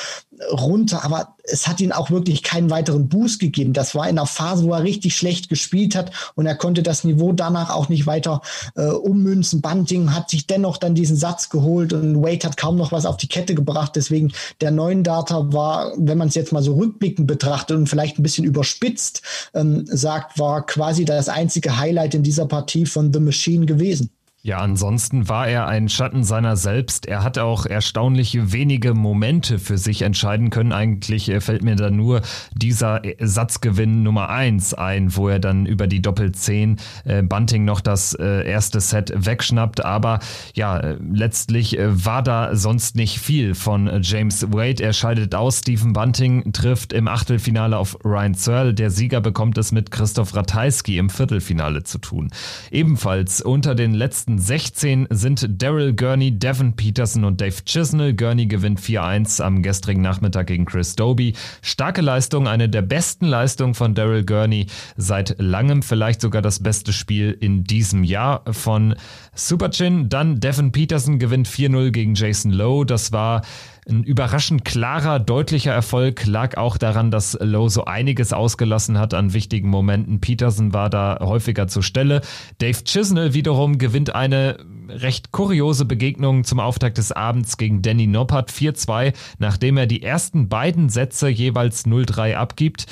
runter. 0.50 1.04
Aber 1.04 1.34
es 1.44 1.66
hat 1.66 1.80
ihn 1.80 1.92
auch 1.92 2.10
wirklich 2.10 2.42
keinen 2.42 2.70
weiteren 2.70 3.08
Boost 3.08 3.40
gegeben. 3.40 3.72
Das 3.72 3.94
war 3.94 4.08
in 4.08 4.18
einer 4.18 4.26
Phase, 4.26 4.64
wo 4.64 4.72
er 4.72 4.82
richtig 4.82 5.16
schlecht 5.16 5.48
gespielt 5.48 5.96
hat 5.96 6.10
und 6.34 6.46
er 6.46 6.54
konnte 6.54 6.82
das 6.82 7.04
Niveau 7.04 7.32
danach 7.32 7.70
auch 7.70 7.88
nicht 7.88 8.06
weiter 8.06 8.42
äh, 8.76 8.86
ummünzen. 8.86 9.60
Bunting 9.60 10.14
hat 10.14 10.30
sich 10.30 10.46
dennoch 10.46 10.76
dann 10.76 10.94
diesen 10.94 11.16
Satz 11.16 11.48
geholt 11.48 11.92
und 11.92 12.22
Wade 12.22 12.46
hat 12.46 12.56
kaum 12.56 12.76
noch 12.76 12.92
was 12.92 13.06
auf 13.06 13.16
die 13.16 13.28
Kette 13.28 13.54
gebracht. 13.54 13.92
Deswegen 13.96 14.32
der 14.60 14.70
neuen 14.70 15.02
Data 15.02 15.52
war, 15.52 15.92
wenn 15.96 16.18
man 16.18 16.28
es 16.28 16.34
jetzt 16.34 16.52
mal 16.52 16.62
so 16.62 16.74
rückblickend 16.74 17.26
betrachtet 17.26 17.76
und 17.76 17.88
vielleicht 17.88 18.18
ein 18.18 18.22
bisschen 18.22 18.44
überspitzt 18.44 19.22
ähm, 19.54 19.84
sagt, 19.86 20.38
war 20.38 20.64
quasi 20.66 21.04
das 21.04 21.28
einzige 21.28 21.78
Highlight 21.78 22.14
in 22.14 22.22
dieser 22.22 22.46
Partie 22.46 22.86
von 22.86 23.12
The 23.12 23.20
Machine 23.20 23.66
gewesen. 23.66 24.10
Ja, 24.48 24.60
ansonsten 24.60 25.28
war 25.28 25.46
er 25.46 25.66
ein 25.66 25.90
Schatten 25.90 26.24
seiner 26.24 26.56
selbst. 26.56 27.04
Er 27.04 27.22
hat 27.22 27.36
auch 27.36 27.66
erstaunlich 27.66 28.50
wenige 28.50 28.94
Momente 28.94 29.58
für 29.58 29.76
sich 29.76 30.00
entscheiden 30.00 30.48
können. 30.48 30.72
Eigentlich 30.72 31.28
äh, 31.28 31.42
fällt 31.42 31.62
mir 31.62 31.76
da 31.76 31.90
nur 31.90 32.22
dieser 32.54 33.04
äh, 33.04 33.16
Satzgewinn 33.20 34.02
Nummer 34.02 34.30
eins 34.30 34.72
ein, 34.72 35.14
wo 35.14 35.28
er 35.28 35.38
dann 35.38 35.66
über 35.66 35.86
die 35.86 36.00
Doppel-10 36.00 36.78
äh, 37.04 37.22
Bunting 37.22 37.66
noch 37.66 37.82
das 37.82 38.14
äh, 38.14 38.48
erste 38.48 38.80
Set 38.80 39.12
wegschnappt. 39.14 39.84
Aber 39.84 40.18
ja, 40.54 40.78
äh, 40.78 40.96
letztlich 41.12 41.78
äh, 41.78 42.06
war 42.06 42.22
da 42.22 42.56
sonst 42.56 42.96
nicht 42.96 43.18
viel 43.18 43.54
von 43.54 44.00
James 44.00 44.50
Wade. 44.50 44.82
Er 44.82 44.94
scheidet 44.94 45.34
aus. 45.34 45.58
Stephen 45.58 45.92
Bunting 45.92 46.54
trifft 46.54 46.94
im 46.94 47.06
Achtelfinale 47.06 47.76
auf 47.76 47.98
Ryan 48.02 48.32
Searle. 48.32 48.72
Der 48.72 48.90
Sieger 48.90 49.20
bekommt 49.20 49.58
es 49.58 49.72
mit 49.72 49.90
Christoph 49.90 50.34
Ratajski 50.34 50.96
im 50.96 51.10
Viertelfinale 51.10 51.82
zu 51.82 51.98
tun. 51.98 52.30
Ebenfalls 52.70 53.42
unter 53.42 53.74
den 53.74 53.92
letzten 53.92 54.37
16 54.40 55.08
sind 55.10 55.60
Daryl 55.60 55.94
Gurney, 55.94 56.30
Devin 56.30 56.76
Peterson 56.76 57.24
und 57.24 57.40
Dave 57.40 57.64
Chisnell. 57.64 58.14
Gurney 58.14 58.46
gewinnt 58.46 58.80
4-1 58.80 59.42
am 59.42 59.62
gestrigen 59.62 60.00
Nachmittag 60.00 60.46
gegen 60.46 60.64
Chris 60.64 60.94
Doby. 60.94 61.34
Starke 61.60 62.02
Leistung, 62.02 62.46
eine 62.46 62.68
der 62.68 62.82
besten 62.82 63.26
Leistungen 63.26 63.74
von 63.74 63.94
Daryl 63.94 64.24
Gurney 64.24 64.66
seit 64.96 65.34
langem, 65.38 65.82
vielleicht 65.82 66.20
sogar 66.20 66.40
das 66.40 66.62
beste 66.62 66.92
Spiel 66.92 67.36
in 67.40 67.64
diesem 67.64 68.04
Jahr 68.04 68.44
von 68.52 68.94
Superchin. 69.38 70.08
Dann 70.08 70.40
Devin 70.40 70.72
Peterson 70.72 71.18
gewinnt 71.18 71.48
4-0 71.48 71.90
gegen 71.90 72.14
Jason 72.14 72.50
Lowe. 72.50 72.84
Das 72.84 73.12
war 73.12 73.42
ein 73.88 74.02
überraschend 74.02 74.64
klarer, 74.64 75.18
deutlicher 75.18 75.72
Erfolg 75.72 76.26
lag 76.26 76.58
auch 76.58 76.76
daran, 76.76 77.10
dass 77.10 77.38
Lowe 77.40 77.70
so 77.70 77.86
einiges 77.86 78.34
ausgelassen 78.34 78.98
hat 78.98 79.14
an 79.14 79.32
wichtigen 79.32 79.70
Momenten. 79.70 80.20
Peterson 80.20 80.74
war 80.74 80.90
da 80.90 81.18
häufiger 81.20 81.68
zur 81.68 81.82
Stelle. 81.82 82.20
Dave 82.58 82.84
Chisnell 82.84 83.32
wiederum 83.32 83.78
gewinnt 83.78 84.14
eine 84.14 84.58
recht 84.88 85.32
kuriose 85.32 85.84
Begegnung 85.84 86.44
zum 86.44 86.60
Auftakt 86.60 86.98
des 86.98 87.12
Abends 87.12 87.56
gegen 87.56 87.80
Danny 87.80 88.06
Noppert 88.06 88.50
4-2, 88.50 89.14
nachdem 89.38 89.76
er 89.78 89.86
die 89.86 90.02
ersten 90.02 90.48
beiden 90.48 90.90
Sätze 90.90 91.28
jeweils 91.28 91.86
0-3 91.86 92.34
abgibt 92.34 92.86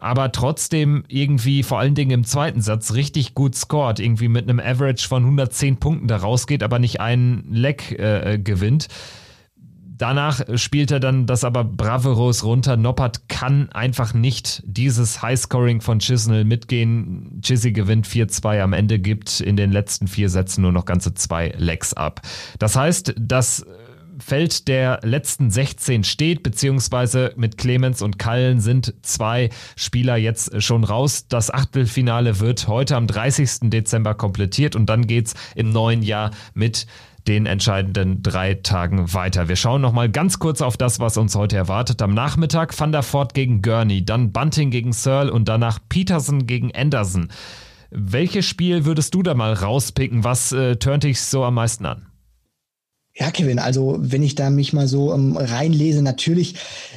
aber 0.00 0.32
trotzdem 0.32 1.04
irgendwie 1.08 1.62
vor 1.62 1.78
allen 1.78 1.94
Dingen 1.94 2.10
im 2.10 2.24
zweiten 2.24 2.60
Satz 2.60 2.94
richtig 2.94 3.34
gut 3.34 3.54
scored, 3.54 4.00
irgendwie 4.00 4.28
mit 4.28 4.48
einem 4.48 4.58
Average 4.58 5.06
von 5.06 5.22
110 5.22 5.76
Punkten 5.76 6.08
da 6.08 6.16
rausgeht, 6.16 6.62
aber 6.62 6.78
nicht 6.78 7.00
einen 7.00 7.44
Leck 7.52 7.92
äh, 7.92 8.38
gewinnt. 8.38 8.88
Danach 10.00 10.40
spielt 10.54 10.90
er 10.90 10.98
dann 10.98 11.26
das 11.26 11.44
aber 11.44 11.62
braveros 11.62 12.42
runter. 12.42 12.78
Noppert 12.78 13.28
kann 13.28 13.68
einfach 13.72 14.14
nicht 14.14 14.62
dieses 14.64 15.20
Highscoring 15.20 15.82
von 15.82 15.98
Chisnell 15.98 16.46
mitgehen. 16.46 17.38
Chizzy 17.42 17.72
gewinnt 17.72 18.06
4-2 18.06 18.62
am 18.62 18.72
Ende, 18.72 18.98
gibt 18.98 19.40
in 19.40 19.58
den 19.58 19.70
letzten 19.70 20.08
vier 20.08 20.30
Sätzen 20.30 20.62
nur 20.62 20.72
noch 20.72 20.86
ganze 20.86 21.12
zwei 21.12 21.52
Legs 21.58 21.92
ab. 21.92 22.22
Das 22.58 22.76
heißt, 22.76 23.14
das 23.18 23.66
Feld 24.20 24.68
der 24.68 25.00
letzten 25.02 25.50
16 25.50 26.04
steht, 26.04 26.42
beziehungsweise 26.42 27.32
mit 27.36 27.58
Clemens 27.58 28.02
und 28.02 28.18
Kallen 28.18 28.60
sind 28.60 28.94
zwei 29.02 29.50
Spieler 29.76 30.16
jetzt 30.16 30.62
schon 30.62 30.84
raus. 30.84 31.26
Das 31.28 31.52
Achtelfinale 31.52 32.40
wird 32.40 32.68
heute 32.68 32.96
am 32.96 33.06
30. 33.06 33.70
Dezember 33.70 34.14
komplettiert 34.14 34.76
und 34.76 34.86
dann 34.86 35.06
geht's 35.06 35.34
im 35.54 35.70
neuen 35.70 36.02
Jahr 36.02 36.30
mit 36.54 36.86
den 37.26 37.46
entscheidenden 37.46 38.22
drei 38.22 38.54
Tagen 38.54 39.12
weiter. 39.12 39.48
Wir 39.48 39.56
schauen 39.56 39.80
nochmal 39.80 40.08
ganz 40.08 40.38
kurz 40.38 40.62
auf 40.62 40.76
das, 40.76 41.00
was 41.00 41.16
uns 41.16 41.34
heute 41.34 41.56
erwartet. 41.56 42.02
Am 42.02 42.14
Nachmittag 42.14 42.78
Van 42.78 42.92
der 42.92 43.02
Voort 43.02 43.34
gegen 43.34 43.62
Gurney, 43.62 44.04
dann 44.04 44.32
Bunting 44.32 44.70
gegen 44.70 44.92
Searle 44.92 45.32
und 45.32 45.48
danach 45.48 45.78
Peterson 45.88 46.46
gegen 46.46 46.74
Anderson. 46.74 47.28
Welches 47.90 48.46
Spiel 48.46 48.84
würdest 48.84 49.14
du 49.14 49.22
da 49.22 49.34
mal 49.34 49.52
rauspicken? 49.52 50.24
Was 50.24 50.52
äh, 50.52 50.76
turnt 50.76 51.04
dich 51.04 51.20
so 51.20 51.44
am 51.44 51.54
meisten 51.54 51.86
an? 51.86 52.09
Ja, 53.20 53.30
Kevin, 53.30 53.58
also 53.58 53.98
wenn 54.00 54.22
ich 54.22 54.34
da 54.34 54.48
mich 54.48 54.72
mal 54.72 54.88
so 54.88 55.12
ähm, 55.12 55.36
reinlese, 55.36 56.00
natürlich 56.00 56.54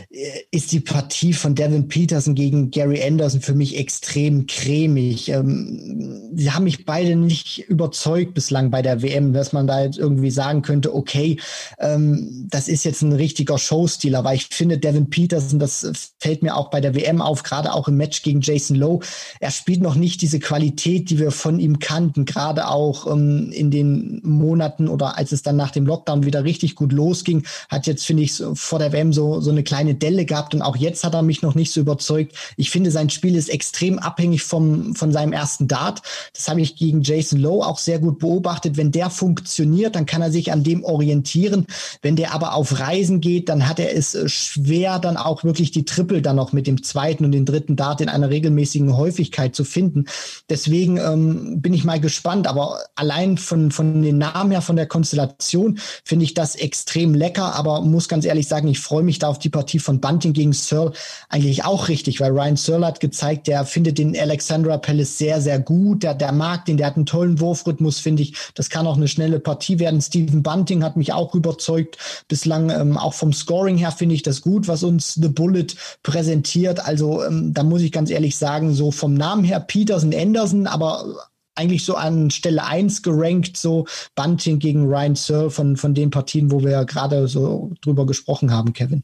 äh, 0.10 0.40
ist 0.52 0.72
die 0.72 0.80
Partie 0.80 1.34
von 1.34 1.54
Devin 1.54 1.90
Peterson 1.90 2.34
gegen 2.34 2.72
Gary 2.72 3.04
Anderson 3.04 3.42
für 3.42 3.54
mich 3.54 3.78
extrem 3.78 4.48
cremig. 4.48 5.28
Ähm, 5.28 6.32
sie 6.34 6.50
haben 6.52 6.64
mich 6.64 6.86
beide 6.86 7.18
nicht 7.18 7.68
überzeugt 7.68 8.36
bislang 8.36 8.72
bei 8.72 8.82
der 8.82 9.02
WM, 9.02 9.34
dass 9.34 9.52
man 9.52 9.68
da 9.68 9.84
jetzt 9.84 9.98
irgendwie 9.98 10.32
sagen 10.32 10.62
könnte, 10.62 10.96
okay, 10.96 11.42
ähm, 11.78 12.48
das 12.50 12.70
ist 12.70 12.86
jetzt 12.86 13.02
ein 13.02 13.12
richtiger 13.12 13.58
Showstil. 13.58 14.16
Aber 14.16 14.34
ich 14.34 14.48
finde, 14.50 14.78
Devin 14.78 15.10
Peterson, 15.10 15.60
das 15.60 16.14
fällt 16.20 16.42
mir 16.42 16.56
auch 16.56 16.70
bei 16.70 16.80
der 16.80 16.96
WM 16.96 17.22
auf, 17.22 17.44
gerade 17.44 17.74
auch 17.74 17.90
im 17.90 17.98
Match 17.98 18.22
gegen 18.22 18.40
Jason 18.40 18.78
Lowe, 18.78 19.06
er 19.42 19.52
spielt 19.52 19.82
noch 19.82 19.96
nicht 19.96 20.22
diese 20.22 20.40
Qualität, 20.40 21.10
die 21.10 21.20
wir 21.20 21.32
von 21.32 21.60
ihm 21.60 21.80
kannten, 21.80 22.24
gerade 22.24 22.70
auch 22.70 23.12
ähm, 23.12 23.52
in 23.52 23.72
den 23.72 24.22
Monaten 24.24 24.88
oder 24.88 25.18
als 25.18 25.34
es 25.34 25.44
dann 25.44 25.58
nach 25.58 25.72
dem 25.72 25.86
Lockdown 25.86 26.13
Lockdown 26.14 26.26
wieder 26.26 26.44
richtig 26.44 26.76
gut 26.76 26.92
losging, 26.92 27.44
hat 27.70 27.88
jetzt, 27.88 28.06
finde 28.06 28.24
ich, 28.24 28.42
vor 28.54 28.80
der 28.80 28.92
WM 28.92 29.14
so, 29.14 29.42
so 29.42 29.52
eine 29.52 29.64
kleine 29.64 29.96
Delle 29.96 30.26
gehabt 30.26 30.54
und 30.54 30.62
auch 30.62 30.76
jetzt 30.76 31.04
hat 31.04 31.14
er 31.14 31.22
mich 31.22 31.42
noch 31.42 31.56
nicht 31.56 31.72
so 31.72 31.82
überzeugt. 31.82 32.36
Ich 32.58 32.70
finde, 32.70 32.92
sein 32.92 33.10
Spiel 33.10 33.36
ist 33.36 33.50
extrem 33.50 34.00
abhängig 34.00 34.44
vom, 34.44 34.96
von 34.96 35.12
seinem 35.12 35.34
ersten 35.34 35.68
Dart. 35.68 36.02
Das 36.34 36.48
habe 36.48 36.62
ich 36.62 36.76
gegen 36.76 37.02
Jason 37.02 37.40
Lowe 37.40 37.66
auch 37.66 37.80
sehr 37.80 38.00
gut 38.00 38.20
beobachtet. 38.20 38.78
Wenn 38.78 38.92
der 38.92 39.10
funktioniert, 39.10 39.96
dann 39.96 40.06
kann 40.06 40.22
er 40.22 40.32
sich 40.32 40.52
an 40.52 40.64
dem 40.64 40.84
orientieren. 40.84 41.66
Wenn 42.02 42.16
der 42.16 42.34
aber 42.34 42.54
auf 42.54 42.80
Reisen 42.80 43.22
geht, 43.22 43.50
dann 43.50 43.68
hat 43.68 43.80
er 43.80 43.96
es 43.96 44.16
äh, 44.16 44.30
schwer, 44.30 45.00
dann 45.00 45.18
auch 45.18 45.44
wirklich 45.44 45.72
die 45.72 45.86
Triple 45.86 46.22
dann 46.22 46.36
noch 46.36 46.54
mit 46.54 46.68
dem 46.68 46.84
zweiten 46.84 47.26
und 47.26 47.32
dem 47.32 47.46
dritten 47.46 47.76
Dart 47.76 48.02
in 48.02 48.10
einer 48.10 48.30
regelmäßigen 48.30 48.96
Häufigkeit 48.96 49.56
zu 49.56 49.64
finden. 49.64 50.06
Deswegen 50.50 50.98
ähm, 50.98 51.62
bin 51.62 51.74
ich 51.74 51.84
mal 51.84 52.00
gespannt. 52.00 52.48
Aber 52.48 52.80
allein 52.96 53.38
von, 53.38 53.72
von 53.72 54.02
den 54.02 54.18
Namen 54.18 54.52
her, 54.52 54.62
von 54.62 54.76
der 54.76 54.88
Konstellation, 54.88 55.80
finde 56.04 56.26
ich 56.26 56.34
das 56.34 56.56
extrem 56.56 57.14
lecker, 57.14 57.56
aber 57.56 57.82
muss 57.82 58.08
ganz 58.08 58.26
ehrlich 58.26 58.48
sagen, 58.48 58.68
ich 58.68 58.80
freue 58.80 59.04
mich 59.04 59.20
da 59.20 59.28
auf 59.28 59.40
die 59.40 59.50
Partie 59.50 59.80
von 59.80 60.00
Bunting 60.02 60.34
gegen 60.34 60.54
Searle 60.54 60.94
eigentlich 61.30 61.66
auch 61.66 61.88
richtig, 61.88 62.20
weil 62.20 62.32
Ryan 62.32 62.58
Searle 62.58 62.86
hat 62.86 63.00
gezeigt, 63.00 63.48
der 63.48 63.66
findet 63.66 63.98
den 63.98 64.18
Alexandra 64.18 64.78
Palace 64.78 65.18
sehr, 65.18 65.42
sehr 65.42 65.60
gut, 65.60 66.04
der, 66.04 66.14
der 66.14 66.32
mag 66.32 66.66
den, 66.66 66.78
der 66.78 66.88
hat 66.88 66.96
einen 66.96 67.06
tollen 67.06 67.40
Wurfrhythmus, 67.40 68.00
finde 68.00 68.24
ich. 68.24 68.36
Das 68.56 68.70
kann 68.70 68.88
auch 68.88 68.98
eine 68.98 69.08
schnelle 69.08 69.40
Partie 69.40 69.80
werden. 69.80 70.02
Stephen 70.02 70.44
Bunting 70.44 70.84
hat 70.84 70.98
mich 70.98 71.14
auch 71.14 71.36
überzeugt. 71.36 71.98
Bislang 72.28 72.70
ähm, 72.70 72.98
auch 72.98 73.14
vom 73.14 73.34
Scoring 73.34 73.78
her 73.78 73.92
finde 73.92 74.16
ich 74.16 74.24
das 74.24 74.42
gut, 74.42 74.68
was 74.68 74.84
uns 74.84 75.14
The 75.16 75.30
Bullet 75.30 75.68
präsentiert. 76.04 76.86
Also 76.86 77.24
ähm, 77.24 77.54
da 77.54 77.64
muss 77.64 77.82
ich 77.82 77.92
ganz 77.92 78.10
ehrlich 78.10 78.38
sagen, 78.38 78.74
so 78.74 78.92
vom 78.92 79.14
Namen 79.14 79.44
her 79.44 79.60
Peterson, 79.60 80.14
Anderson, 80.14 80.68
aber 80.68 81.06
eigentlich 81.56 81.86
so 81.86 81.96
an 81.96 82.32
Stelle 82.32 82.64
eins 82.64 83.02
gerankt, 83.02 83.58
so 83.58 83.86
Bunting 84.16 84.60
gegen 84.60 84.86
Ryan 84.86 85.16
Searle 85.16 85.50
von, 85.50 85.78
von 85.78 85.94
den 85.94 86.10
Partien, 86.10 86.52
wo 86.52 86.62
wir 86.62 86.72
ja 86.72 86.84
gerade 86.84 87.28
so 87.28 87.72
drüber 87.82 88.06
gesprochen 88.06 88.52
haben, 88.52 88.74
Kevin. 88.74 89.04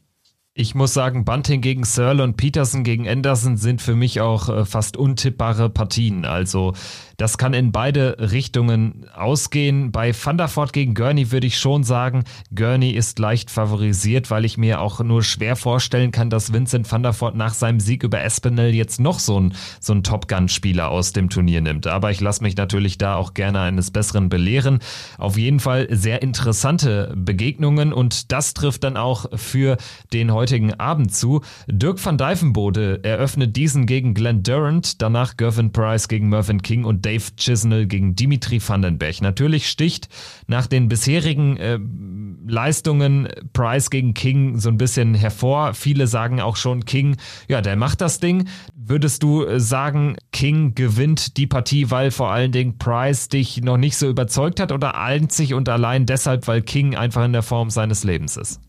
Ich 0.52 0.74
muss 0.74 0.92
sagen, 0.92 1.24
Bunting 1.24 1.60
gegen 1.60 1.84
Searle 1.84 2.24
und 2.24 2.36
Peterson 2.36 2.82
gegen 2.82 3.08
Anderson 3.08 3.56
sind 3.56 3.80
für 3.80 3.94
mich 3.94 4.20
auch 4.20 4.48
äh, 4.48 4.64
fast 4.64 4.96
untippbare 4.96 5.70
Partien. 5.70 6.24
Also 6.24 6.74
das 7.20 7.36
kann 7.36 7.52
in 7.52 7.70
beide 7.70 8.16
Richtungen 8.18 9.04
ausgehen. 9.14 9.92
Bei 9.92 10.10
Thunderford 10.12 10.72
gegen 10.72 10.94
Gurney 10.94 11.30
würde 11.30 11.46
ich 11.46 11.58
schon 11.58 11.84
sagen, 11.84 12.24
Gurney 12.54 12.92
ist 12.92 13.18
leicht 13.18 13.50
favorisiert, 13.50 14.30
weil 14.30 14.46
ich 14.46 14.56
mir 14.56 14.80
auch 14.80 15.00
nur 15.00 15.22
schwer 15.22 15.54
vorstellen 15.54 16.12
kann, 16.12 16.30
dass 16.30 16.54
Vincent 16.54 16.88
Thunderford 16.88 17.34
nach 17.34 17.52
seinem 17.52 17.78
Sieg 17.78 18.04
über 18.04 18.22
Espinel 18.22 18.74
jetzt 18.74 19.00
noch 19.00 19.18
so 19.18 19.38
ein, 19.38 19.52
so 19.80 19.92
ein 19.92 20.02
Top 20.02 20.28
Gun-Spieler 20.28 20.88
aus 20.88 21.12
dem 21.12 21.28
Turnier 21.28 21.60
nimmt. 21.60 21.86
Aber 21.86 22.10
ich 22.10 22.22
lasse 22.22 22.42
mich 22.42 22.56
natürlich 22.56 22.96
da 22.96 23.16
auch 23.16 23.34
gerne 23.34 23.60
eines 23.60 23.90
Besseren 23.90 24.30
belehren. 24.30 24.78
Auf 25.18 25.36
jeden 25.36 25.60
Fall 25.60 25.88
sehr 25.90 26.22
interessante 26.22 27.12
Begegnungen 27.14 27.92
und 27.92 28.32
das 28.32 28.54
trifft 28.54 28.82
dann 28.84 28.96
auch 28.96 29.26
für 29.34 29.76
den 30.14 30.32
heutigen 30.32 30.72
Abend 30.72 31.14
zu. 31.14 31.42
Dirk 31.66 32.02
van 32.02 32.16
Dijvenbode 32.16 33.04
eröffnet 33.04 33.56
diesen 33.56 33.84
gegen 33.84 34.14
Glenn 34.14 34.42
Durant, 34.42 35.02
danach 35.02 35.36
Gervin 35.36 35.70
Price 35.70 36.08
gegen 36.08 36.30
Mervyn 36.30 36.62
King 36.62 36.84
und 36.84 37.09
Dave 37.10 37.24
Chisnell 37.36 37.86
gegen 37.86 38.14
Dimitri 38.14 38.60
Vandenberg. 38.64 39.20
Natürlich 39.20 39.68
sticht 39.68 40.08
nach 40.46 40.68
den 40.68 40.88
bisherigen 40.88 41.56
äh, 41.56 41.78
Leistungen 42.46 43.28
Price 43.52 43.90
gegen 43.90 44.14
King 44.14 44.58
so 44.58 44.68
ein 44.68 44.76
bisschen 44.76 45.14
hervor. 45.14 45.74
Viele 45.74 46.06
sagen 46.06 46.40
auch 46.40 46.54
schon, 46.54 46.84
King, 46.84 47.16
ja, 47.48 47.62
der 47.62 47.74
macht 47.74 48.00
das 48.00 48.20
Ding. 48.20 48.48
Würdest 48.76 49.24
du 49.24 49.44
äh, 49.44 49.58
sagen, 49.58 50.16
King 50.30 50.76
gewinnt 50.76 51.36
die 51.36 51.48
Partie, 51.48 51.90
weil 51.90 52.12
vor 52.12 52.30
allen 52.30 52.52
Dingen 52.52 52.78
Price 52.78 53.28
dich 53.28 53.60
noch 53.60 53.76
nicht 53.76 53.96
so 53.96 54.08
überzeugt 54.08 54.60
hat 54.60 54.70
oder 54.70 54.96
einzig 54.96 55.54
und 55.54 55.68
allein 55.68 56.06
deshalb, 56.06 56.46
weil 56.46 56.62
King 56.62 56.94
einfach 56.94 57.24
in 57.24 57.32
der 57.32 57.42
Form 57.42 57.70
seines 57.70 58.04
Lebens 58.04 58.36
ist? 58.36 58.60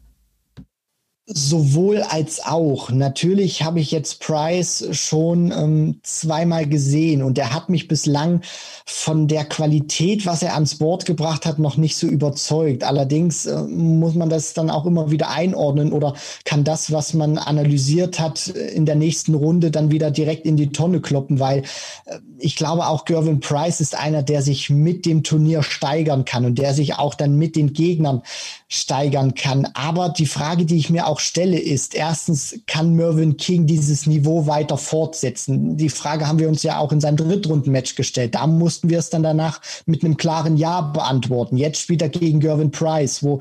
Sowohl 1.34 2.02
als 2.02 2.44
auch. 2.44 2.92
Natürlich 2.92 3.64
habe 3.64 3.80
ich 3.80 3.92
jetzt 3.92 4.20
Price 4.20 4.88
schon 4.92 5.52
ähm, 5.52 6.00
zweimal 6.04 6.68
gesehen 6.68 7.22
und 7.22 7.38
er 7.38 7.54
hat 7.54 7.70
mich 7.70 7.88
bislang 7.88 8.42
von 8.86 9.28
der 9.30 9.46
Qualität, 9.46 10.26
was 10.26 10.44
er 10.44 10.56
ans 10.56 10.76
Board 10.76 11.06
gebracht 11.06 11.46
hat, 11.46 11.58
noch 11.58 11.78
nicht 11.78 11.96
so 11.96 12.08
überzeugt. 12.08 12.84
Allerdings 12.84 13.46
äh, 13.46 13.62
muss 13.62 14.14
man 14.16 14.30
das 14.30 14.54
dann 14.54 14.70
auch 14.70 14.86
immer 14.86 15.10
wieder 15.10 15.30
einordnen 15.30 15.94
oder 15.94 16.16
kann 16.44 16.66
das, 16.66 16.92
was 16.92 17.14
man 17.14 17.38
analysiert 17.38 18.20
hat, 18.20 18.48
in 18.48 18.86
der 18.86 18.96
nächsten 18.96 19.34
Runde 19.34 19.72
dann 19.72 19.90
wieder 19.90 20.12
direkt 20.12 20.46
in 20.46 20.58
die 20.58 20.72
Tonne 20.72 21.00
kloppen, 21.00 21.40
weil 21.40 21.60
äh, 22.06 22.20
ich 22.42 22.56
glaube 22.56 22.88
auch 22.88 23.06
Gervin 23.06 23.40
Price 23.40 23.80
ist 23.80 23.96
einer, 23.96 24.24
der 24.24 24.42
sich 24.42 24.70
mit 24.70 25.06
dem 25.06 25.24
Turnier 25.24 25.64
steigern 25.64 26.26
kann 26.26 26.46
und 26.46 26.58
der 26.58 26.74
sich 26.74 26.96
auch 26.96 27.16
dann 27.16 27.38
mit 27.38 27.56
den 27.56 27.74
Gegnern 27.74 28.22
steigern 28.68 29.36
kann. 29.36 29.68
Aber 29.74 30.10
die 30.10 30.26
Frage, 30.26 30.66
die 30.66 30.78
ich 30.78 30.90
mir 30.90 31.08
auch 31.08 31.20
stelle, 31.20 31.60
ist 31.60 31.96
erstens, 31.96 32.60
kann 32.68 32.96
Mervyn 32.96 33.38
King 33.38 33.68
dieses 33.68 34.08
Niveau 34.08 34.48
weiter 34.48 34.78
fortsetzen? 34.78 35.78
Die 35.78 35.90
Frage 35.90 36.28
haben 36.28 36.40
wir 36.40 36.50
uns 36.50 36.64
ja 36.64 36.80
auch 36.80 36.92
in 36.92 37.02
seinem 37.02 37.18
Drittrundenmatch 37.18 37.96
gestellt. 37.96 38.36
Da 38.36 38.48
mussten 38.48 38.90
wir 38.90 39.00
es 39.00 39.10
dann 39.10 39.24
danach 39.24 39.62
mit 39.86 40.04
einem 40.04 40.18
klaren 40.18 40.58
Ja 40.58 40.82
beantworten. 40.82 41.58
Jetzt 41.58 41.80
spielt 41.80 42.02
er 42.02 42.10
gegen 42.10 42.40
Gervin 42.40 42.72
Price, 42.72 43.24
wo 43.24 43.40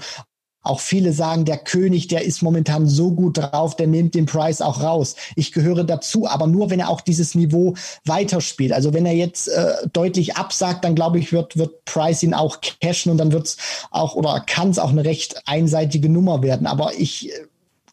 auch 0.62 0.80
viele 0.80 1.12
sagen, 1.12 1.44
der 1.44 1.58
König, 1.58 2.08
der 2.08 2.24
ist 2.24 2.42
momentan 2.42 2.86
so 2.86 3.12
gut 3.12 3.38
drauf, 3.38 3.76
der 3.76 3.86
nimmt 3.86 4.14
den 4.14 4.26
Price 4.26 4.60
auch 4.60 4.82
raus. 4.82 5.16
Ich 5.36 5.52
gehöre 5.52 5.84
dazu, 5.84 6.26
aber 6.26 6.46
nur 6.46 6.70
wenn 6.70 6.80
er 6.80 6.90
auch 6.90 7.00
dieses 7.00 7.34
Niveau 7.34 7.74
weiterspielt. 8.04 8.72
Also 8.72 8.92
wenn 8.92 9.06
er 9.06 9.14
jetzt 9.14 9.48
äh, 9.48 9.72
deutlich 9.92 10.36
absagt, 10.36 10.84
dann 10.84 10.94
glaube 10.94 11.18
ich, 11.18 11.32
wird, 11.32 11.56
wird 11.56 11.84
Price 11.86 12.22
ihn 12.22 12.34
auch 12.34 12.58
cashen 12.82 13.10
und 13.10 13.18
dann 13.18 13.32
wird 13.32 13.46
es 13.46 13.56
auch 13.90 14.14
oder 14.14 14.40
kann 14.40 14.70
es 14.70 14.78
auch 14.78 14.90
eine 14.90 15.04
recht 15.04 15.42
einseitige 15.46 16.08
Nummer 16.10 16.42
werden. 16.42 16.66
Aber 16.66 16.92
ich 16.94 17.30
äh, 17.30 17.46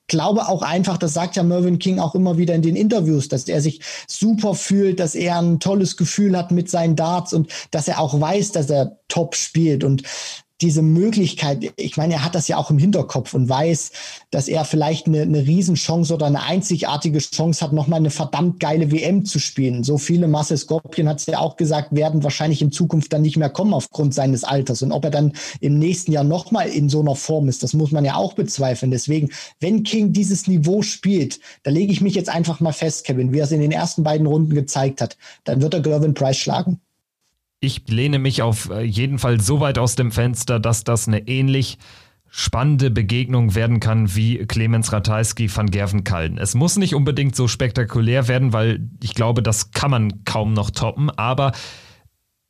glaube 0.08 0.48
auch 0.48 0.62
einfach, 0.62 0.98
das 0.98 1.14
sagt 1.14 1.36
ja 1.36 1.44
Mervyn 1.44 1.80
King 1.80 2.00
auch 2.00 2.16
immer 2.16 2.38
wieder 2.38 2.56
in 2.56 2.62
den 2.62 2.76
Interviews, 2.76 3.28
dass 3.28 3.48
er 3.48 3.62
sich 3.62 3.82
super 4.08 4.56
fühlt, 4.56 5.00
dass 5.00 5.16
er 5.16 5.38
ein 5.40 5.60
tolles 5.60 5.98
Gefühl 5.98 6.38
hat 6.38 6.52
mit 6.52 6.70
seinen 6.70 6.96
Darts 6.96 7.34
und 7.34 7.50
dass 7.72 7.88
er 7.88 8.00
auch 8.00 8.20
weiß, 8.20 8.52
dass 8.54 8.70
er 8.70 8.98
top 9.08 9.36
spielt. 9.36 9.84
Und 9.84 10.04
diese 10.62 10.82
Möglichkeit, 10.82 11.72
ich 11.76 11.98
meine, 11.98 12.16
er 12.16 12.24
hat 12.24 12.34
das 12.34 12.48
ja 12.48 12.58
auch 12.58 12.72
im 12.72 12.80
Hinterkopf 12.80 13.34
und 13.34 13.48
weiß, 13.48 13.92
dass 14.32 14.48
er 14.48 14.66
vielleicht 14.66 15.08
eine, 15.08 15.22
eine 15.22 15.46
Riesenchance 15.46 16.14
oder 16.14 16.26
eine 16.26 16.44
einzigartige 16.44 17.20
Chance 17.20 17.64
hat, 17.64 17.74
nochmal 17.74 18.00
eine 18.00 18.10
verdammt 18.10 18.60
geile 18.60 18.92
WM 18.92 19.26
zu 19.26 19.40
spielen. 19.40 19.84
So 19.84 19.98
viele 19.98 20.28
Masse 20.28 20.58
Skorpion 20.58 21.08
hat 21.08 21.20
es 21.20 21.28
ja 21.28 21.40
auch 21.40 21.58
gesagt, 21.58 21.96
werden 21.96 22.24
wahrscheinlich 22.24 22.62
in 22.62 22.72
Zukunft 22.72 23.14
dann 23.14 23.22
nicht 23.22 23.38
mehr 23.38 23.50
kommen 23.50 23.74
aufgrund 23.74 24.14
seines 24.14 24.44
Alters. 24.44 24.82
Und 24.82 24.92
ob 24.92 25.06
er 25.06 25.12
dann 25.12 25.34
im 25.60 25.78
nächsten 25.78 26.12
Jahr 26.12 26.24
nochmal 26.24 26.70
in 26.70 26.90
so 26.90 27.02
einer 27.02 27.16
Form 27.16 27.48
ist, 27.50 27.62
das 27.62 27.74
muss 27.74 27.92
man 27.92 28.06
ja 28.06 28.16
auch 28.16 28.34
bezweifeln. 28.34 28.92
Deswegen, 28.92 29.30
wenn 29.60 29.84
King 29.84 30.12
dieses 30.12 30.48
Niveau 30.48 30.82
spielt, 30.82 31.40
da 31.64 31.72
lege 31.72 31.92
ich 31.92 32.02
mich 32.02 32.16
jetzt 32.16 32.30
einfach 32.30 32.60
mal 32.60 32.74
fest, 32.74 33.06
Kevin, 33.06 33.32
wie 33.32 33.40
er 33.40 33.46
es 33.46 33.52
in 33.52 33.62
den 33.62 33.72
ersten 33.72 34.04
beiden 34.04 34.26
Runden 34.26 34.56
gezeigt 34.56 35.02
hat, 35.02 35.18
dann 35.44 35.62
wird 35.62 35.76
er 35.76 35.82
Gervin 35.82 36.16
Price 36.16 36.38
schlagen. 36.38 36.82
Ich 37.60 37.88
lehne 37.88 38.20
mich 38.20 38.44
auf 38.44 38.70
äh, 38.70 38.84
jeden 38.84 39.18
Fall 39.18 39.40
so 39.42 39.60
weit 39.60 39.80
aus 39.80 39.96
dem 39.96 40.12
Fenster, 40.12 40.60
dass 40.60 40.84
das 40.84 41.08
eine 41.08 41.28
ähnlich 41.28 41.80
spannende 42.30 42.92
Begegnung 42.92 43.56
werden 43.56 43.80
kann 43.80 44.16
wie 44.16 44.46
Clemens 44.46 44.92
Ratajski 44.92 45.50
van 45.56 45.72
Gervenkalden. 45.72 46.38
Es 46.38 46.54
muss 46.54 46.78
nicht 46.78 46.94
unbedingt 46.94 47.36
so 47.36 47.48
spektakulär 47.48 48.28
werden, 48.28 48.54
weil 48.54 48.88
ich 49.02 49.16
glaube, 49.16 49.42
das 49.42 49.72
kann 49.72 49.90
man 49.90 50.24
kaum 50.24 50.54
noch 50.54 50.70
toppen, 50.70 51.10
aber 51.10 51.54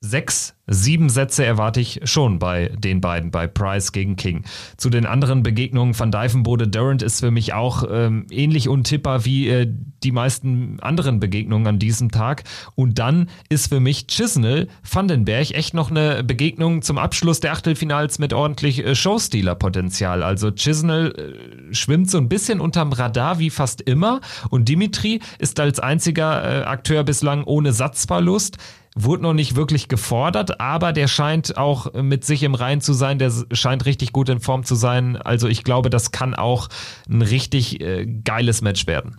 sechs 0.01 0.57
Sieben 0.69 1.07
Sätze 1.07 1.45
erwarte 1.45 1.79
ich 1.79 2.01
schon 2.03 2.39
bei 2.39 2.67
den 2.77 2.99
beiden, 2.99 3.31
bei 3.31 3.47
Price 3.47 3.93
gegen 3.93 4.17
King. 4.17 4.43
Zu 4.75 4.89
den 4.89 5.05
anderen 5.05 5.41
Begegnungen 5.41 5.97
van 5.97 6.11
Dijvenbode 6.11 6.67
Durant 6.67 7.01
ist 7.01 7.21
für 7.21 7.31
mich 7.31 7.53
auch 7.53 7.85
ähm, 7.89 8.27
ähnlich 8.29 8.67
untippbar 8.67 9.23
wie 9.23 9.47
äh, 9.47 9.73
die 10.03 10.11
meisten 10.11 10.81
anderen 10.81 11.21
Begegnungen 11.21 11.67
an 11.67 11.79
diesem 11.79 12.11
Tag. 12.11 12.43
Und 12.75 12.99
dann 12.99 13.29
ist 13.47 13.69
für 13.69 13.79
mich 13.79 14.07
Chisnell 14.07 14.67
Vandenberg 14.83 15.51
echt 15.51 15.73
noch 15.73 15.89
eine 15.89 16.21
Begegnung 16.21 16.81
zum 16.81 16.97
Abschluss 16.97 17.39
der 17.39 17.53
Achtelfinals 17.53 18.19
mit 18.19 18.33
ordentlich 18.33 18.85
äh, 18.85 18.93
Showstealer-Potenzial. 18.93 20.21
Also 20.21 20.51
Chisnell 20.51 21.13
äh, 21.13 21.73
schwimmt 21.73 22.11
so 22.11 22.17
ein 22.17 22.27
bisschen 22.27 22.59
unterm 22.59 22.91
Radar 22.91 23.39
wie 23.39 23.51
fast 23.51 23.79
immer 23.79 24.19
und 24.49 24.67
Dimitri 24.67 25.21
ist 25.39 25.61
als 25.61 25.79
einziger 25.79 26.43
äh, 26.43 26.63
Akteur 26.65 27.05
bislang 27.05 27.45
ohne 27.45 27.71
Satzverlust. 27.71 28.57
Wurde 29.03 29.23
noch 29.23 29.33
nicht 29.33 29.55
wirklich 29.55 29.87
gefordert, 29.87 30.59
aber 30.59 30.93
der 30.93 31.07
scheint 31.07 31.57
auch 31.57 31.93
mit 31.93 32.25
sich 32.25 32.43
im 32.43 32.55
Reinen 32.55 32.81
zu 32.81 32.93
sein, 32.93 33.19
der 33.19 33.31
scheint 33.51 33.85
richtig 33.85 34.11
gut 34.11 34.29
in 34.29 34.39
Form 34.39 34.63
zu 34.63 34.75
sein. 34.75 35.17
Also 35.17 35.47
ich 35.47 35.63
glaube, 35.63 35.89
das 35.89 36.11
kann 36.11 36.33
auch 36.33 36.69
ein 37.09 37.21
richtig 37.21 37.79
äh, 37.81 38.05
geiles 38.05 38.61
Match 38.61 38.87
werden. 38.87 39.17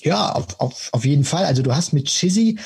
Ja, 0.00 0.32
auf, 0.32 0.60
auf, 0.60 0.88
auf 0.92 1.04
jeden 1.04 1.24
Fall. 1.24 1.44
Also 1.44 1.62
du 1.62 1.74
hast 1.74 1.92
mit 1.92 2.06
Chizzy 2.06 2.58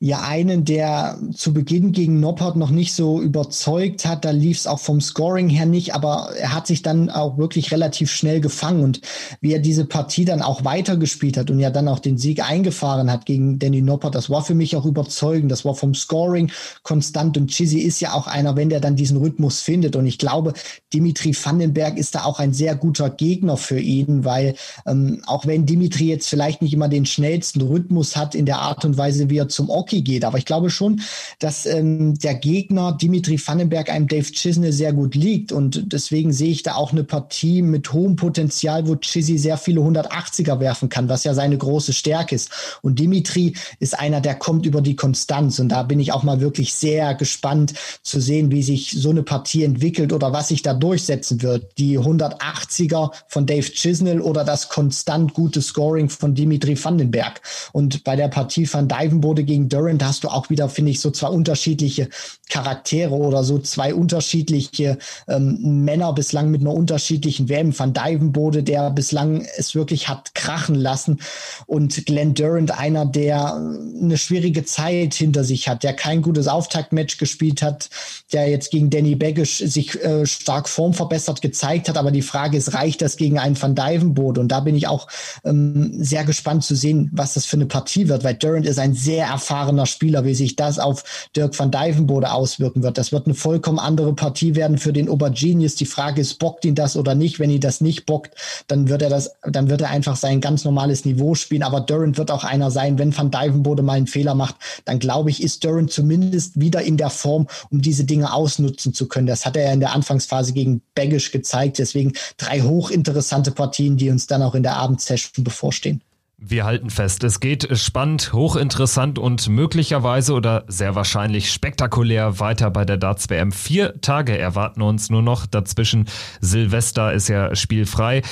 ja 0.00 0.20
einen, 0.20 0.64
der 0.64 1.18
zu 1.34 1.52
Beginn 1.52 1.90
gegen 1.90 2.20
Noppert 2.20 2.54
noch 2.54 2.70
nicht 2.70 2.94
so 2.94 3.20
überzeugt 3.20 4.06
hat. 4.06 4.24
Da 4.24 4.30
lief 4.30 4.58
es 4.58 4.68
auch 4.68 4.78
vom 4.78 5.00
Scoring 5.00 5.48
her 5.48 5.66
nicht, 5.66 5.92
aber 5.92 6.30
er 6.38 6.54
hat 6.54 6.68
sich 6.68 6.82
dann 6.82 7.10
auch 7.10 7.36
wirklich 7.36 7.72
relativ 7.72 8.12
schnell 8.12 8.40
gefangen 8.40 8.84
und 8.84 9.00
wie 9.40 9.52
er 9.52 9.58
diese 9.58 9.86
Partie 9.86 10.24
dann 10.24 10.40
auch 10.40 10.64
weitergespielt 10.64 11.36
hat 11.36 11.50
und 11.50 11.58
ja 11.58 11.70
dann 11.70 11.88
auch 11.88 11.98
den 11.98 12.16
Sieg 12.16 12.48
eingefahren 12.48 13.10
hat 13.10 13.26
gegen 13.26 13.58
Danny 13.58 13.82
Noppert, 13.82 14.14
das 14.14 14.30
war 14.30 14.44
für 14.44 14.54
mich 14.54 14.76
auch 14.76 14.86
überzeugend. 14.86 15.50
Das 15.50 15.64
war 15.64 15.74
vom 15.74 15.96
Scoring 15.96 16.52
konstant 16.84 17.36
und 17.36 17.50
Chizzy 17.50 17.80
ist 17.80 17.98
ja 17.98 18.12
auch 18.12 18.28
einer, 18.28 18.54
wenn 18.54 18.68
der 18.68 18.80
dann 18.80 18.94
diesen 18.94 19.16
Rhythmus 19.16 19.60
findet 19.60 19.96
und 19.96 20.06
ich 20.06 20.18
glaube, 20.18 20.52
Dimitri 20.94 21.34
Vandenberg 21.34 21.98
ist 21.98 22.14
da 22.14 22.22
auch 22.22 22.38
ein 22.38 22.52
sehr 22.52 22.76
guter 22.76 23.10
Gegner 23.10 23.56
für 23.56 23.80
ihn, 23.80 24.24
weil 24.24 24.54
ähm, 24.86 25.22
auch 25.26 25.44
wenn 25.44 25.66
Dimitri 25.66 26.04
jetzt 26.04 26.28
vielleicht 26.28 26.62
nicht 26.62 26.72
immer 26.72 26.88
den 26.88 27.04
schnellsten 27.04 27.62
Rhythmus 27.62 28.16
hat 28.16 28.36
in 28.36 28.46
der 28.46 28.60
Art 28.60 28.84
und 28.84 28.96
Weise, 28.96 29.28
wie 29.28 29.38
er 29.38 29.48
zum 29.48 29.68
Ock 29.68 29.87
Hockey 29.88 30.02
geht. 30.02 30.24
Aber 30.24 30.38
ich 30.38 30.44
glaube 30.44 30.70
schon, 30.70 31.00
dass 31.38 31.66
ähm, 31.66 32.18
der 32.18 32.34
Gegner 32.34 32.92
Dimitri 32.92 33.40
Vandenberg 33.44 33.90
einem 33.90 34.06
Dave 34.06 34.30
Chisney 34.30 34.72
sehr 34.72 34.92
gut 34.92 35.14
liegt. 35.14 35.52
Und 35.52 35.92
deswegen 35.92 36.32
sehe 36.32 36.50
ich 36.50 36.62
da 36.62 36.74
auch 36.74 36.92
eine 36.92 37.04
Partie 37.04 37.62
mit 37.62 37.92
hohem 37.92 38.16
Potenzial, 38.16 38.86
wo 38.86 38.96
Chizzy 38.96 39.38
sehr 39.38 39.56
viele 39.56 39.80
180er 39.80 40.60
werfen 40.60 40.88
kann, 40.88 41.08
was 41.08 41.24
ja 41.24 41.34
seine 41.34 41.56
große 41.56 41.92
Stärke 41.92 42.34
ist. 42.34 42.50
Und 42.82 42.98
Dimitri 42.98 43.54
ist 43.80 43.98
einer, 43.98 44.20
der 44.20 44.34
kommt 44.34 44.66
über 44.66 44.82
die 44.82 44.96
Konstanz. 44.96 45.58
Und 45.58 45.70
da 45.70 45.82
bin 45.82 46.00
ich 46.00 46.12
auch 46.12 46.22
mal 46.22 46.40
wirklich 46.40 46.74
sehr 46.74 47.14
gespannt 47.14 47.74
zu 48.02 48.20
sehen, 48.20 48.50
wie 48.50 48.62
sich 48.62 48.92
so 48.92 49.10
eine 49.10 49.22
Partie 49.22 49.64
entwickelt 49.64 50.12
oder 50.12 50.32
was 50.32 50.48
sich 50.48 50.62
da 50.62 50.74
durchsetzen 50.74 51.42
wird. 51.42 51.78
Die 51.78 51.98
180er 51.98 53.12
von 53.28 53.46
Dave 53.46 53.70
Chisnell 53.70 54.20
oder 54.20 54.44
das 54.44 54.68
konstant 54.68 55.32
gute 55.32 55.62
Scoring 55.62 56.08
von 56.08 56.34
Dimitri 56.34 56.82
Vandenberg. 56.82 57.40
Und 57.72 58.04
bei 58.04 58.16
der 58.16 58.28
Partie 58.28 58.66
von 58.66 58.88
Divenbode 58.88 59.44
gegen 59.44 59.68
Durant 59.78 60.04
hast 60.04 60.24
du 60.24 60.28
auch 60.28 60.50
wieder, 60.50 60.68
finde 60.68 60.90
ich, 60.90 61.00
so 61.00 61.10
zwei 61.10 61.28
unterschiedliche 61.28 62.08
Charaktere 62.48 63.14
oder 63.14 63.44
so 63.44 63.58
zwei 63.58 63.94
unterschiedliche 63.94 64.98
ähm, 65.28 65.84
Männer 65.84 66.12
bislang 66.12 66.50
mit 66.50 66.62
einer 66.62 66.74
unterschiedlichen 66.74 67.48
WM. 67.48 67.78
Van 67.78 67.92
Dyvenbode, 67.92 68.62
der 68.62 68.90
bislang 68.90 69.46
es 69.56 69.74
wirklich 69.74 70.08
hat 70.08 70.34
krachen 70.48 70.74
lassen 70.74 71.20
und 71.66 72.06
Glenn 72.06 72.34
Durant, 72.34 72.70
einer, 72.70 73.06
der 73.06 73.54
eine 73.54 74.18
schwierige 74.18 74.64
Zeit 74.64 75.14
hinter 75.14 75.44
sich 75.44 75.68
hat, 75.68 75.82
der 75.82 75.92
kein 75.92 76.22
gutes 76.22 76.48
Auftaktmatch 76.48 77.18
gespielt 77.18 77.62
hat, 77.62 77.90
der 78.32 78.48
jetzt 78.48 78.70
gegen 78.70 78.90
Danny 78.90 79.14
Baggish 79.14 79.58
sich 79.58 80.02
äh, 80.02 80.26
stark 80.26 80.68
formverbessert 80.68 81.42
gezeigt 81.42 81.88
hat. 81.88 81.96
Aber 81.96 82.10
die 82.10 82.22
Frage 82.22 82.56
ist, 82.56 82.74
reicht 82.74 83.02
das 83.02 83.16
gegen 83.16 83.38
einen 83.38 83.60
Van 83.60 83.74
Dyvenbode? 83.74 84.40
Und 84.40 84.48
da 84.48 84.60
bin 84.60 84.76
ich 84.76 84.88
auch 84.88 85.08
ähm, 85.44 85.92
sehr 86.02 86.24
gespannt 86.24 86.64
zu 86.64 86.74
sehen, 86.74 87.10
was 87.12 87.34
das 87.34 87.46
für 87.46 87.56
eine 87.56 87.66
Partie 87.66 88.08
wird, 88.08 88.24
weil 88.24 88.34
Durant 88.34 88.66
ist 88.66 88.78
ein 88.78 88.94
sehr 88.94 89.26
erfahrener 89.26 89.68
erfahrener 89.68 89.86
Spieler, 89.86 90.24
wie 90.24 90.34
sich 90.34 90.56
das 90.56 90.78
auf 90.78 91.28
Dirk 91.36 91.58
van 91.58 91.70
Dijvenbode 91.70 92.30
auswirken 92.30 92.82
wird. 92.82 92.98
Das 92.98 93.12
wird 93.12 93.26
eine 93.26 93.34
vollkommen 93.34 93.78
andere 93.78 94.14
Partie 94.14 94.54
werden 94.54 94.78
für 94.78 94.92
den 94.92 95.08
Obergenius. 95.08 95.74
Die 95.74 95.86
Frage 95.86 96.20
ist, 96.20 96.38
bockt 96.38 96.64
ihn 96.64 96.74
das 96.74 96.96
oder 96.96 97.14
nicht? 97.14 97.38
Wenn 97.38 97.50
ihn 97.50 97.60
das 97.60 97.80
nicht 97.80 98.06
bockt, 98.06 98.34
dann 98.66 98.88
wird 98.88 99.02
er 99.02 99.10
das, 99.10 99.32
dann 99.42 99.68
wird 99.68 99.80
er 99.80 99.90
einfach 99.90 100.16
sein 100.16 100.37
ganz 100.40 100.64
normales 100.64 101.04
Niveau 101.04 101.34
spielen. 101.34 101.62
Aber 101.62 101.80
Durant 101.80 102.18
wird 102.18 102.30
auch 102.30 102.44
einer 102.44 102.70
sein, 102.70 102.98
wenn 102.98 103.16
van 103.16 103.30
Dijvenbode 103.30 103.82
mal 103.82 103.94
einen 103.94 104.06
Fehler 104.06 104.34
macht, 104.34 104.56
dann 104.84 104.98
glaube 104.98 105.30
ich, 105.30 105.42
ist 105.42 105.64
Durant 105.64 105.90
zumindest 105.90 106.60
wieder 106.60 106.82
in 106.82 106.96
der 106.96 107.10
Form, 107.10 107.46
um 107.70 107.80
diese 107.80 108.04
Dinge 108.04 108.32
ausnutzen 108.32 108.94
zu 108.94 109.08
können. 109.08 109.26
Das 109.26 109.46
hat 109.46 109.56
er 109.56 109.64
ja 109.64 109.72
in 109.72 109.80
der 109.80 109.94
Anfangsphase 109.94 110.52
gegen 110.52 110.82
Baggish 110.94 111.30
gezeigt. 111.30 111.78
Deswegen 111.78 112.12
drei 112.36 112.60
hochinteressante 112.60 113.50
Partien, 113.50 113.96
die 113.96 114.10
uns 114.10 114.26
dann 114.26 114.42
auch 114.42 114.54
in 114.54 114.62
der 114.62 114.76
Abendsession 114.76 115.44
bevorstehen. 115.44 116.02
Wir 116.40 116.64
halten 116.64 116.88
fest, 116.88 117.24
es 117.24 117.40
geht 117.40 117.76
spannend, 117.76 118.32
hochinteressant 118.32 119.18
und 119.18 119.48
möglicherweise 119.48 120.34
oder 120.34 120.64
sehr 120.68 120.94
wahrscheinlich 120.94 121.50
spektakulär 121.50 122.38
weiter 122.38 122.70
bei 122.70 122.84
der 122.84 122.96
Darts 122.96 123.28
WM. 123.28 123.50
Vier 123.50 124.00
Tage 124.02 124.38
erwarten 124.38 124.80
uns 124.80 125.10
nur 125.10 125.20
noch. 125.20 125.46
Dazwischen 125.46 126.08
Silvester 126.40 127.12
ist 127.12 127.26
ja 127.26 127.56
spielfrei. 127.56 128.22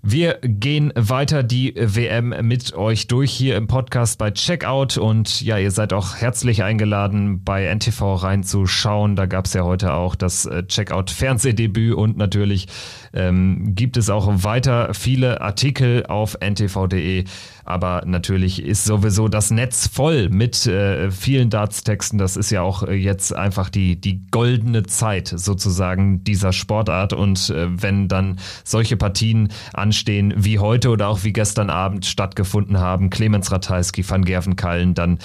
Wir 0.00 0.38
gehen 0.42 0.92
weiter 0.94 1.42
die 1.42 1.74
WM 1.76 2.32
mit 2.46 2.72
euch 2.72 3.08
durch 3.08 3.32
hier 3.32 3.56
im 3.56 3.66
Podcast 3.66 4.16
bei 4.16 4.30
Checkout 4.30 4.96
und 4.96 5.40
ja, 5.40 5.58
ihr 5.58 5.72
seid 5.72 5.92
auch 5.92 6.14
herzlich 6.14 6.62
eingeladen, 6.62 7.42
bei 7.42 7.64
NTV 7.74 8.14
reinzuschauen. 8.14 9.16
Da 9.16 9.26
gab 9.26 9.46
es 9.46 9.54
ja 9.54 9.64
heute 9.64 9.94
auch 9.94 10.14
das 10.14 10.46
äh, 10.46 10.64
Checkout 10.64 11.10
Fernsehdebüt 11.10 11.94
und 11.94 12.16
natürlich 12.16 12.68
ähm, 13.12 13.74
gibt 13.74 13.96
es 13.96 14.08
auch 14.08 14.28
weiter 14.44 14.94
viele 14.94 15.40
Artikel 15.40 16.06
auf 16.06 16.38
ntv.de. 16.40 17.24
Aber 17.68 18.02
natürlich 18.06 18.62
ist 18.62 18.86
sowieso 18.86 19.28
das 19.28 19.50
Netz 19.50 19.86
voll 19.88 20.30
mit 20.30 20.66
äh, 20.66 21.10
vielen 21.10 21.50
Darts-Texten. 21.50 22.16
Das 22.16 22.38
ist 22.38 22.48
ja 22.48 22.62
auch 22.62 22.82
äh, 22.82 22.94
jetzt 22.94 23.36
einfach 23.36 23.68
die, 23.68 24.00
die 24.00 24.22
goldene 24.30 24.84
Zeit 24.84 25.28
sozusagen 25.36 26.24
dieser 26.24 26.54
Sportart. 26.54 27.12
Und 27.12 27.50
äh, 27.50 27.66
wenn 27.68 28.08
dann 28.08 28.38
solche 28.64 28.96
Partien 28.96 29.50
anstehen 29.74 30.32
wie 30.34 30.58
heute 30.58 30.88
oder 30.88 31.08
auch 31.08 31.24
wie 31.24 31.34
gestern 31.34 31.68
Abend 31.68 32.06
stattgefunden 32.06 32.78
haben, 32.80 33.10
Clemens 33.10 33.52
Ratajski, 33.52 34.08
Van 34.08 34.24
Gervenkallen, 34.24 34.94
dann 34.94 35.18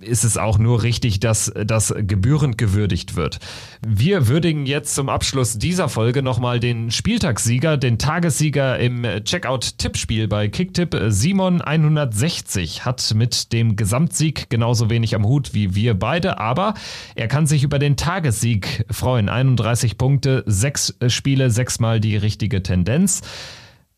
ist 0.00 0.24
es 0.24 0.36
auch 0.36 0.58
nur 0.58 0.82
richtig, 0.82 1.20
dass 1.20 1.52
das 1.54 1.94
gebührend 1.96 2.58
gewürdigt 2.58 3.16
wird. 3.16 3.38
Wir 3.86 4.28
würdigen 4.28 4.66
jetzt 4.66 4.94
zum 4.94 5.08
Abschluss 5.08 5.58
dieser 5.58 5.88
Folge 5.88 6.22
nochmal 6.22 6.60
den 6.60 6.90
Spieltagssieger, 6.90 7.76
den 7.76 7.98
Tagessieger 7.98 8.78
im 8.78 9.02
Checkout-Tippspiel 9.02 10.28
bei 10.28 10.48
Kicktipp. 10.48 10.96
Simon 11.08 11.60
160 11.60 12.84
hat 12.84 13.14
mit 13.14 13.52
dem 13.52 13.76
Gesamtsieg 13.76 14.50
genauso 14.50 14.90
wenig 14.90 15.14
am 15.14 15.24
Hut 15.24 15.54
wie 15.54 15.74
wir 15.74 15.98
beide, 15.98 16.38
aber 16.38 16.74
er 17.14 17.28
kann 17.28 17.46
sich 17.46 17.62
über 17.62 17.78
den 17.78 17.96
Tagessieg 17.96 18.84
freuen. 18.90 19.28
31 19.28 19.98
Punkte, 19.98 20.44
sechs 20.46 20.96
Spiele, 21.08 21.50
sechsmal 21.50 22.00
die 22.00 22.16
richtige 22.16 22.62
Tendenz. 22.62 23.22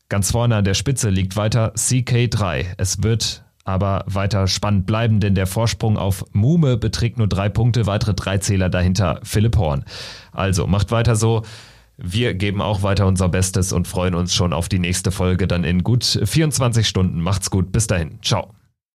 Ganz 0.09 0.31
vorne 0.31 0.55
an 0.55 0.65
der 0.65 0.73
Spitze 0.73 1.11
liegt 1.11 1.35
weiter 1.35 1.73
CK3. 1.75 2.65
Es 2.77 3.03
wird 3.03 3.43
aber 3.69 4.03
weiter 4.07 4.47
spannend 4.47 4.85
bleiben, 4.85 5.19
denn 5.19 5.35
der 5.35 5.47
Vorsprung 5.47 5.97
auf 5.97 6.25
Mume 6.33 6.77
beträgt 6.77 7.17
nur 7.17 7.27
drei 7.27 7.49
Punkte, 7.49 7.85
weitere 7.85 8.13
drei 8.13 8.39
Zähler 8.39 8.69
dahinter 8.69 9.19
Philipp 9.23 9.57
Horn. 9.57 9.85
Also 10.31 10.67
macht 10.67 10.91
weiter 10.91 11.15
so. 11.15 11.43
Wir 11.97 12.33
geben 12.33 12.61
auch 12.61 12.81
weiter 12.81 13.07
unser 13.07 13.29
Bestes 13.29 13.73
und 13.73 13.87
freuen 13.87 14.15
uns 14.15 14.33
schon 14.33 14.53
auf 14.53 14.69
die 14.69 14.79
nächste 14.79 15.11
Folge 15.11 15.47
dann 15.47 15.63
in 15.63 15.83
gut 15.83 16.03
24 16.23 16.87
Stunden. 16.87 17.21
Macht's 17.21 17.49
gut, 17.49 17.71
bis 17.71 17.87
dahin. 17.87 18.19
Ciao. 18.21 18.58